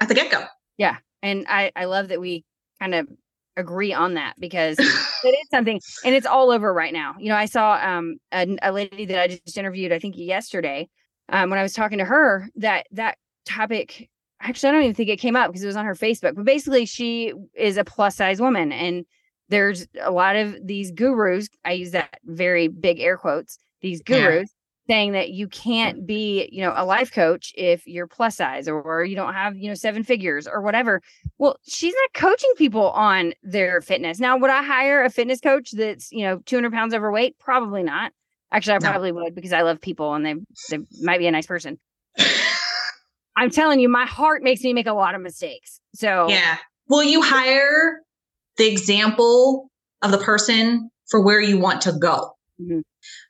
at 0.00 0.08
the 0.08 0.14
get 0.14 0.30
go. 0.30 0.44
Yeah. 0.78 0.96
And 1.22 1.46
I, 1.48 1.72
I 1.74 1.86
love 1.86 2.08
that 2.08 2.20
we 2.20 2.44
kind 2.80 2.94
of 2.94 3.08
agree 3.56 3.92
on 3.92 4.14
that 4.14 4.34
because 4.38 4.78
it 5.24 5.28
is 5.28 5.48
something 5.50 5.80
and 6.04 6.14
it's 6.14 6.26
all 6.26 6.50
over 6.50 6.72
right 6.72 6.92
now. 6.92 7.16
You 7.18 7.30
know, 7.30 7.36
I 7.36 7.46
saw 7.46 7.74
um 7.82 8.16
a, 8.30 8.56
a 8.62 8.72
lady 8.72 9.06
that 9.06 9.18
I 9.18 9.28
just 9.28 9.56
interviewed, 9.56 9.92
I 9.92 9.98
think 9.98 10.14
yesterday, 10.16 10.88
um, 11.30 11.50
when 11.50 11.58
I 11.58 11.62
was 11.62 11.72
talking 11.72 11.98
to 11.98 12.04
her 12.04 12.48
that 12.56 12.86
that 12.92 13.16
topic 13.46 14.10
actually 14.40 14.68
I 14.68 14.72
don't 14.72 14.82
even 14.82 14.94
think 14.94 15.08
it 15.08 15.18
came 15.18 15.36
up 15.36 15.48
because 15.48 15.62
it 15.62 15.66
was 15.66 15.76
on 15.76 15.84
her 15.84 15.94
Facebook. 15.94 16.34
But 16.34 16.44
basically, 16.44 16.86
she 16.86 17.32
is 17.54 17.76
a 17.76 17.84
plus 17.84 18.16
size 18.16 18.40
woman, 18.40 18.72
and 18.72 19.04
there's 19.48 19.86
a 20.00 20.10
lot 20.10 20.36
of 20.36 20.56
these 20.64 20.90
gurus. 20.90 21.48
I 21.64 21.72
use 21.72 21.92
that 21.92 22.18
very 22.24 22.68
big 22.68 23.00
air 23.00 23.16
quotes. 23.16 23.58
These 23.80 24.02
gurus 24.02 24.50
saying 24.88 25.12
that 25.12 25.30
you 25.30 25.48
can't 25.48 26.02
mm. 26.02 26.06
be, 26.06 26.48
you 26.52 26.62
know, 26.62 26.72
a 26.76 26.84
life 26.84 27.12
coach 27.12 27.52
if 27.56 27.86
you're 27.86 28.06
plus 28.06 28.36
size 28.36 28.68
or 28.68 29.04
you 29.04 29.16
don't 29.16 29.34
have, 29.34 29.56
you 29.56 29.68
know, 29.68 29.74
seven 29.74 30.02
figures 30.02 30.46
or 30.46 30.60
whatever. 30.62 31.02
Well, 31.38 31.56
she's 31.66 31.94
not 31.94 32.20
coaching 32.20 32.52
people 32.56 32.90
on 32.90 33.34
their 33.42 33.80
fitness. 33.80 34.20
Now, 34.20 34.36
would 34.36 34.50
I 34.50 34.62
hire 34.62 35.04
a 35.04 35.10
fitness 35.10 35.40
coach 35.40 35.72
that's, 35.72 36.10
you 36.12 36.24
know, 36.24 36.38
200 36.46 36.72
pounds 36.72 36.94
overweight? 36.94 37.38
Probably 37.38 37.82
not. 37.82 38.12
Actually, 38.52 38.76
I 38.76 38.78
probably 38.78 39.12
no. 39.12 39.22
would 39.22 39.34
because 39.34 39.52
I 39.52 39.62
love 39.62 39.80
people 39.80 40.14
and 40.14 40.24
they 40.24 40.34
they 40.70 40.78
might 41.02 41.18
be 41.18 41.26
a 41.26 41.32
nice 41.32 41.46
person. 41.46 41.78
I'm 43.36 43.50
telling 43.50 43.80
you, 43.80 43.88
my 43.88 44.06
heart 44.06 44.42
makes 44.42 44.62
me 44.62 44.72
make 44.72 44.86
a 44.86 44.94
lot 44.94 45.14
of 45.14 45.20
mistakes. 45.20 45.80
So 45.94 46.28
yeah. 46.28 46.56
Will 46.88 47.02
you 47.02 47.20
hire 47.20 48.00
the 48.56 48.70
example 48.70 49.70
of 50.02 50.12
the 50.12 50.18
person 50.18 50.90
for 51.08 51.20
where 51.20 51.40
you 51.40 51.58
want 51.58 51.80
to 51.82 51.92
go? 51.92 52.32
Mm-hmm. 52.60 52.80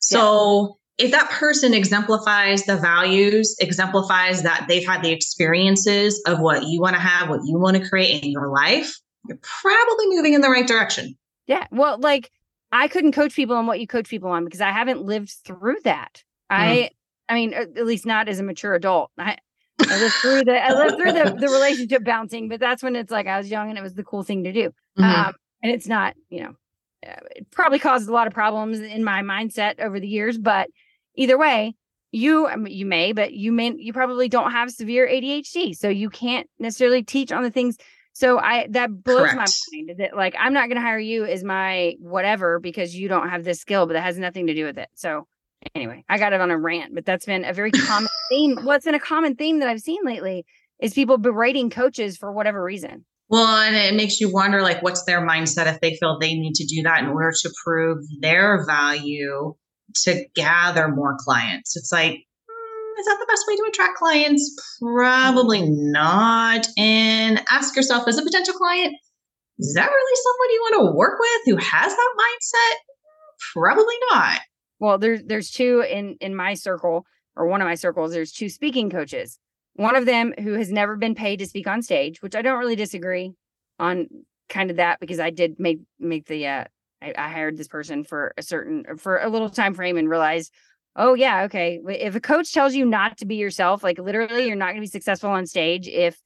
So 0.01 0.79
if 0.99 1.11
that 1.11 1.31
person 1.31 1.75
exemplifies 1.75 2.65
the 2.65 2.77
values, 2.77 3.57
exemplifies 3.61 4.43
that 4.43 4.67
they've 4.69 4.87
had 4.87 5.03
the 5.03 5.11
experiences 5.11 6.23
of 6.27 6.41
what 6.41 6.65
you 6.65 6.81
want 6.81 6.95
to 6.95 7.01
have, 7.01 7.29
what 7.29 7.41
you 7.45 7.59
want 7.59 7.77
to 7.77 7.89
create 7.89 8.23
in 8.23 8.31
your 8.31 8.49
life, 8.49 8.95
you're 9.29 9.39
probably 9.43 10.07
moving 10.09 10.35
in 10.35 10.41
the 10.41 10.49
right 10.49 10.67
direction. 10.67 11.17
Yeah. 11.47 11.67
Well, 11.71 11.99
like 11.99 12.31
I 12.73 12.89
couldn't 12.89 13.13
coach 13.13 13.35
people 13.35 13.57
on 13.57 13.67
what 13.67 13.81
you 13.81 13.87
coach 13.87 14.09
people 14.09 14.31
on 14.31 14.45
because 14.45 14.61
I 14.61 14.71
haven't 14.71 15.03
lived 15.03 15.35
through 15.45 15.79
that. 15.85 16.23
Mm. 16.51 16.57
I 16.57 16.91
I 17.29 17.35
mean, 17.35 17.55
at 17.55 17.85
least 17.85 18.07
not 18.07 18.29
as 18.29 18.39
a 18.39 18.45
mature 18.45 18.75
adult. 18.75 19.11
I 19.19 19.37
I 19.81 20.01
lived 20.01 20.15
through 20.15 20.45
the 20.45 20.65
I 20.65 20.73
lived 20.73 20.97
through 20.97 21.13
the, 21.13 21.37
the 21.39 21.49
relationship 21.49 22.05
bouncing, 22.05 22.49
but 22.49 22.61
that's 22.61 22.83
when 22.83 22.97
it's 22.97 23.11
like 23.11 23.27
I 23.27 23.39
was 23.39 23.51
young 23.51 23.69
and 23.69 23.79
it 23.79 23.83
was 23.83 23.95
the 23.95 24.05
cool 24.05 24.23
thing 24.23 24.45
to 24.45 24.53
do. 24.53 24.71
Mm-hmm. 24.99 25.05
Um, 25.05 25.35
and 25.63 25.73
it's 25.73 25.87
not, 25.87 26.15
you 26.29 26.43
know, 26.43 26.55
uh, 27.07 27.21
it 27.35 27.51
probably 27.51 27.79
caused 27.79 28.09
a 28.09 28.13
lot 28.13 28.27
of 28.27 28.33
problems 28.33 28.81
in 28.81 29.05
my 29.05 29.23
mindset 29.23 29.81
over 29.81 30.01
the 30.01 30.09
years, 30.09 30.39
but 30.39 30.69
either 31.15 31.39
way, 31.39 31.75
you 32.13 32.49
you 32.67 32.87
may, 32.87 33.13
but 33.13 33.33
you 33.33 33.53
may 33.53 33.75
you 33.77 33.93
probably 33.93 34.29
don't 34.29 34.53
have 34.53 34.71
severe 34.71 35.07
ADHD, 35.07 35.77
so 35.77 35.89
you 35.89 36.09
can't 36.09 36.49
necessarily 36.59 37.03
teach 37.03 37.33
on 37.33 37.43
the 37.43 37.51
things. 37.51 37.77
So 38.13 38.39
I 38.39 38.69
that 38.71 39.05
blows 39.05 39.31
Correct. 39.31 39.37
my 39.37 39.47
mind 39.73 39.99
that 39.99 40.17
like 40.17 40.35
I'm 40.39 40.55
not 40.55 40.69
going 40.69 40.77
to 40.77 40.83
hire 40.83 40.99
you 40.99 41.27
as 41.27 41.45
my 41.45 41.95
whatever 41.99 42.59
because 42.59 42.95
you 42.95 43.09
don't 43.09 43.29
have 43.29 43.45
this 43.45 43.61
skill, 43.61 43.87
but 43.87 43.93
that 43.93 44.03
has 44.03 44.19
nothing 44.19 44.47
to 44.47 44.55
do 44.55 44.65
with 44.65 44.79
it. 44.79 44.89
So 44.95 45.27
anyway, 45.75 46.05
I 46.09 46.19
got 46.19 46.33
it 46.33 46.41
on 46.41 46.51
a 46.51 46.59
rant, 46.59 46.95
but 46.95 47.05
that's 47.05 47.27
been 47.27 47.45
a 47.45 47.53
very 47.53 47.71
common 47.71 48.09
theme. 48.31 48.59
What's 48.63 48.85
been 48.85 48.95
a 48.95 49.01
common 49.01 49.35
theme 49.37 49.61
that 49.61 49.69
I've 49.69 49.81
seen 49.81 50.01
lately 50.05 50.45
is 50.81 50.95
people 50.95 51.19
berating 51.19 51.71
coaches 51.71 52.17
for 52.17 52.33
whatever 52.33 52.63
reason. 52.63 53.05
Well, 53.29 53.47
and 53.47 53.75
it 53.75 53.95
makes 53.95 54.21
you 54.21 54.33
wonder 54.33 54.63
like 54.63 54.83
what's 54.83 55.05
their 55.05 55.21
mindset 55.21 55.67
if 55.67 55.81
they 55.81 55.97
feel 55.97 56.19
they 56.19 56.35
need 56.35 56.55
to 56.55 56.67
do 56.67 56.83
that 56.83 57.03
in 57.03 57.09
order 57.09 57.33
to 57.33 57.51
prove 57.65 57.99
their 58.21 58.65
value 58.67 59.55
to 60.03 60.25
gather 60.35 60.89
more 60.89 61.17
clients. 61.19 61.77
It's 61.77 61.91
like, 61.91 62.13
mm, 62.13 63.01
is 63.01 63.07
that 63.07 63.17
the 63.19 63.27
best 63.29 63.45
way 63.49 63.57
to 63.57 63.65
attract 63.69 63.97
clients? 63.97 64.79
Probably 64.81 65.63
not. 65.63 66.67
And 66.79 67.43
ask 67.51 67.75
yourself 67.75 68.07
as 68.07 68.19
a 68.19 68.23
potential 68.23 68.55
client, 68.55 68.95
is 69.59 69.75
that 69.75 69.91
really 69.91 70.17
someone 70.23 70.51
you 70.51 70.61
want 70.61 70.93
to 70.93 70.97
work 70.97 71.19
with 71.19 71.41
who 71.47 71.57
has 71.57 71.93
that 71.93 72.15
mindset? 72.19 72.75
Probably 73.55 73.95
not. 74.13 74.41
Well, 74.79 74.99
there's 74.99 75.23
there's 75.25 75.51
two 75.51 75.81
in 75.89 76.17
in 76.21 76.35
my 76.35 76.55
circle 76.55 77.07
or 77.35 77.47
one 77.47 77.61
of 77.61 77.67
my 77.67 77.75
circles. 77.75 78.13
There's 78.13 78.33
two 78.33 78.49
speaking 78.49 78.91
coaches. 78.91 79.39
One 79.75 79.97
of 79.97 80.07
them 80.07 80.33
who 80.39 80.55
has 80.55 80.71
never 80.71 80.97
been 80.97 81.15
paid 81.15 81.39
to 81.41 81.47
speak 81.47 81.67
on 81.67 81.83
stage, 81.83 82.23
which 82.23 82.35
I 82.35 82.43
don't 82.43 82.59
really 82.59 82.77
disagree 82.77 83.33
on 83.79 84.09
kind 84.49 84.71
of 84.71 84.77
that 84.77 85.01
because 85.01 85.21
I 85.21 85.31
did 85.31 85.59
make 85.59 85.81
make 85.99 86.27
the 86.27 86.47
uh, 86.47 86.65
I, 87.03 87.15
I 87.17 87.29
hired 87.29 87.57
this 87.57 87.69
person 87.69 88.05
for 88.05 88.35
a 88.37 88.43
certain 88.43 88.85
for 88.99 89.19
a 89.19 89.29
little 89.29 89.51
time 89.51 89.75
frame 89.75 89.97
and 89.97 90.09
realized 90.09 90.53
oh 90.97 91.15
yeah 91.15 91.43
okay 91.45 91.81
if 91.89 92.15
a 92.15 92.21
coach 92.21 92.53
tells 92.53 92.75
you 92.75 92.85
not 92.85 93.19
to 93.19 93.27
be 93.27 93.37
yourself 93.37 93.83
like 93.83 93.99
literally 93.99 94.47
you're 94.47 94.57
not 94.57 94.67
going 94.69 94.77
to 94.77 94.81
be 94.81 94.87
successful 94.87 95.31
on 95.31 95.47
stage 95.47 95.89
if 95.89 96.19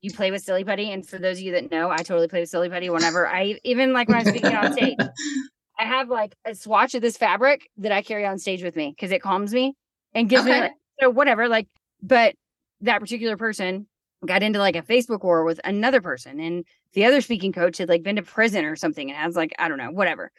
you 0.00 0.12
play 0.12 0.30
with 0.30 0.42
silly 0.42 0.64
putty 0.64 0.90
and 0.90 1.06
for 1.06 1.18
those 1.18 1.38
of 1.38 1.44
you 1.44 1.52
that 1.52 1.70
know 1.70 1.90
i 1.90 1.98
totally 1.98 2.28
play 2.28 2.40
with 2.40 2.48
silly 2.48 2.68
putty 2.68 2.90
whenever 2.90 3.28
i 3.28 3.58
even 3.64 3.92
like 3.92 4.08
when 4.08 4.18
i'm 4.18 4.24
speaking 4.24 4.54
on 4.54 4.72
stage 4.72 4.98
i 5.78 5.84
have 5.84 6.08
like 6.08 6.34
a 6.44 6.54
swatch 6.54 6.94
of 6.94 7.02
this 7.02 7.16
fabric 7.16 7.68
that 7.76 7.92
i 7.92 8.02
carry 8.02 8.26
on 8.26 8.38
stage 8.38 8.62
with 8.62 8.76
me 8.76 8.90
because 8.90 9.10
it 9.10 9.22
calms 9.22 9.52
me 9.52 9.74
and 10.14 10.28
gives 10.28 10.42
okay. 10.42 10.52
me 10.52 10.60
like, 10.60 10.72
so 11.00 11.10
whatever 11.10 11.48
like 11.48 11.68
but 12.02 12.34
that 12.80 13.00
particular 13.00 13.36
person 13.36 13.86
got 14.24 14.42
into 14.42 14.58
like 14.58 14.76
a 14.76 14.82
Facebook 14.82 15.22
war 15.22 15.44
with 15.44 15.60
another 15.64 16.00
person, 16.00 16.40
and 16.40 16.64
the 16.92 17.04
other 17.04 17.20
speaking 17.20 17.52
coach 17.52 17.78
had 17.78 17.88
like 17.88 18.02
been 18.02 18.16
to 18.16 18.22
prison 18.22 18.64
or 18.64 18.76
something, 18.76 19.10
and 19.10 19.18
has 19.18 19.36
like 19.36 19.54
I 19.58 19.68
don't 19.68 19.78
know, 19.78 19.90
whatever. 19.90 20.30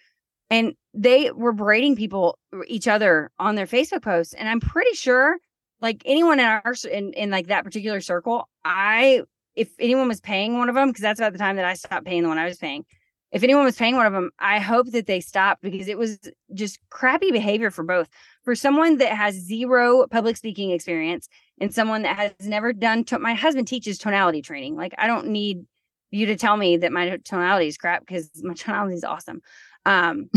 And 0.49 0.73
they 0.93 1.31
were 1.31 1.51
berating 1.51 1.95
people, 1.95 2.39
each 2.67 2.87
other 2.87 3.31
on 3.37 3.55
their 3.55 3.67
Facebook 3.67 4.01
posts, 4.01 4.33
and 4.33 4.47
I'm 4.47 4.59
pretty 4.59 4.93
sure, 4.95 5.37
like 5.81 6.01
anyone 6.05 6.39
in 6.39 6.45
our 6.45 6.73
in 6.89 7.13
in 7.13 7.29
like 7.29 7.47
that 7.47 7.63
particular 7.63 8.01
circle, 8.01 8.47
I 8.63 9.23
if 9.55 9.69
anyone 9.79 10.07
was 10.07 10.21
paying 10.21 10.57
one 10.57 10.69
of 10.69 10.75
them, 10.75 10.89
because 10.89 11.01
that's 11.01 11.19
about 11.19 11.33
the 11.33 11.39
time 11.39 11.55
that 11.55 11.65
I 11.65 11.73
stopped 11.73 12.05
paying 12.05 12.23
the 12.23 12.29
one 12.29 12.37
I 12.37 12.45
was 12.45 12.57
paying. 12.57 12.85
If 13.31 13.43
anyone 13.43 13.65
was 13.65 13.75
paying 13.75 13.95
one 13.95 14.05
of 14.05 14.13
them, 14.13 14.31
I 14.39 14.59
hope 14.59 14.91
that 14.91 15.05
they 15.05 15.19
stopped 15.19 15.61
because 15.61 15.87
it 15.87 15.97
was 15.97 16.17
just 16.53 16.79
crappy 16.89 17.31
behavior 17.31 17.71
for 17.71 17.83
both. 17.83 18.07
For 18.45 18.55
someone 18.55 18.97
that 18.97 19.11
has 19.11 19.35
zero 19.35 20.07
public 20.07 20.37
speaking 20.37 20.71
experience 20.71 21.27
and 21.59 21.73
someone 21.73 22.03
that 22.03 22.15
has 22.15 22.31
never 22.47 22.73
done 22.73 23.03
to- 23.05 23.19
my 23.19 23.33
husband 23.33 23.67
teaches 23.67 23.97
tonality 23.97 24.41
training 24.41 24.75
like 24.75 24.93
i 24.97 25.07
don't 25.07 25.27
need 25.27 25.65
you 26.11 26.25
to 26.27 26.35
tell 26.35 26.57
me 26.57 26.77
that 26.77 26.91
my 26.91 27.17
tonality 27.23 27.67
is 27.67 27.77
crap 27.77 28.05
because 28.05 28.29
my 28.43 28.53
tonality 28.57 28.95
is 28.95 29.03
awesome 29.03 29.41
um 29.85 30.29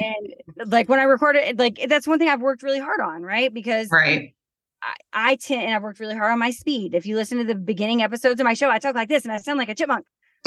and 0.00 0.34
like 0.66 0.88
when 0.88 0.98
i 1.00 1.04
record 1.04 1.36
it 1.36 1.58
like 1.58 1.78
that's 1.88 2.06
one 2.06 2.18
thing 2.18 2.28
i've 2.28 2.42
worked 2.42 2.62
really 2.62 2.80
hard 2.80 3.00
on 3.00 3.22
right 3.22 3.52
because 3.52 3.88
right 3.90 4.34
I, 4.82 5.30
I 5.30 5.36
tend 5.36 5.62
and 5.62 5.74
I've 5.74 5.82
worked 5.82 5.98
really 5.98 6.14
hard 6.14 6.30
on 6.30 6.38
my 6.38 6.50
speed. 6.50 6.94
If 6.94 7.06
you 7.06 7.16
listen 7.16 7.38
to 7.38 7.44
the 7.44 7.54
beginning 7.54 8.02
episodes 8.02 8.38
of 8.38 8.44
my 8.44 8.52
show, 8.52 8.68
I 8.68 8.78
talk 8.78 8.94
like 8.94 9.08
this 9.08 9.24
and 9.24 9.32
I 9.32 9.38
sound 9.38 9.58
like 9.58 9.70
a 9.70 9.74
chipmunk. 9.74 10.04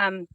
um, 0.00 0.28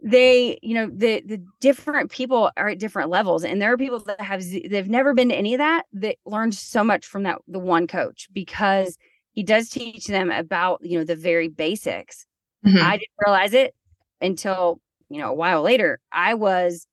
they 0.00 0.58
you 0.62 0.74
know 0.74 0.88
the 0.94 1.22
the 1.26 1.42
different 1.60 2.10
people 2.10 2.50
are 2.56 2.68
at 2.68 2.78
different 2.78 3.10
levels 3.10 3.42
and 3.44 3.60
there 3.60 3.72
are 3.72 3.76
people 3.76 3.98
that 3.98 4.20
have 4.20 4.42
they've 4.70 4.88
never 4.88 5.12
been 5.12 5.28
to 5.28 5.34
any 5.34 5.54
of 5.54 5.58
that 5.58 5.84
that 5.92 6.16
learned 6.24 6.54
so 6.54 6.84
much 6.84 7.04
from 7.04 7.24
that 7.24 7.38
the 7.48 7.58
one 7.58 7.86
coach 7.86 8.28
because 8.32 8.96
he 9.32 9.42
does 9.42 9.68
teach 9.68 10.06
them 10.06 10.30
about 10.30 10.80
you 10.82 10.98
know 10.98 11.04
the 11.04 11.16
very 11.16 11.48
basics. 11.48 12.26
Mm-hmm. 12.66 12.78
i 12.78 12.92
didn't 12.92 13.10
realize 13.24 13.54
it 13.54 13.74
until 14.20 14.80
you 15.08 15.18
know 15.18 15.30
a 15.30 15.34
while 15.34 15.62
later. 15.62 16.00
I 16.12 16.34
was 16.34 16.86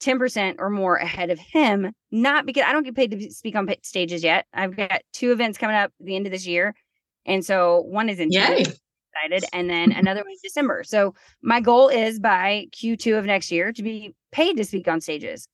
10% 0.00 0.56
or 0.58 0.68
more 0.68 0.96
ahead 0.96 1.30
of 1.30 1.38
him 1.38 1.92
not 2.10 2.44
because 2.44 2.64
i 2.66 2.72
don't 2.72 2.82
get 2.82 2.94
paid 2.96 3.10
to 3.10 3.30
speak 3.30 3.56
on 3.56 3.66
stages 3.82 4.22
yet. 4.22 4.44
I've 4.52 4.76
got 4.76 5.00
two 5.14 5.32
events 5.32 5.56
coming 5.56 5.76
up 5.76 5.92
at 5.98 6.06
the 6.06 6.14
end 6.16 6.26
of 6.26 6.32
this 6.32 6.46
year 6.46 6.74
and 7.24 7.44
so 7.44 7.80
one 7.86 8.10
is 8.10 8.20
in 8.20 8.30
Yay 8.30 8.64
excited. 9.14 9.48
And 9.52 9.70
then 9.70 9.92
another 9.92 10.22
one 10.22 10.32
in 10.32 10.38
December. 10.42 10.84
So 10.84 11.14
my 11.42 11.60
goal 11.60 11.88
is 11.88 12.18
by 12.18 12.66
Q2 12.72 13.18
of 13.18 13.24
next 13.24 13.50
year 13.50 13.72
to 13.72 13.82
be 13.82 14.14
paid 14.32 14.56
to 14.56 14.64
speak 14.64 14.88
on 14.88 15.00
stages. 15.00 15.48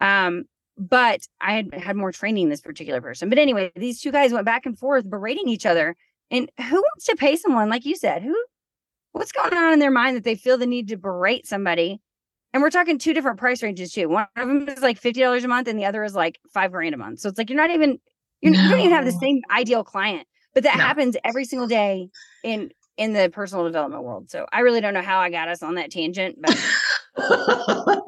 Um, 0.00 0.44
but 0.78 1.20
I 1.40 1.54
had 1.54 1.74
had 1.74 1.96
more 1.96 2.12
training 2.12 2.48
this 2.48 2.60
particular 2.60 3.00
person. 3.00 3.28
But 3.28 3.38
anyway, 3.38 3.72
these 3.76 4.00
two 4.00 4.12
guys 4.12 4.32
went 4.32 4.44
back 4.44 4.66
and 4.66 4.78
forth 4.78 5.08
berating 5.08 5.48
each 5.48 5.64
other. 5.64 5.96
And 6.30 6.50
who 6.58 6.76
wants 6.76 7.06
to 7.06 7.16
pay 7.16 7.36
someone, 7.36 7.70
like 7.70 7.86
you 7.86 7.96
said, 7.96 8.22
who 8.22 8.36
what's 9.12 9.32
going 9.32 9.54
on 9.54 9.72
in 9.72 9.78
their 9.78 9.90
mind 9.90 10.16
that 10.16 10.24
they 10.24 10.34
feel 10.34 10.58
the 10.58 10.66
need 10.66 10.88
to 10.88 10.96
berate 10.96 11.46
somebody? 11.46 12.00
And 12.52 12.62
we're 12.62 12.70
talking 12.70 12.98
two 12.98 13.14
different 13.14 13.38
price 13.38 13.62
ranges 13.62 13.92
too. 13.92 14.08
One 14.08 14.26
of 14.36 14.48
them 14.48 14.68
is 14.68 14.82
like 14.82 14.98
fifty 14.98 15.20
dollars 15.20 15.44
a 15.44 15.48
month, 15.48 15.68
and 15.68 15.78
the 15.78 15.84
other 15.84 16.04
is 16.04 16.14
like 16.14 16.38
five 16.52 16.72
grand 16.72 16.94
a 16.94 16.98
month. 16.98 17.20
So 17.20 17.28
it's 17.28 17.38
like 17.38 17.48
you're 17.48 17.56
not 17.56 17.70
even 17.70 17.98
you're, 18.40 18.52
no. 18.52 18.62
you 18.62 18.68
don't 18.68 18.80
even 18.80 18.92
have 18.92 19.04
the 19.04 19.12
same 19.12 19.40
ideal 19.50 19.84
client, 19.84 20.26
but 20.54 20.62
that 20.64 20.76
no. 20.76 20.84
happens 20.84 21.16
every 21.24 21.44
single 21.44 21.68
day 21.68 22.08
in 22.44 22.70
in 22.96 23.12
the 23.12 23.30
personal 23.30 23.64
development 23.64 24.02
world. 24.04 24.30
So 24.30 24.46
I 24.52 24.60
really 24.60 24.80
don't 24.80 24.94
know 24.94 25.02
how 25.02 25.18
I 25.18 25.30
got 25.30 25.48
us 25.48 25.62
on 25.62 25.74
that 25.74 25.90
tangent, 25.90 26.36
but 26.40 26.56
I 27.18 28.00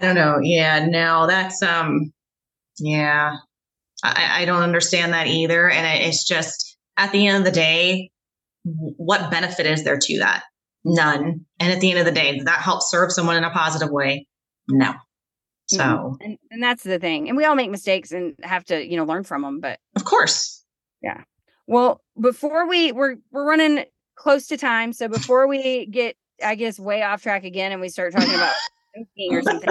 don't 0.00 0.14
know. 0.14 0.38
Yeah, 0.42 0.86
no, 0.86 1.26
that's 1.26 1.62
um 1.62 2.12
yeah. 2.78 3.36
I, 4.02 4.42
I 4.42 4.44
don't 4.44 4.62
understand 4.62 5.12
that 5.12 5.26
either. 5.26 5.70
And 5.70 6.04
it's 6.04 6.24
just 6.24 6.76
at 6.96 7.12
the 7.12 7.26
end 7.26 7.38
of 7.38 7.44
the 7.44 7.50
day, 7.50 8.10
what 8.64 9.30
benefit 9.30 9.66
is 9.66 9.84
there 9.84 9.98
to 9.98 10.18
that? 10.18 10.42
None. 10.84 11.44
And 11.58 11.72
at 11.72 11.80
the 11.80 11.90
end 11.90 11.98
of 11.98 12.04
the 12.04 12.12
day, 12.12 12.40
that 12.44 12.60
helps 12.60 12.90
serve 12.90 13.12
someone 13.12 13.36
in 13.36 13.44
a 13.44 13.50
positive 13.50 13.90
way? 13.90 14.26
No. 14.68 14.94
So, 15.68 15.82
mm-hmm. 15.82 16.14
and, 16.20 16.38
and 16.50 16.62
that's 16.62 16.84
the 16.84 16.98
thing. 16.98 17.28
And 17.28 17.36
we 17.36 17.44
all 17.44 17.56
make 17.56 17.70
mistakes 17.70 18.12
and 18.12 18.34
have 18.42 18.64
to, 18.66 18.84
you 18.84 18.96
know, 18.96 19.04
learn 19.04 19.24
from 19.24 19.42
them. 19.42 19.60
But 19.60 19.80
of 19.96 20.04
course. 20.04 20.64
Yeah. 21.02 21.22
Well, 21.66 22.00
before 22.20 22.68
we 22.68 22.92
we're 22.92 23.16
we're 23.30 23.46
running 23.46 23.84
close 24.14 24.46
to 24.48 24.56
time, 24.56 24.92
so 24.92 25.08
before 25.08 25.46
we 25.46 25.86
get 25.86 26.16
I 26.44 26.54
guess 26.54 26.78
way 26.78 27.02
off 27.02 27.22
track 27.22 27.44
again 27.44 27.72
and 27.72 27.80
we 27.80 27.88
start 27.88 28.12
talking 28.12 28.34
about 28.34 28.54
or 29.30 29.42
something, 29.42 29.68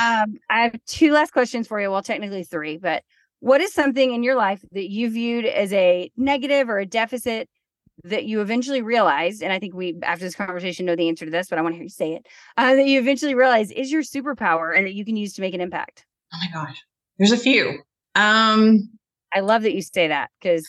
um, 0.00 0.38
I 0.50 0.62
have 0.62 0.84
two 0.86 1.12
last 1.12 1.32
questions 1.32 1.66
for 1.66 1.80
you. 1.80 1.90
Well, 1.90 2.02
technically 2.02 2.44
three, 2.44 2.78
but 2.78 3.02
what 3.40 3.60
is 3.60 3.72
something 3.72 4.12
in 4.12 4.22
your 4.22 4.36
life 4.36 4.64
that 4.72 4.88
you 4.90 5.10
viewed 5.10 5.44
as 5.44 5.72
a 5.72 6.10
negative 6.16 6.70
or 6.70 6.78
a 6.78 6.86
deficit 6.86 7.48
that 8.04 8.24
you 8.24 8.40
eventually 8.40 8.82
realized, 8.82 9.42
and 9.42 9.52
I 9.52 9.58
think 9.58 9.74
we 9.74 9.96
after 10.02 10.24
this 10.24 10.34
conversation 10.34 10.86
know 10.86 10.96
the 10.96 11.08
answer 11.08 11.24
to 11.24 11.30
this, 11.30 11.48
but 11.48 11.58
I 11.58 11.62
want 11.62 11.74
to 11.74 11.76
hear 11.76 11.84
you 11.84 11.88
say 11.88 12.14
it, 12.14 12.26
uh, 12.56 12.74
that 12.74 12.86
you 12.86 12.98
eventually 12.98 13.34
realize 13.34 13.70
is 13.70 13.92
your 13.92 14.02
superpower 14.02 14.76
and 14.76 14.86
that 14.86 14.94
you 14.94 15.04
can 15.04 15.16
use 15.16 15.34
to 15.34 15.40
make 15.40 15.54
an 15.54 15.60
impact? 15.60 16.06
Oh 16.32 16.38
my 16.38 16.50
gosh, 16.52 16.82
there's 17.18 17.32
a 17.32 17.36
few. 17.36 17.80
Um, 18.14 18.90
I 19.34 19.40
love 19.40 19.62
that 19.62 19.74
you 19.74 19.82
say 19.82 20.08
that 20.08 20.30
because 20.40 20.68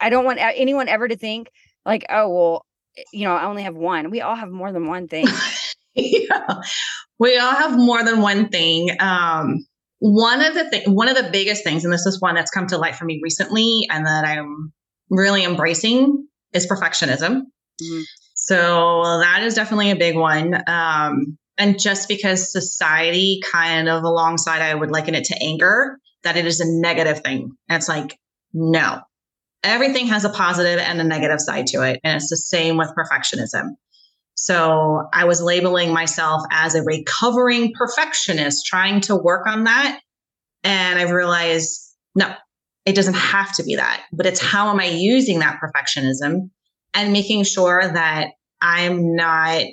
I 0.00 0.10
don't 0.10 0.24
want 0.24 0.38
anyone 0.40 0.88
ever 0.88 1.08
to 1.08 1.16
think 1.16 1.50
like, 1.84 2.04
oh, 2.10 2.28
well, 2.28 2.66
you 3.12 3.24
know, 3.24 3.34
I 3.34 3.44
only 3.44 3.62
have 3.62 3.74
one. 3.74 4.10
We 4.10 4.20
all 4.20 4.34
have 4.34 4.50
more 4.50 4.72
than 4.72 4.86
one 4.86 5.08
thing. 5.08 5.26
yeah, 5.94 6.60
we 7.18 7.38
all 7.38 7.54
have 7.54 7.76
more 7.76 8.02
than 8.04 8.20
one 8.20 8.48
thing. 8.48 8.90
Um, 9.00 9.66
one 9.98 10.42
of 10.42 10.54
the 10.54 10.68
thing, 10.68 10.94
one 10.94 11.08
of 11.08 11.16
the 11.16 11.30
biggest 11.30 11.64
things, 11.64 11.84
and 11.84 11.92
this 11.92 12.06
is 12.06 12.20
one 12.20 12.34
that's 12.34 12.50
come 12.50 12.66
to 12.68 12.78
light 12.78 12.96
for 12.96 13.04
me 13.04 13.20
recently, 13.22 13.86
and 13.90 14.06
that 14.06 14.24
I'm 14.24 14.72
really 15.10 15.44
embracing, 15.44 16.26
is 16.52 16.66
perfectionism. 16.66 17.42
Mm-hmm. 17.82 18.02
So 18.34 19.18
that 19.20 19.42
is 19.42 19.54
definitely 19.54 19.90
a 19.90 19.96
big 19.96 20.16
one. 20.16 20.62
Um, 20.66 21.38
and 21.58 21.80
just 21.80 22.08
because 22.08 22.52
society 22.52 23.40
kind 23.50 23.88
of 23.88 24.04
alongside, 24.04 24.62
I 24.62 24.74
would 24.74 24.90
liken 24.90 25.14
it 25.14 25.24
to 25.24 25.42
anger, 25.42 25.98
that 26.22 26.36
it 26.36 26.46
is 26.46 26.60
a 26.60 26.66
negative 26.66 27.20
thing. 27.20 27.50
And 27.68 27.76
it's 27.76 27.88
like, 27.88 28.18
no, 28.56 29.00
everything 29.62 30.06
has 30.06 30.24
a 30.24 30.30
positive 30.30 30.78
and 30.78 30.98
a 30.98 31.04
negative 31.04 31.40
side 31.40 31.66
to 31.68 31.82
it. 31.82 32.00
And 32.02 32.16
it's 32.16 32.30
the 32.30 32.36
same 32.36 32.78
with 32.78 32.90
perfectionism. 32.96 33.72
So 34.34 35.08
I 35.12 35.24
was 35.24 35.42
labeling 35.42 35.92
myself 35.92 36.42
as 36.50 36.74
a 36.74 36.82
recovering 36.82 37.72
perfectionist, 37.74 38.64
trying 38.64 39.02
to 39.02 39.16
work 39.16 39.46
on 39.46 39.64
that. 39.64 40.00
And 40.64 40.98
I 40.98 41.02
realized, 41.02 41.82
no, 42.14 42.34
it 42.86 42.94
doesn't 42.94 43.14
have 43.14 43.54
to 43.56 43.62
be 43.62 43.76
that, 43.76 44.04
but 44.12 44.26
it's 44.26 44.40
how 44.40 44.70
am 44.70 44.80
I 44.80 44.86
using 44.86 45.40
that 45.40 45.60
perfectionism 45.62 46.50
and 46.94 47.12
making 47.12 47.44
sure 47.44 47.82
that 47.82 48.28
I'm 48.62 49.14
not 49.14 49.64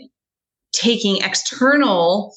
taking 0.74 1.18
external 1.22 2.36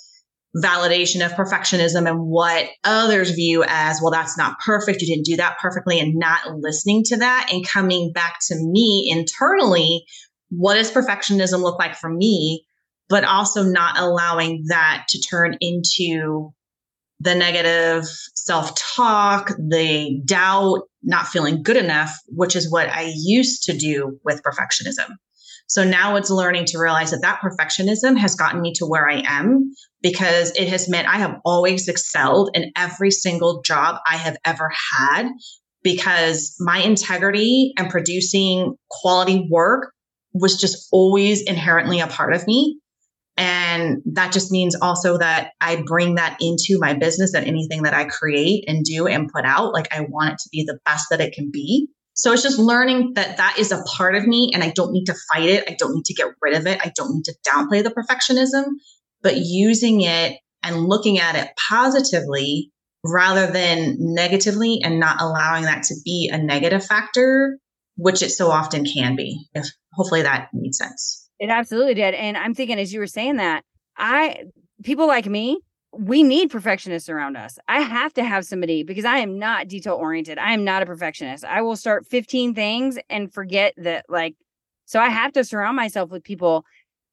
validation 0.62 1.24
of 1.24 1.32
perfectionism 1.32 2.08
and 2.08 2.20
what 2.20 2.68
others 2.84 3.30
view 3.30 3.64
as, 3.66 4.00
well, 4.00 4.10
that's 4.10 4.38
not 4.38 4.58
perfect. 4.60 5.02
You 5.02 5.08
didn't 5.08 5.26
do 5.26 5.36
that 5.36 5.58
perfectly, 5.60 6.00
and 6.00 6.14
not 6.14 6.58
listening 6.58 7.02
to 7.04 7.16
that 7.16 7.48
and 7.52 7.66
coming 7.66 8.12
back 8.12 8.36
to 8.48 8.56
me 8.56 9.08
internally. 9.10 10.04
What 10.50 10.74
does 10.74 10.92
perfectionism 10.92 11.60
look 11.60 11.78
like 11.78 11.96
for 11.96 12.10
me? 12.10 12.64
But 13.08 13.24
also 13.24 13.62
not 13.62 13.98
allowing 13.98 14.64
that 14.68 15.06
to 15.10 15.20
turn 15.20 15.56
into 15.60 16.52
the 17.20 17.34
negative 17.34 18.04
self 18.34 18.74
talk, 18.76 19.48
the 19.58 20.20
doubt, 20.24 20.82
not 21.02 21.28
feeling 21.28 21.62
good 21.62 21.76
enough, 21.76 22.16
which 22.28 22.56
is 22.56 22.70
what 22.70 22.88
I 22.88 23.12
used 23.16 23.62
to 23.64 23.76
do 23.76 24.18
with 24.24 24.42
perfectionism. 24.42 25.14
So 25.68 25.84
now 25.84 26.16
it's 26.16 26.30
learning 26.30 26.66
to 26.66 26.78
realize 26.78 27.10
that 27.10 27.22
that 27.22 27.40
perfectionism 27.40 28.16
has 28.18 28.34
gotten 28.34 28.60
me 28.60 28.72
to 28.74 28.86
where 28.86 29.08
I 29.08 29.22
am 29.26 29.72
because 30.06 30.52
it 30.52 30.68
has 30.68 30.88
meant 30.88 31.08
I 31.08 31.18
have 31.18 31.40
always 31.44 31.88
excelled 31.88 32.50
in 32.54 32.70
every 32.76 33.10
single 33.10 33.60
job 33.62 33.96
I 34.08 34.16
have 34.16 34.36
ever 34.44 34.70
had 34.96 35.28
because 35.82 36.54
my 36.60 36.78
integrity 36.78 37.72
and 37.76 37.90
producing 37.90 38.76
quality 38.88 39.48
work 39.50 39.92
was 40.32 40.60
just 40.60 40.86
always 40.92 41.42
inherently 41.42 41.98
a 41.98 42.06
part 42.06 42.34
of 42.34 42.46
me. 42.46 42.78
And 43.36 44.00
that 44.12 44.32
just 44.32 44.52
means 44.52 44.76
also 44.80 45.18
that 45.18 45.50
I 45.60 45.82
bring 45.84 46.14
that 46.14 46.38
into 46.40 46.78
my 46.78 46.94
business 46.94 47.34
and 47.34 47.44
anything 47.44 47.82
that 47.82 47.92
I 47.92 48.04
create 48.04 48.62
and 48.68 48.84
do 48.84 49.08
and 49.08 49.28
put 49.28 49.44
out. 49.44 49.72
Like 49.72 49.92
I 49.92 50.02
want 50.02 50.34
it 50.34 50.38
to 50.38 50.48
be 50.52 50.62
the 50.62 50.78
best 50.84 51.06
that 51.10 51.20
it 51.20 51.34
can 51.34 51.50
be. 51.50 51.88
So 52.14 52.32
it's 52.32 52.44
just 52.44 52.60
learning 52.60 53.14
that 53.14 53.38
that 53.38 53.56
is 53.58 53.72
a 53.72 53.82
part 53.96 54.14
of 54.14 54.24
me 54.24 54.52
and 54.54 54.62
I 54.62 54.70
don't 54.70 54.92
need 54.92 55.06
to 55.06 55.16
fight 55.32 55.48
it. 55.48 55.64
I 55.68 55.74
don't 55.76 55.96
need 55.96 56.04
to 56.04 56.14
get 56.14 56.28
rid 56.40 56.54
of 56.54 56.66
it. 56.68 56.78
I 56.80 56.92
don't 56.94 57.12
need 57.12 57.24
to 57.24 57.34
downplay 57.44 57.82
the 57.82 57.90
perfectionism, 57.90 58.64
but 59.22 59.36
using 59.36 60.00
it 60.02 60.38
and 60.62 60.84
looking 60.84 61.18
at 61.18 61.36
it 61.36 61.50
positively 61.68 62.70
rather 63.04 63.46
than 63.46 63.96
negatively 63.98 64.80
and 64.82 64.98
not 64.98 65.20
allowing 65.20 65.64
that 65.64 65.84
to 65.84 65.94
be 66.04 66.30
a 66.32 66.38
negative 66.38 66.84
factor, 66.84 67.58
which 67.96 68.22
it 68.22 68.30
so 68.30 68.50
often 68.50 68.84
can 68.84 69.16
be. 69.16 69.46
If 69.54 69.66
hopefully 69.92 70.22
that 70.22 70.48
made 70.52 70.74
sense. 70.74 71.28
It 71.38 71.50
absolutely 71.50 71.94
did. 71.94 72.14
And 72.14 72.36
I'm 72.36 72.54
thinking 72.54 72.78
as 72.78 72.92
you 72.92 73.00
were 73.00 73.06
saying 73.06 73.36
that, 73.36 73.64
I 73.96 74.44
people 74.82 75.06
like 75.06 75.26
me, 75.26 75.60
we 75.92 76.22
need 76.22 76.50
perfectionists 76.50 77.08
around 77.08 77.36
us. 77.36 77.58
I 77.68 77.80
have 77.80 78.12
to 78.14 78.24
have 78.24 78.44
somebody 78.44 78.82
because 78.82 79.04
I 79.04 79.18
am 79.18 79.38
not 79.38 79.68
detail 79.68 79.94
oriented. 79.94 80.38
I 80.38 80.52
am 80.52 80.64
not 80.64 80.82
a 80.82 80.86
perfectionist. 80.86 81.44
I 81.44 81.62
will 81.62 81.76
start 81.76 82.06
15 82.06 82.54
things 82.54 82.98
and 83.08 83.32
forget 83.32 83.74
that, 83.78 84.04
like, 84.08 84.34
so 84.84 85.00
I 85.00 85.08
have 85.08 85.32
to 85.32 85.44
surround 85.44 85.76
myself 85.76 86.10
with 86.10 86.22
people 86.22 86.64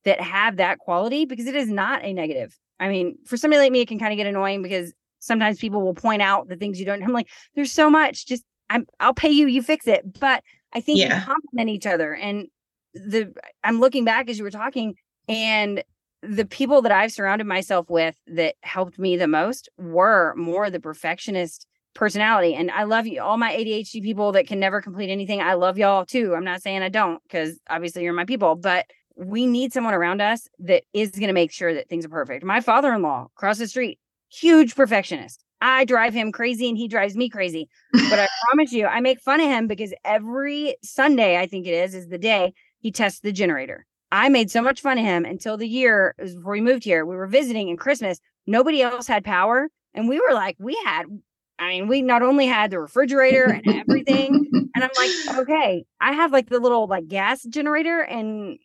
that 0.05 0.21
have 0.21 0.57
that 0.57 0.79
quality 0.79 1.25
because 1.25 1.45
it 1.45 1.55
is 1.55 1.69
not 1.69 2.03
a 2.03 2.13
negative. 2.13 2.57
I 2.79 2.89
mean, 2.89 3.17
for 3.25 3.37
somebody 3.37 3.61
like 3.61 3.71
me, 3.71 3.81
it 3.81 3.87
can 3.87 3.99
kind 3.99 4.11
of 4.11 4.17
get 4.17 4.27
annoying 4.27 4.61
because 4.61 4.93
sometimes 5.19 5.59
people 5.59 5.81
will 5.81 5.93
point 5.93 6.21
out 6.21 6.49
the 6.49 6.55
things 6.55 6.79
you 6.79 6.85
don't. 6.85 7.01
I'm 7.01 7.13
like, 7.13 7.29
there's 7.55 7.71
so 7.71 7.89
much. 7.89 8.25
Just 8.25 8.43
I'm 8.69 8.85
I'll 8.99 9.13
pay 9.13 9.29
you, 9.29 9.47
you 9.47 9.61
fix 9.61 9.87
it. 9.87 10.19
But 10.19 10.43
I 10.73 10.81
think 10.81 10.99
yeah. 10.99 11.19
we 11.19 11.25
complement 11.25 11.69
each 11.69 11.85
other. 11.85 12.13
And 12.13 12.47
the 12.93 13.33
I'm 13.63 13.79
looking 13.79 14.05
back 14.05 14.29
as 14.29 14.37
you 14.37 14.43
were 14.43 14.51
talking, 14.51 14.95
and 15.27 15.83
the 16.21 16.45
people 16.45 16.81
that 16.81 16.91
I've 16.91 17.11
surrounded 17.11 17.47
myself 17.47 17.89
with 17.89 18.15
that 18.27 18.55
helped 18.61 18.97
me 18.97 19.17
the 19.17 19.27
most 19.27 19.69
were 19.77 20.33
more 20.35 20.69
the 20.69 20.79
perfectionist 20.79 21.67
personality. 21.93 22.55
And 22.55 22.71
I 22.71 22.83
love 22.83 23.05
you, 23.05 23.21
all 23.21 23.37
my 23.37 23.53
ADHD 23.53 24.01
people 24.01 24.31
that 24.31 24.47
can 24.47 24.59
never 24.59 24.81
complete 24.81 25.11
anything. 25.11 25.41
I 25.41 25.53
love 25.53 25.77
y'all 25.77 26.05
too. 26.05 26.33
I'm 26.33 26.43
not 26.43 26.61
saying 26.61 26.81
I 26.81 26.89
don't, 26.89 27.21
because 27.23 27.59
obviously 27.69 28.03
you're 28.03 28.13
my 28.13 28.25
people, 28.25 28.55
but 28.55 28.85
we 29.16 29.45
need 29.45 29.74
someone 29.74 29.93
around 29.93 30.22
us 30.22 30.47
that 30.59 30.84
is 30.93 31.11
going 31.11 31.28
to 31.28 31.34
make 31.34 31.51
sure 31.51 31.74
that 31.74 31.89
things 31.89 32.05
are 32.05 32.09
perfect. 32.09 32.43
My 32.43 32.61
father 32.61 32.93
in 32.93 33.01
law 33.01 33.28
across 33.36 33.57
the 33.57 33.68
street, 33.68 33.99
huge 34.30 34.76
perfectionist. 34.76 35.43
I 35.61 35.86
drive 35.86 36.14
him 36.14 36.32
crazy 36.32 36.68
and 36.68 36.78
he 36.78 36.88
drives 36.88 37.16
me 37.16 37.30
crazy. 37.30 37.70
But 37.93 38.20
I 38.20 38.28
promise 38.45 38.74
you, 38.74 38.86
I 38.86 38.99
make 38.99 39.22
fun 39.22 39.39
of 39.39 39.47
him 39.47 39.68
because 39.68 39.93
every 40.03 40.76
Sunday, 40.84 41.38
I 41.38 41.45
think 41.45 41.66
it 41.66 41.74
is, 41.74 41.95
is 41.95 42.09
the 42.09 42.18
day 42.18 42.53
he 42.80 42.91
tests 42.91 43.22
the 43.22 43.32
generator. 43.32 43.86
I 44.11 44.30
made 44.30 44.51
so 44.51 44.61
much 44.61 44.82
fun 44.82 44.97
of 44.97 45.05
him 45.05 45.26
until 45.26 45.57
the 45.57 45.68
year 45.68 46.16
before 46.18 46.51
we 46.51 46.61
moved 46.61 46.84
here. 46.84 47.05
We 47.05 47.16
were 47.16 47.28
visiting 47.28 47.70
in 47.70 47.78
Christmas. 47.78 48.20
Nobody 48.45 48.82
else 48.82 49.07
had 49.07 49.24
power. 49.24 49.70
And 49.93 50.09
we 50.09 50.20
were 50.20 50.34
like, 50.34 50.57
we 50.59 50.78
had, 50.86 51.05
I 51.57 51.70
mean, 51.70 51.88
we 51.88 52.01
not 52.01 52.22
only 52.22 52.45
had 52.45 52.70
the 52.70 52.80
refrigerator 52.80 53.45
and 53.45 53.68
everything. 53.68 54.49
and 54.76 54.84
I'm 54.84 54.89
like, 54.97 55.38
okay, 55.39 55.86
I 56.01 56.14
have 56.14 56.32
like 56.32 56.49
the 56.49 56.59
little 56.59 56.88
like 56.88 57.07
gas 57.07 57.43
generator. 57.43 58.01
And 58.01 58.59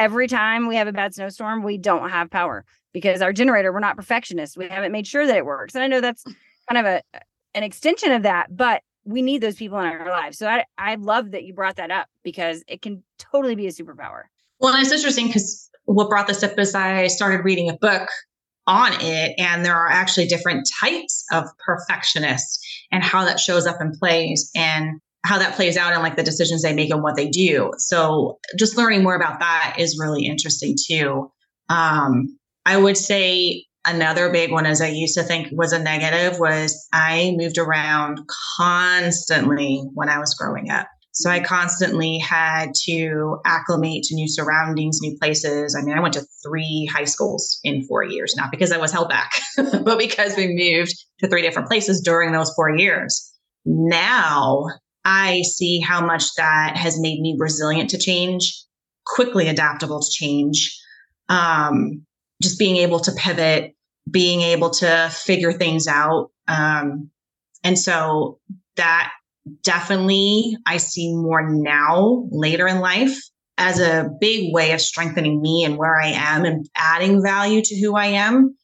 every 0.00 0.26
time 0.26 0.66
we 0.66 0.76
have 0.76 0.88
a 0.88 0.92
bad 0.92 1.14
snowstorm, 1.14 1.62
we 1.62 1.76
don't 1.76 2.08
have 2.08 2.30
power 2.30 2.64
because 2.92 3.20
our 3.22 3.32
generator, 3.32 3.72
we're 3.72 3.80
not 3.80 3.96
perfectionists. 3.96 4.56
We 4.56 4.66
haven't 4.66 4.92
made 4.92 5.06
sure 5.06 5.26
that 5.26 5.36
it 5.36 5.44
works. 5.44 5.74
And 5.74 5.84
I 5.84 5.86
know 5.86 6.00
that's 6.00 6.24
kind 6.68 6.78
of 6.78 6.86
a 6.86 7.02
an 7.54 7.62
extension 7.62 8.12
of 8.12 8.22
that, 8.22 8.56
but 8.56 8.82
we 9.04 9.22
need 9.22 9.40
those 9.40 9.56
people 9.56 9.78
in 9.80 9.86
our 9.86 10.08
lives. 10.08 10.38
So 10.38 10.46
I, 10.46 10.64
I 10.78 10.94
love 10.94 11.32
that 11.32 11.42
you 11.44 11.52
brought 11.52 11.76
that 11.76 11.90
up 11.90 12.06
because 12.22 12.62
it 12.68 12.80
can 12.80 13.02
totally 13.18 13.56
be 13.56 13.66
a 13.66 13.70
superpower. 13.70 14.22
Well, 14.60 14.74
it's 14.80 14.92
interesting 14.92 15.26
because 15.26 15.68
what 15.84 16.08
brought 16.08 16.28
this 16.28 16.42
up 16.42 16.56
is 16.58 16.74
I 16.74 17.08
started 17.08 17.44
reading 17.44 17.68
a 17.68 17.76
book 17.76 18.08
on 18.66 18.92
it, 19.00 19.34
and 19.36 19.64
there 19.64 19.74
are 19.74 19.90
actually 19.90 20.26
different 20.26 20.68
types 20.80 21.24
of 21.32 21.44
perfectionists 21.58 22.64
and 22.92 23.02
how 23.02 23.24
that 23.24 23.40
shows 23.40 23.66
up 23.66 23.80
and 23.80 23.94
plays 23.94 24.50
and 24.54 25.00
how 25.24 25.38
that 25.38 25.54
plays 25.54 25.76
out 25.76 25.92
and 25.92 26.02
like 26.02 26.16
the 26.16 26.22
decisions 26.22 26.62
they 26.62 26.74
make 26.74 26.90
and 26.90 27.02
what 27.02 27.16
they 27.16 27.28
do. 27.28 27.72
So 27.78 28.38
just 28.58 28.76
learning 28.76 29.02
more 29.02 29.14
about 29.14 29.40
that 29.40 29.76
is 29.78 29.98
really 29.98 30.26
interesting 30.26 30.76
too. 30.88 31.30
Um, 31.68 32.38
I 32.64 32.76
would 32.76 32.96
say 32.96 33.64
another 33.86 34.30
big 34.30 34.50
one 34.50 34.66
as 34.66 34.80
I 34.80 34.88
used 34.88 35.14
to 35.14 35.22
think 35.22 35.48
was 35.52 35.72
a 35.72 35.78
negative 35.78 36.38
was 36.38 36.86
I 36.92 37.34
moved 37.36 37.58
around 37.58 38.20
constantly 38.56 39.82
when 39.94 40.08
I 40.08 40.18
was 40.18 40.34
growing 40.34 40.70
up. 40.70 40.86
So 41.12 41.28
I 41.28 41.40
constantly 41.40 42.18
had 42.18 42.72
to 42.84 43.38
acclimate 43.44 44.04
to 44.04 44.14
new 44.14 44.28
surroundings, 44.28 45.00
new 45.02 45.16
places. 45.18 45.76
I 45.76 45.82
mean, 45.84 45.96
I 45.96 46.00
went 46.00 46.14
to 46.14 46.24
three 46.42 46.88
high 46.90 47.04
schools 47.04 47.58
in 47.64 47.84
four 47.84 48.04
years, 48.04 48.34
not 48.36 48.50
because 48.50 48.70
I 48.70 48.78
was 48.78 48.92
held 48.92 49.08
back, 49.08 49.32
but 49.56 49.98
because 49.98 50.36
we 50.36 50.54
moved 50.54 50.94
to 51.18 51.28
three 51.28 51.42
different 51.42 51.68
places 51.68 52.00
during 52.00 52.32
those 52.32 52.52
four 52.54 52.74
years. 52.74 53.30
Now 53.66 54.66
I 55.04 55.42
see 55.42 55.80
how 55.80 56.04
much 56.04 56.34
that 56.36 56.76
has 56.76 57.00
made 57.00 57.20
me 57.20 57.36
resilient 57.38 57.90
to 57.90 57.98
change, 57.98 58.64
quickly 59.06 59.48
adaptable 59.48 60.00
to 60.00 60.10
change, 60.10 60.78
um, 61.28 62.04
just 62.42 62.58
being 62.58 62.76
able 62.76 63.00
to 63.00 63.12
pivot, 63.12 63.74
being 64.10 64.40
able 64.40 64.70
to 64.70 65.10
figure 65.12 65.52
things 65.52 65.86
out. 65.86 66.30
Um, 66.48 67.10
and 67.64 67.78
so 67.78 68.38
that 68.76 69.12
definitely 69.62 70.56
I 70.66 70.76
see 70.78 71.14
more 71.14 71.48
now 71.50 72.28
later 72.30 72.66
in 72.66 72.80
life 72.80 73.18
as 73.58 73.78
a 73.78 74.08
big 74.20 74.54
way 74.54 74.72
of 74.72 74.80
strengthening 74.80 75.40
me 75.40 75.64
and 75.64 75.76
where 75.76 76.00
I 76.00 76.08
am 76.08 76.44
and 76.44 76.66
adding 76.76 77.22
value 77.22 77.60
to 77.62 77.80
who 77.80 77.94
I 77.94 78.06
am 78.06 78.56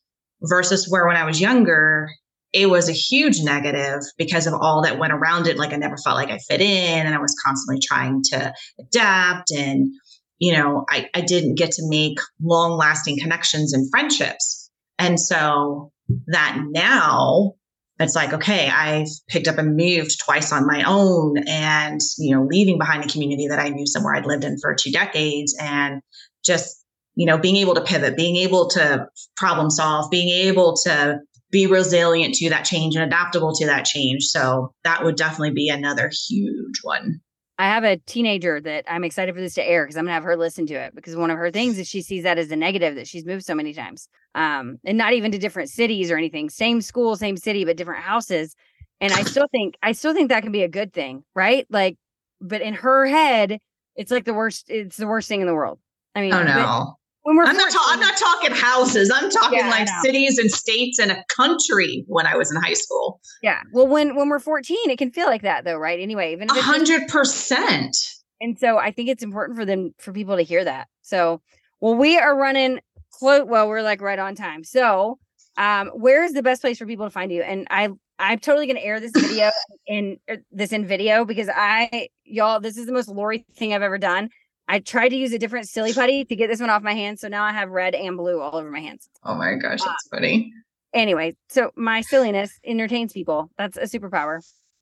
versus 0.43 0.89
where 0.89 1.07
when 1.07 1.17
I 1.17 1.25
was 1.25 1.41
younger, 1.41 2.11
it 2.53 2.71
was 2.71 2.89
a 2.89 2.93
huge 2.93 3.43
negative 3.43 4.01
because 4.17 4.47
of 4.47 4.55
all 4.55 4.83
that 4.83 4.99
went 4.99 5.13
around 5.13 5.47
it. 5.47 5.59
Like 5.59 5.73
I 5.73 5.77
never 5.77 5.97
felt 5.97 6.17
like 6.17 6.31
I 6.31 6.39
fit 6.39 6.61
in 6.61 7.07
and 7.07 7.15
I 7.15 7.19
was 7.19 7.35
constantly 7.45 7.81
trying 7.85 8.23
to 8.31 8.53
adapt 8.79 9.51
and 9.53 9.93
you 10.39 10.53
know, 10.53 10.85
I, 10.89 11.09
I 11.15 11.23
didn't 11.23 11.55
get 11.55 11.73
to 11.73 11.89
make 11.89 12.19
long 12.43 12.73
lasting 12.77 13.19
connections 13.19 13.73
and 13.73 13.89
friendships. 13.91 14.71
And 14.99 15.19
so 15.19 15.93
that 16.27 16.59
now 16.69 17.55
it's 17.99 18.15
like, 18.15 18.33
okay, 18.35 18.69
I've 18.69 19.09
picked 19.29 19.49
up 19.49 19.59
and 19.59 19.77
moved 19.77 20.21
twice 20.21 20.53
on 20.53 20.67
my 20.67 20.85
own 20.87 21.39
and, 21.49 22.01
you 22.19 22.35
know, 22.35 22.45
leaving 22.45 22.79
behind 22.79 23.05
a 23.05 23.09
community 23.09 23.49
that 23.49 23.59
I 23.59 23.71
knew 23.71 23.87
somewhere 23.87 24.15
I'd 24.15 24.27
lived 24.27 24.45
in 24.45 24.59
for 24.59 24.75
two 24.75 24.93
decades 24.93 25.57
and 25.59 26.03
just, 26.45 26.85
you 27.15 27.25
know, 27.25 27.39
being 27.39 27.57
able 27.57 27.75
to 27.75 27.81
pivot, 27.81 28.17
being 28.17 28.37
able 28.37 28.69
to 28.71 29.07
problem 29.37 29.71
solve, 29.71 30.11
being 30.11 30.29
able 30.29 30.77
to 30.85 31.21
be 31.51 31.67
resilient 31.67 32.35
to 32.35 32.51
that 32.51 32.65
change 32.65 32.95
and 32.95 33.05
adaptable 33.05 33.53
to 33.55 33.67
that 33.67 33.85
change. 33.85 34.25
So 34.25 34.73
that 34.85 35.05
would 35.05 35.17
definitely 35.17 35.53
be 35.53 35.69
another 35.69 36.11
huge 36.29 36.81
one. 36.83 37.21
I 37.59 37.69
have 37.69 37.85
a 37.85 37.97
teenager 37.97 38.61
that 38.61 38.85
I'm 38.87 39.05
excited 39.05 39.35
for 39.35 39.41
this 39.41 39.55
to 39.55 39.67
air 39.67 39.85
because 39.85 39.97
I'm 39.97 40.05
gonna 40.05 40.15
have 40.15 40.25
her 40.25 40.37
listen 40.37 40.67
to 40.67 40.75
it 40.75 40.95
because 40.95 41.17
one 41.17 41.31
of 41.31 41.39
her 41.39 41.51
things 41.51 41.79
is 41.79 41.89
she 41.89 42.03
sees 42.03 42.25
that 42.25 42.39
as 42.39 42.51
a 42.51 42.57
negative 42.57 42.97
that 42.97 43.09
she's 43.09 43.25
moved 43.25 43.47
so 43.47 43.55
many 43.55 43.73
times. 43.73 44.09
Um, 44.35 44.77
and 44.85 44.99
not 44.99 45.15
even 45.15 45.33
to 45.33 45.39
different 45.39 45.71
cities 45.71 46.11
or 46.11 46.19
anything, 46.19 46.51
same 46.51 46.83
school, 46.83 47.17
same 47.17 47.39
city, 47.39 47.65
but 47.65 47.79
different 47.79 48.03
houses. 48.03 48.55
And 49.01 49.11
I 49.13 49.23
still 49.23 49.47
think 49.51 49.77
I 49.83 49.93
still 49.93 50.13
think 50.13 50.29
that 50.29 50.43
can 50.43 50.53
be 50.53 50.65
a 50.65 50.69
good 50.69 50.93
thing, 50.93 51.25
right? 51.35 51.67
Like, 51.71 51.97
but 52.43 52.61
in 52.61 52.75
her 52.75 53.07
head, 53.07 53.59
it's 53.95 54.11
like 54.11 54.25
the 54.25 54.35
worst, 54.35 54.67
it's 54.69 54.99
the 54.99 55.07
worst 55.07 55.27
thing 55.27 55.41
in 55.41 55.47
the 55.47 55.55
world. 55.55 55.79
I 56.15 56.21
mean, 56.21 56.35
oh 56.35 56.43
no 56.43 56.97
when 57.27 57.37
we're 57.37 57.45
I'm 57.45 57.57
not, 57.57 57.73
ta- 57.73 57.89
I'm 57.89 57.99
not 57.99 58.17
talking 58.17 58.53
houses. 58.53 59.11
I'm 59.13 59.29
talking 59.29 59.59
yeah, 59.59 59.69
like 59.69 59.89
cities 60.05 60.39
and 60.39 60.49
states 60.49 61.01
and 61.01 61.11
a 61.11 61.25
country 61.29 62.05
when 62.07 62.25
I 62.25 62.37
was 62.37 62.53
in 62.53 62.63
high 62.63 62.75
school. 62.75 63.21
Yeah. 63.43 63.63
Well, 63.73 63.89
when 63.89 64.15
when 64.15 64.29
we're 64.29 64.39
14, 64.39 64.79
it 64.91 64.97
can 64.97 65.11
feel 65.11 65.27
like 65.27 65.43
that 65.43 65.65
though, 65.65 65.77
right? 65.77 65.99
Anyway, 65.99 66.33
even 66.33 66.49
a 66.49 66.55
hundred 66.55 67.09
percent. 67.09 67.97
And 68.41 68.57
so 68.57 68.79
I 68.79 68.93
think 68.93 69.09
it's 69.09 69.25
important 69.25 69.59
for 69.59 69.65
them 69.65 69.93
for 69.99 70.13
people 70.13 70.37
to 70.37 70.43
hear 70.43 70.63
that. 70.63 70.87
So 71.03 71.43
well, 71.81 71.97
we 71.97 72.17
are 72.17 72.39
running 72.39 72.79
close. 73.11 73.45
Well, 73.45 73.67
we're 73.69 73.83
like 73.83 74.01
right 74.01 74.21
on 74.21 74.37
time. 74.37 74.63
So 74.63 75.19
um, 75.57 75.89
where 75.89 76.23
is 76.23 76.33
the 76.33 76.45
best 76.45 76.61
place 76.61 76.79
for 76.79 76.87
people 76.87 77.07
to 77.07 77.11
find 77.11 77.33
you? 77.33 77.43
And 77.43 77.67
I 77.71 77.89
I'm 78.21 78.39
totally 78.39 78.69
gonna 78.69 78.79
air 78.79 79.01
this 79.01 79.11
video 79.17 79.51
in 79.89 80.19
er, 80.31 80.37
this 80.53 80.71
in 80.71 80.87
video 80.87 81.25
because 81.25 81.49
I 81.53 82.07
y'all, 82.23 82.61
this 82.61 82.77
is 82.77 82.87
the 82.87 82.93
most 82.93 83.09
Lori 83.09 83.45
thing 83.57 83.75
I've 83.75 83.83
ever 83.83 83.99
done. 83.99 84.29
I 84.69 84.81
tried 84.81 85.11
to 85.11 85.17
use 85.17 85.33
a 85.33 85.39
different 85.39 85.69
silly 85.69 85.93
putty 85.93 86.25
to 86.25 86.37
get 86.37 86.49
this 86.49 86.61
one 86.61 86.71
off 86.71 86.83
my 86.83 86.95
hands. 86.95 87.21
So 87.21 87.29
now 87.29 87.45
I 87.45 87.53
have 87.53 87.71
red 87.71 87.95
and 87.95 88.17
blue 88.17 88.41
all 88.41 88.57
over 88.57 88.71
my 88.71 88.81
hands. 88.81 89.09
Oh 89.25 89.35
my 89.35 89.55
gosh, 89.55 89.81
that's 89.81 90.09
uh, 90.13 90.17
funny. 90.17 90.53
Anyway, 90.93 91.37
so 91.49 91.71
my 91.77 92.01
silliness 92.01 92.59
entertains 92.65 93.13
people. 93.13 93.51
That's 93.59 93.77
a 93.77 93.83
superpower. 93.83 94.41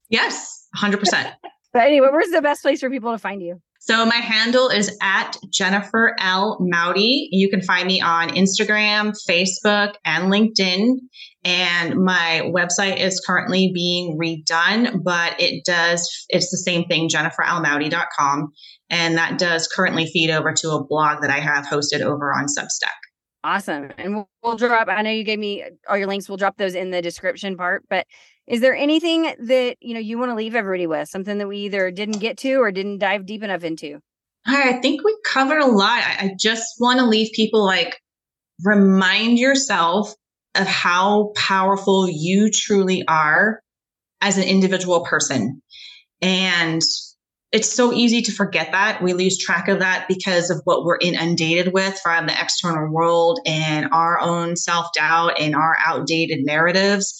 Yes, 0.09 0.69
100%. 0.77 1.33
but 1.73 1.83
anyway, 1.83 2.09
where's 2.13 2.31
the 2.31 2.43
best 2.43 2.63
place 2.63 2.81
for 2.81 2.91
people 2.91 3.13
to 3.13 3.19
find 3.19 3.43
you? 3.43 3.61
So 3.87 4.07
my 4.07 4.15
handle 4.15 4.71
is 4.71 4.97
at 5.03 5.37
Jennifer 5.51 6.17
L. 6.19 6.59
Moudy. 6.59 7.29
You 7.31 7.51
can 7.51 7.61
find 7.61 7.87
me 7.87 8.01
on 8.01 8.31
Instagram, 8.31 9.15
Facebook, 9.29 9.97
and 10.07 10.33
LinkedIn. 10.33 11.01
And 11.45 12.03
my 12.03 12.51
website 12.55 12.99
is 12.99 13.23
currently 13.27 13.73
being 13.75 14.19
redone, 14.19 15.03
but 15.05 15.39
it 15.39 15.67
does, 15.67 16.25
it's 16.31 16.51
the 16.51 16.57
same 16.57 16.87
thing, 16.87 17.11
jenniferlmoudy.com. 17.11 18.53
And 18.91 19.17
that 19.17 19.39
does 19.39 19.67
currently 19.67 20.07
feed 20.07 20.31
over 20.31 20.53
to 20.53 20.71
a 20.71 20.85
blog 20.85 21.23
that 21.23 21.31
I 21.31 21.41
have 21.41 21.67
hosted 21.67 22.01
over 22.01 22.33
on 22.33 22.47
Substack. 22.47 22.93
Awesome. 23.43 23.91
And 23.99 24.15
we'll, 24.15 24.29
we'll 24.43 24.57
drop, 24.57 24.89
I 24.89 25.03
know 25.03 25.11
you 25.11 25.25
gave 25.25 25.39
me 25.39 25.65
all 25.89 25.97
your 25.97 26.07
links. 26.07 26.29
We'll 26.29 26.39
drop 26.39 26.57
those 26.57 26.75
in 26.75 26.91
the 26.91 27.03
description 27.03 27.57
part. 27.57 27.85
But 27.91 28.07
is 28.47 28.61
there 28.61 28.75
anything 28.75 29.35
that, 29.39 29.77
you 29.81 29.95
know, 29.95 30.01
you 30.01 30.19
want 30.19 30.31
to 30.31 30.35
leave 30.35 30.55
everybody 30.55 30.87
with? 30.87 31.09
Something 31.09 31.39
that 31.39 31.49
we 31.49 31.59
either 31.59 31.91
didn't 31.91 32.21
get 32.21 32.39
to 32.39 32.55
or 32.55 32.71
didn't 32.71 32.99
dive 32.99 33.27
deep 33.27 33.43
enough 33.43 33.65
into? 33.65 34.01
I 34.47 34.75
think 34.75 35.03
we 35.05 35.17
covered 35.27 35.61
a 35.61 35.67
lot. 35.67 36.03
I, 36.03 36.17
I 36.21 36.31
just 36.39 36.65
want 36.79 37.01
to 37.01 37.07
leave 37.07 37.33
people 37.33 37.65
like, 37.65 37.99
remind 38.63 39.39
yourself 39.39 40.15
of 40.55 40.67
how 40.67 41.33
powerful 41.37 42.09
you 42.09 42.51
truly 42.51 43.03
are 43.09 43.61
as 44.21 44.39
an 44.39 44.45
individual 44.45 45.05
person. 45.05 45.61
And 46.23 46.81
it's 47.55 47.73
so 47.73 47.93
easy 47.93 48.21
to 48.21 48.33
forget 48.33 48.73
that. 48.73 49.01
We 49.01 49.13
lose 49.13 49.39
track 49.39 49.69
of 49.69 49.79
that 49.79 50.07
because 50.09 50.51
of 50.51 50.61
what 50.65 50.85
we're 50.85 50.99
inundated 51.01 51.73
with 51.73 51.97
from 52.03 52.27
the 52.27 52.33
external 52.33 52.93
world 52.93 53.39
and 53.47 53.87
our 53.93 54.19
own 54.19 54.57
self 54.57 54.89
doubt 54.93 55.41
and 55.41 55.55
our 55.55 55.77
outdated 55.87 56.41
narratives. 56.45 57.17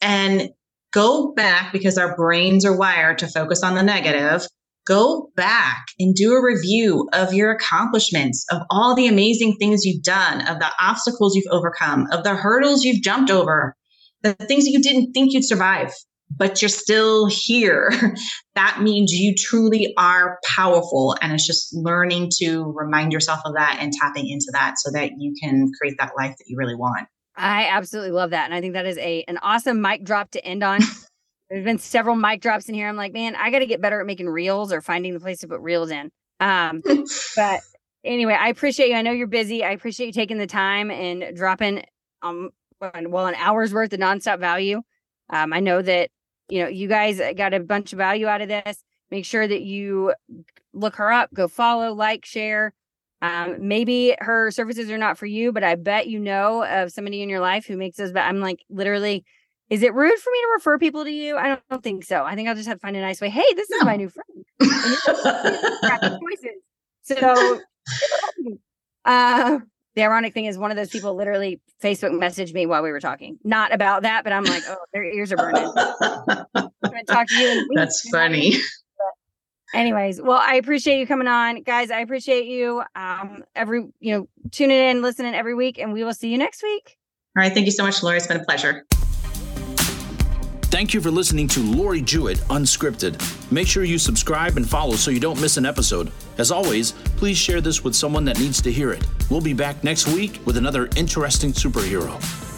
And 0.00 0.50
go 0.92 1.32
back 1.32 1.72
because 1.72 1.98
our 1.98 2.14
brains 2.14 2.64
are 2.64 2.76
wired 2.76 3.18
to 3.18 3.26
focus 3.26 3.64
on 3.64 3.74
the 3.74 3.82
negative. 3.82 4.46
Go 4.86 5.30
back 5.34 5.84
and 5.98 6.14
do 6.14 6.32
a 6.32 6.42
review 6.42 7.08
of 7.12 7.34
your 7.34 7.50
accomplishments, 7.50 8.46
of 8.52 8.62
all 8.70 8.94
the 8.94 9.08
amazing 9.08 9.56
things 9.56 9.84
you've 9.84 10.04
done, 10.04 10.46
of 10.46 10.60
the 10.60 10.70
obstacles 10.80 11.34
you've 11.34 11.50
overcome, 11.50 12.06
of 12.12 12.22
the 12.22 12.36
hurdles 12.36 12.84
you've 12.84 13.02
jumped 13.02 13.32
over, 13.32 13.74
the 14.22 14.34
things 14.34 14.64
that 14.64 14.70
you 14.70 14.80
didn't 14.80 15.12
think 15.12 15.32
you'd 15.32 15.44
survive 15.44 15.92
but 16.36 16.62
you're 16.62 16.68
still 16.68 17.26
here, 17.26 17.92
that 18.54 18.80
means 18.82 19.12
you 19.12 19.34
truly 19.34 19.92
are 19.98 20.38
powerful. 20.44 21.16
And 21.20 21.32
it's 21.32 21.46
just 21.46 21.74
learning 21.74 22.30
to 22.38 22.72
remind 22.76 23.12
yourself 23.12 23.40
of 23.44 23.54
that 23.54 23.78
and 23.80 23.92
tapping 23.92 24.28
into 24.28 24.48
that 24.52 24.74
so 24.78 24.90
that 24.92 25.12
you 25.18 25.34
can 25.40 25.70
create 25.80 25.96
that 25.98 26.12
life 26.16 26.36
that 26.36 26.44
you 26.46 26.56
really 26.56 26.76
want. 26.76 27.08
I 27.36 27.66
absolutely 27.66 28.12
love 28.12 28.30
that. 28.30 28.44
And 28.44 28.54
I 28.54 28.60
think 28.60 28.74
that 28.74 28.86
is 28.86 28.98
a 28.98 29.24
an 29.26 29.38
awesome 29.38 29.80
mic 29.80 30.04
drop 30.04 30.30
to 30.32 30.44
end 30.44 30.62
on. 30.62 30.80
There's 31.50 31.64
been 31.64 31.78
several 31.78 32.14
mic 32.14 32.40
drops 32.40 32.68
in 32.68 32.74
here. 32.74 32.88
I'm 32.88 32.96
like, 32.96 33.12
man, 33.12 33.34
I 33.34 33.50
got 33.50 33.58
to 33.58 33.66
get 33.66 33.80
better 33.80 34.00
at 34.00 34.06
making 34.06 34.28
reels 34.28 34.72
or 34.72 34.80
finding 34.80 35.14
the 35.14 35.20
place 35.20 35.40
to 35.40 35.48
put 35.48 35.60
reels 35.60 35.90
in. 35.90 36.10
Um, 36.38 36.80
but 37.36 37.60
anyway, 38.04 38.34
I 38.34 38.48
appreciate 38.48 38.90
you. 38.90 38.94
I 38.94 39.02
know 39.02 39.10
you're 39.10 39.26
busy. 39.26 39.64
I 39.64 39.72
appreciate 39.72 40.06
you 40.06 40.12
taking 40.12 40.38
the 40.38 40.46
time 40.46 40.90
and 40.90 41.36
dropping 41.36 41.84
um 42.22 42.50
well 42.80 43.26
an 43.26 43.34
hour's 43.34 43.74
worth 43.74 43.92
of 43.92 44.00
nonstop 44.00 44.38
value. 44.38 44.80
Um, 45.28 45.52
I 45.52 45.60
know 45.60 45.82
that 45.82 46.10
you 46.50 46.62
know, 46.62 46.68
you 46.68 46.88
guys 46.88 47.20
got 47.36 47.54
a 47.54 47.60
bunch 47.60 47.92
of 47.92 47.98
value 47.98 48.26
out 48.26 48.40
of 48.40 48.48
this. 48.48 48.82
Make 49.10 49.24
sure 49.24 49.46
that 49.46 49.62
you 49.62 50.14
look 50.72 50.96
her 50.96 51.12
up, 51.12 51.32
go 51.34 51.48
follow, 51.48 51.92
like, 51.92 52.24
share. 52.24 52.72
Um, 53.22 53.68
maybe 53.68 54.16
her 54.20 54.50
services 54.50 54.90
are 54.90 54.98
not 54.98 55.18
for 55.18 55.26
you, 55.26 55.52
but 55.52 55.62
I 55.62 55.74
bet 55.74 56.06
you 56.06 56.18
know 56.18 56.64
of 56.64 56.90
somebody 56.90 57.22
in 57.22 57.28
your 57.28 57.40
life 57.40 57.66
who 57.66 57.76
makes 57.76 57.96
those. 57.96 58.12
But 58.12 58.20
I'm 58.20 58.40
like, 58.40 58.60
literally, 58.70 59.24
is 59.68 59.82
it 59.82 59.94
rude 59.94 60.18
for 60.18 60.30
me 60.30 60.38
to 60.40 60.48
refer 60.54 60.78
people 60.78 61.04
to 61.04 61.10
you? 61.10 61.36
I 61.36 61.48
don't, 61.48 61.60
don't 61.70 61.82
think 61.82 62.04
so. 62.04 62.24
I 62.24 62.34
think 62.34 62.48
I'll 62.48 62.54
just 62.54 62.68
have 62.68 62.78
to 62.78 62.80
find 62.80 62.96
a 62.96 63.00
nice 63.00 63.20
way. 63.20 63.28
Hey, 63.28 63.44
this 63.54 63.68
no. 63.70 63.78
is 63.78 63.84
my 63.84 63.96
new 63.96 64.08
friend. 64.08 64.60
so, 67.02 67.60
uh, 69.04 69.58
the 69.94 70.02
ironic 70.02 70.34
thing 70.34 70.44
is 70.44 70.56
one 70.56 70.70
of 70.70 70.76
those 70.76 70.90
people 70.90 71.14
literally 71.14 71.60
Facebook 71.82 72.10
messaged 72.10 72.54
me 72.54 72.66
while 72.66 72.82
we 72.82 72.90
were 72.90 73.00
talking. 73.00 73.38
Not 73.44 73.74
about 73.74 74.02
that, 74.02 74.24
but 74.24 74.32
I'm 74.32 74.44
like, 74.44 74.62
oh, 74.68 74.76
their 74.92 75.04
ears 75.04 75.32
are 75.32 75.36
burning. 75.36 75.72
talk 77.06 77.26
to 77.26 77.34
you 77.34 77.68
That's 77.74 78.08
funny. 78.08 78.54
Anyways, 79.72 80.20
well, 80.20 80.40
I 80.40 80.54
appreciate 80.54 80.98
you 80.98 81.06
coming 81.06 81.28
on. 81.28 81.62
Guys, 81.62 81.90
I 81.90 82.00
appreciate 82.00 82.46
you. 82.46 82.82
Um, 82.96 83.44
every 83.54 83.86
you 84.00 84.16
know, 84.16 84.28
tuning 84.50 84.76
in, 84.76 85.02
listening 85.02 85.34
every 85.34 85.54
week, 85.54 85.78
and 85.78 85.92
we 85.92 86.02
will 86.02 86.14
see 86.14 86.30
you 86.30 86.38
next 86.38 86.62
week. 86.62 86.96
All 87.36 87.42
right. 87.42 87.52
Thank 87.52 87.66
you 87.66 87.72
so 87.72 87.84
much, 87.84 88.02
Lori. 88.02 88.16
It's 88.16 88.26
been 88.26 88.40
a 88.40 88.44
pleasure. 88.44 88.84
Thank 90.70 90.94
you 90.94 91.00
for 91.00 91.10
listening 91.10 91.48
to 91.48 91.60
Lori 91.60 92.00
Jewett 92.00 92.38
Unscripted. 92.48 93.20
Make 93.50 93.66
sure 93.66 93.82
you 93.82 93.98
subscribe 93.98 94.56
and 94.56 94.68
follow 94.68 94.94
so 94.94 95.10
you 95.10 95.18
don't 95.18 95.40
miss 95.40 95.56
an 95.56 95.66
episode. 95.66 96.12
As 96.38 96.52
always, 96.52 96.92
please 97.16 97.36
share 97.36 97.60
this 97.60 97.82
with 97.82 97.96
someone 97.96 98.24
that 98.26 98.38
needs 98.38 98.62
to 98.62 98.70
hear 98.70 98.92
it. 98.92 99.04
We'll 99.30 99.40
be 99.40 99.52
back 99.52 99.82
next 99.82 100.06
week 100.06 100.40
with 100.44 100.56
another 100.56 100.88
interesting 100.94 101.52
superhero. 101.52 102.49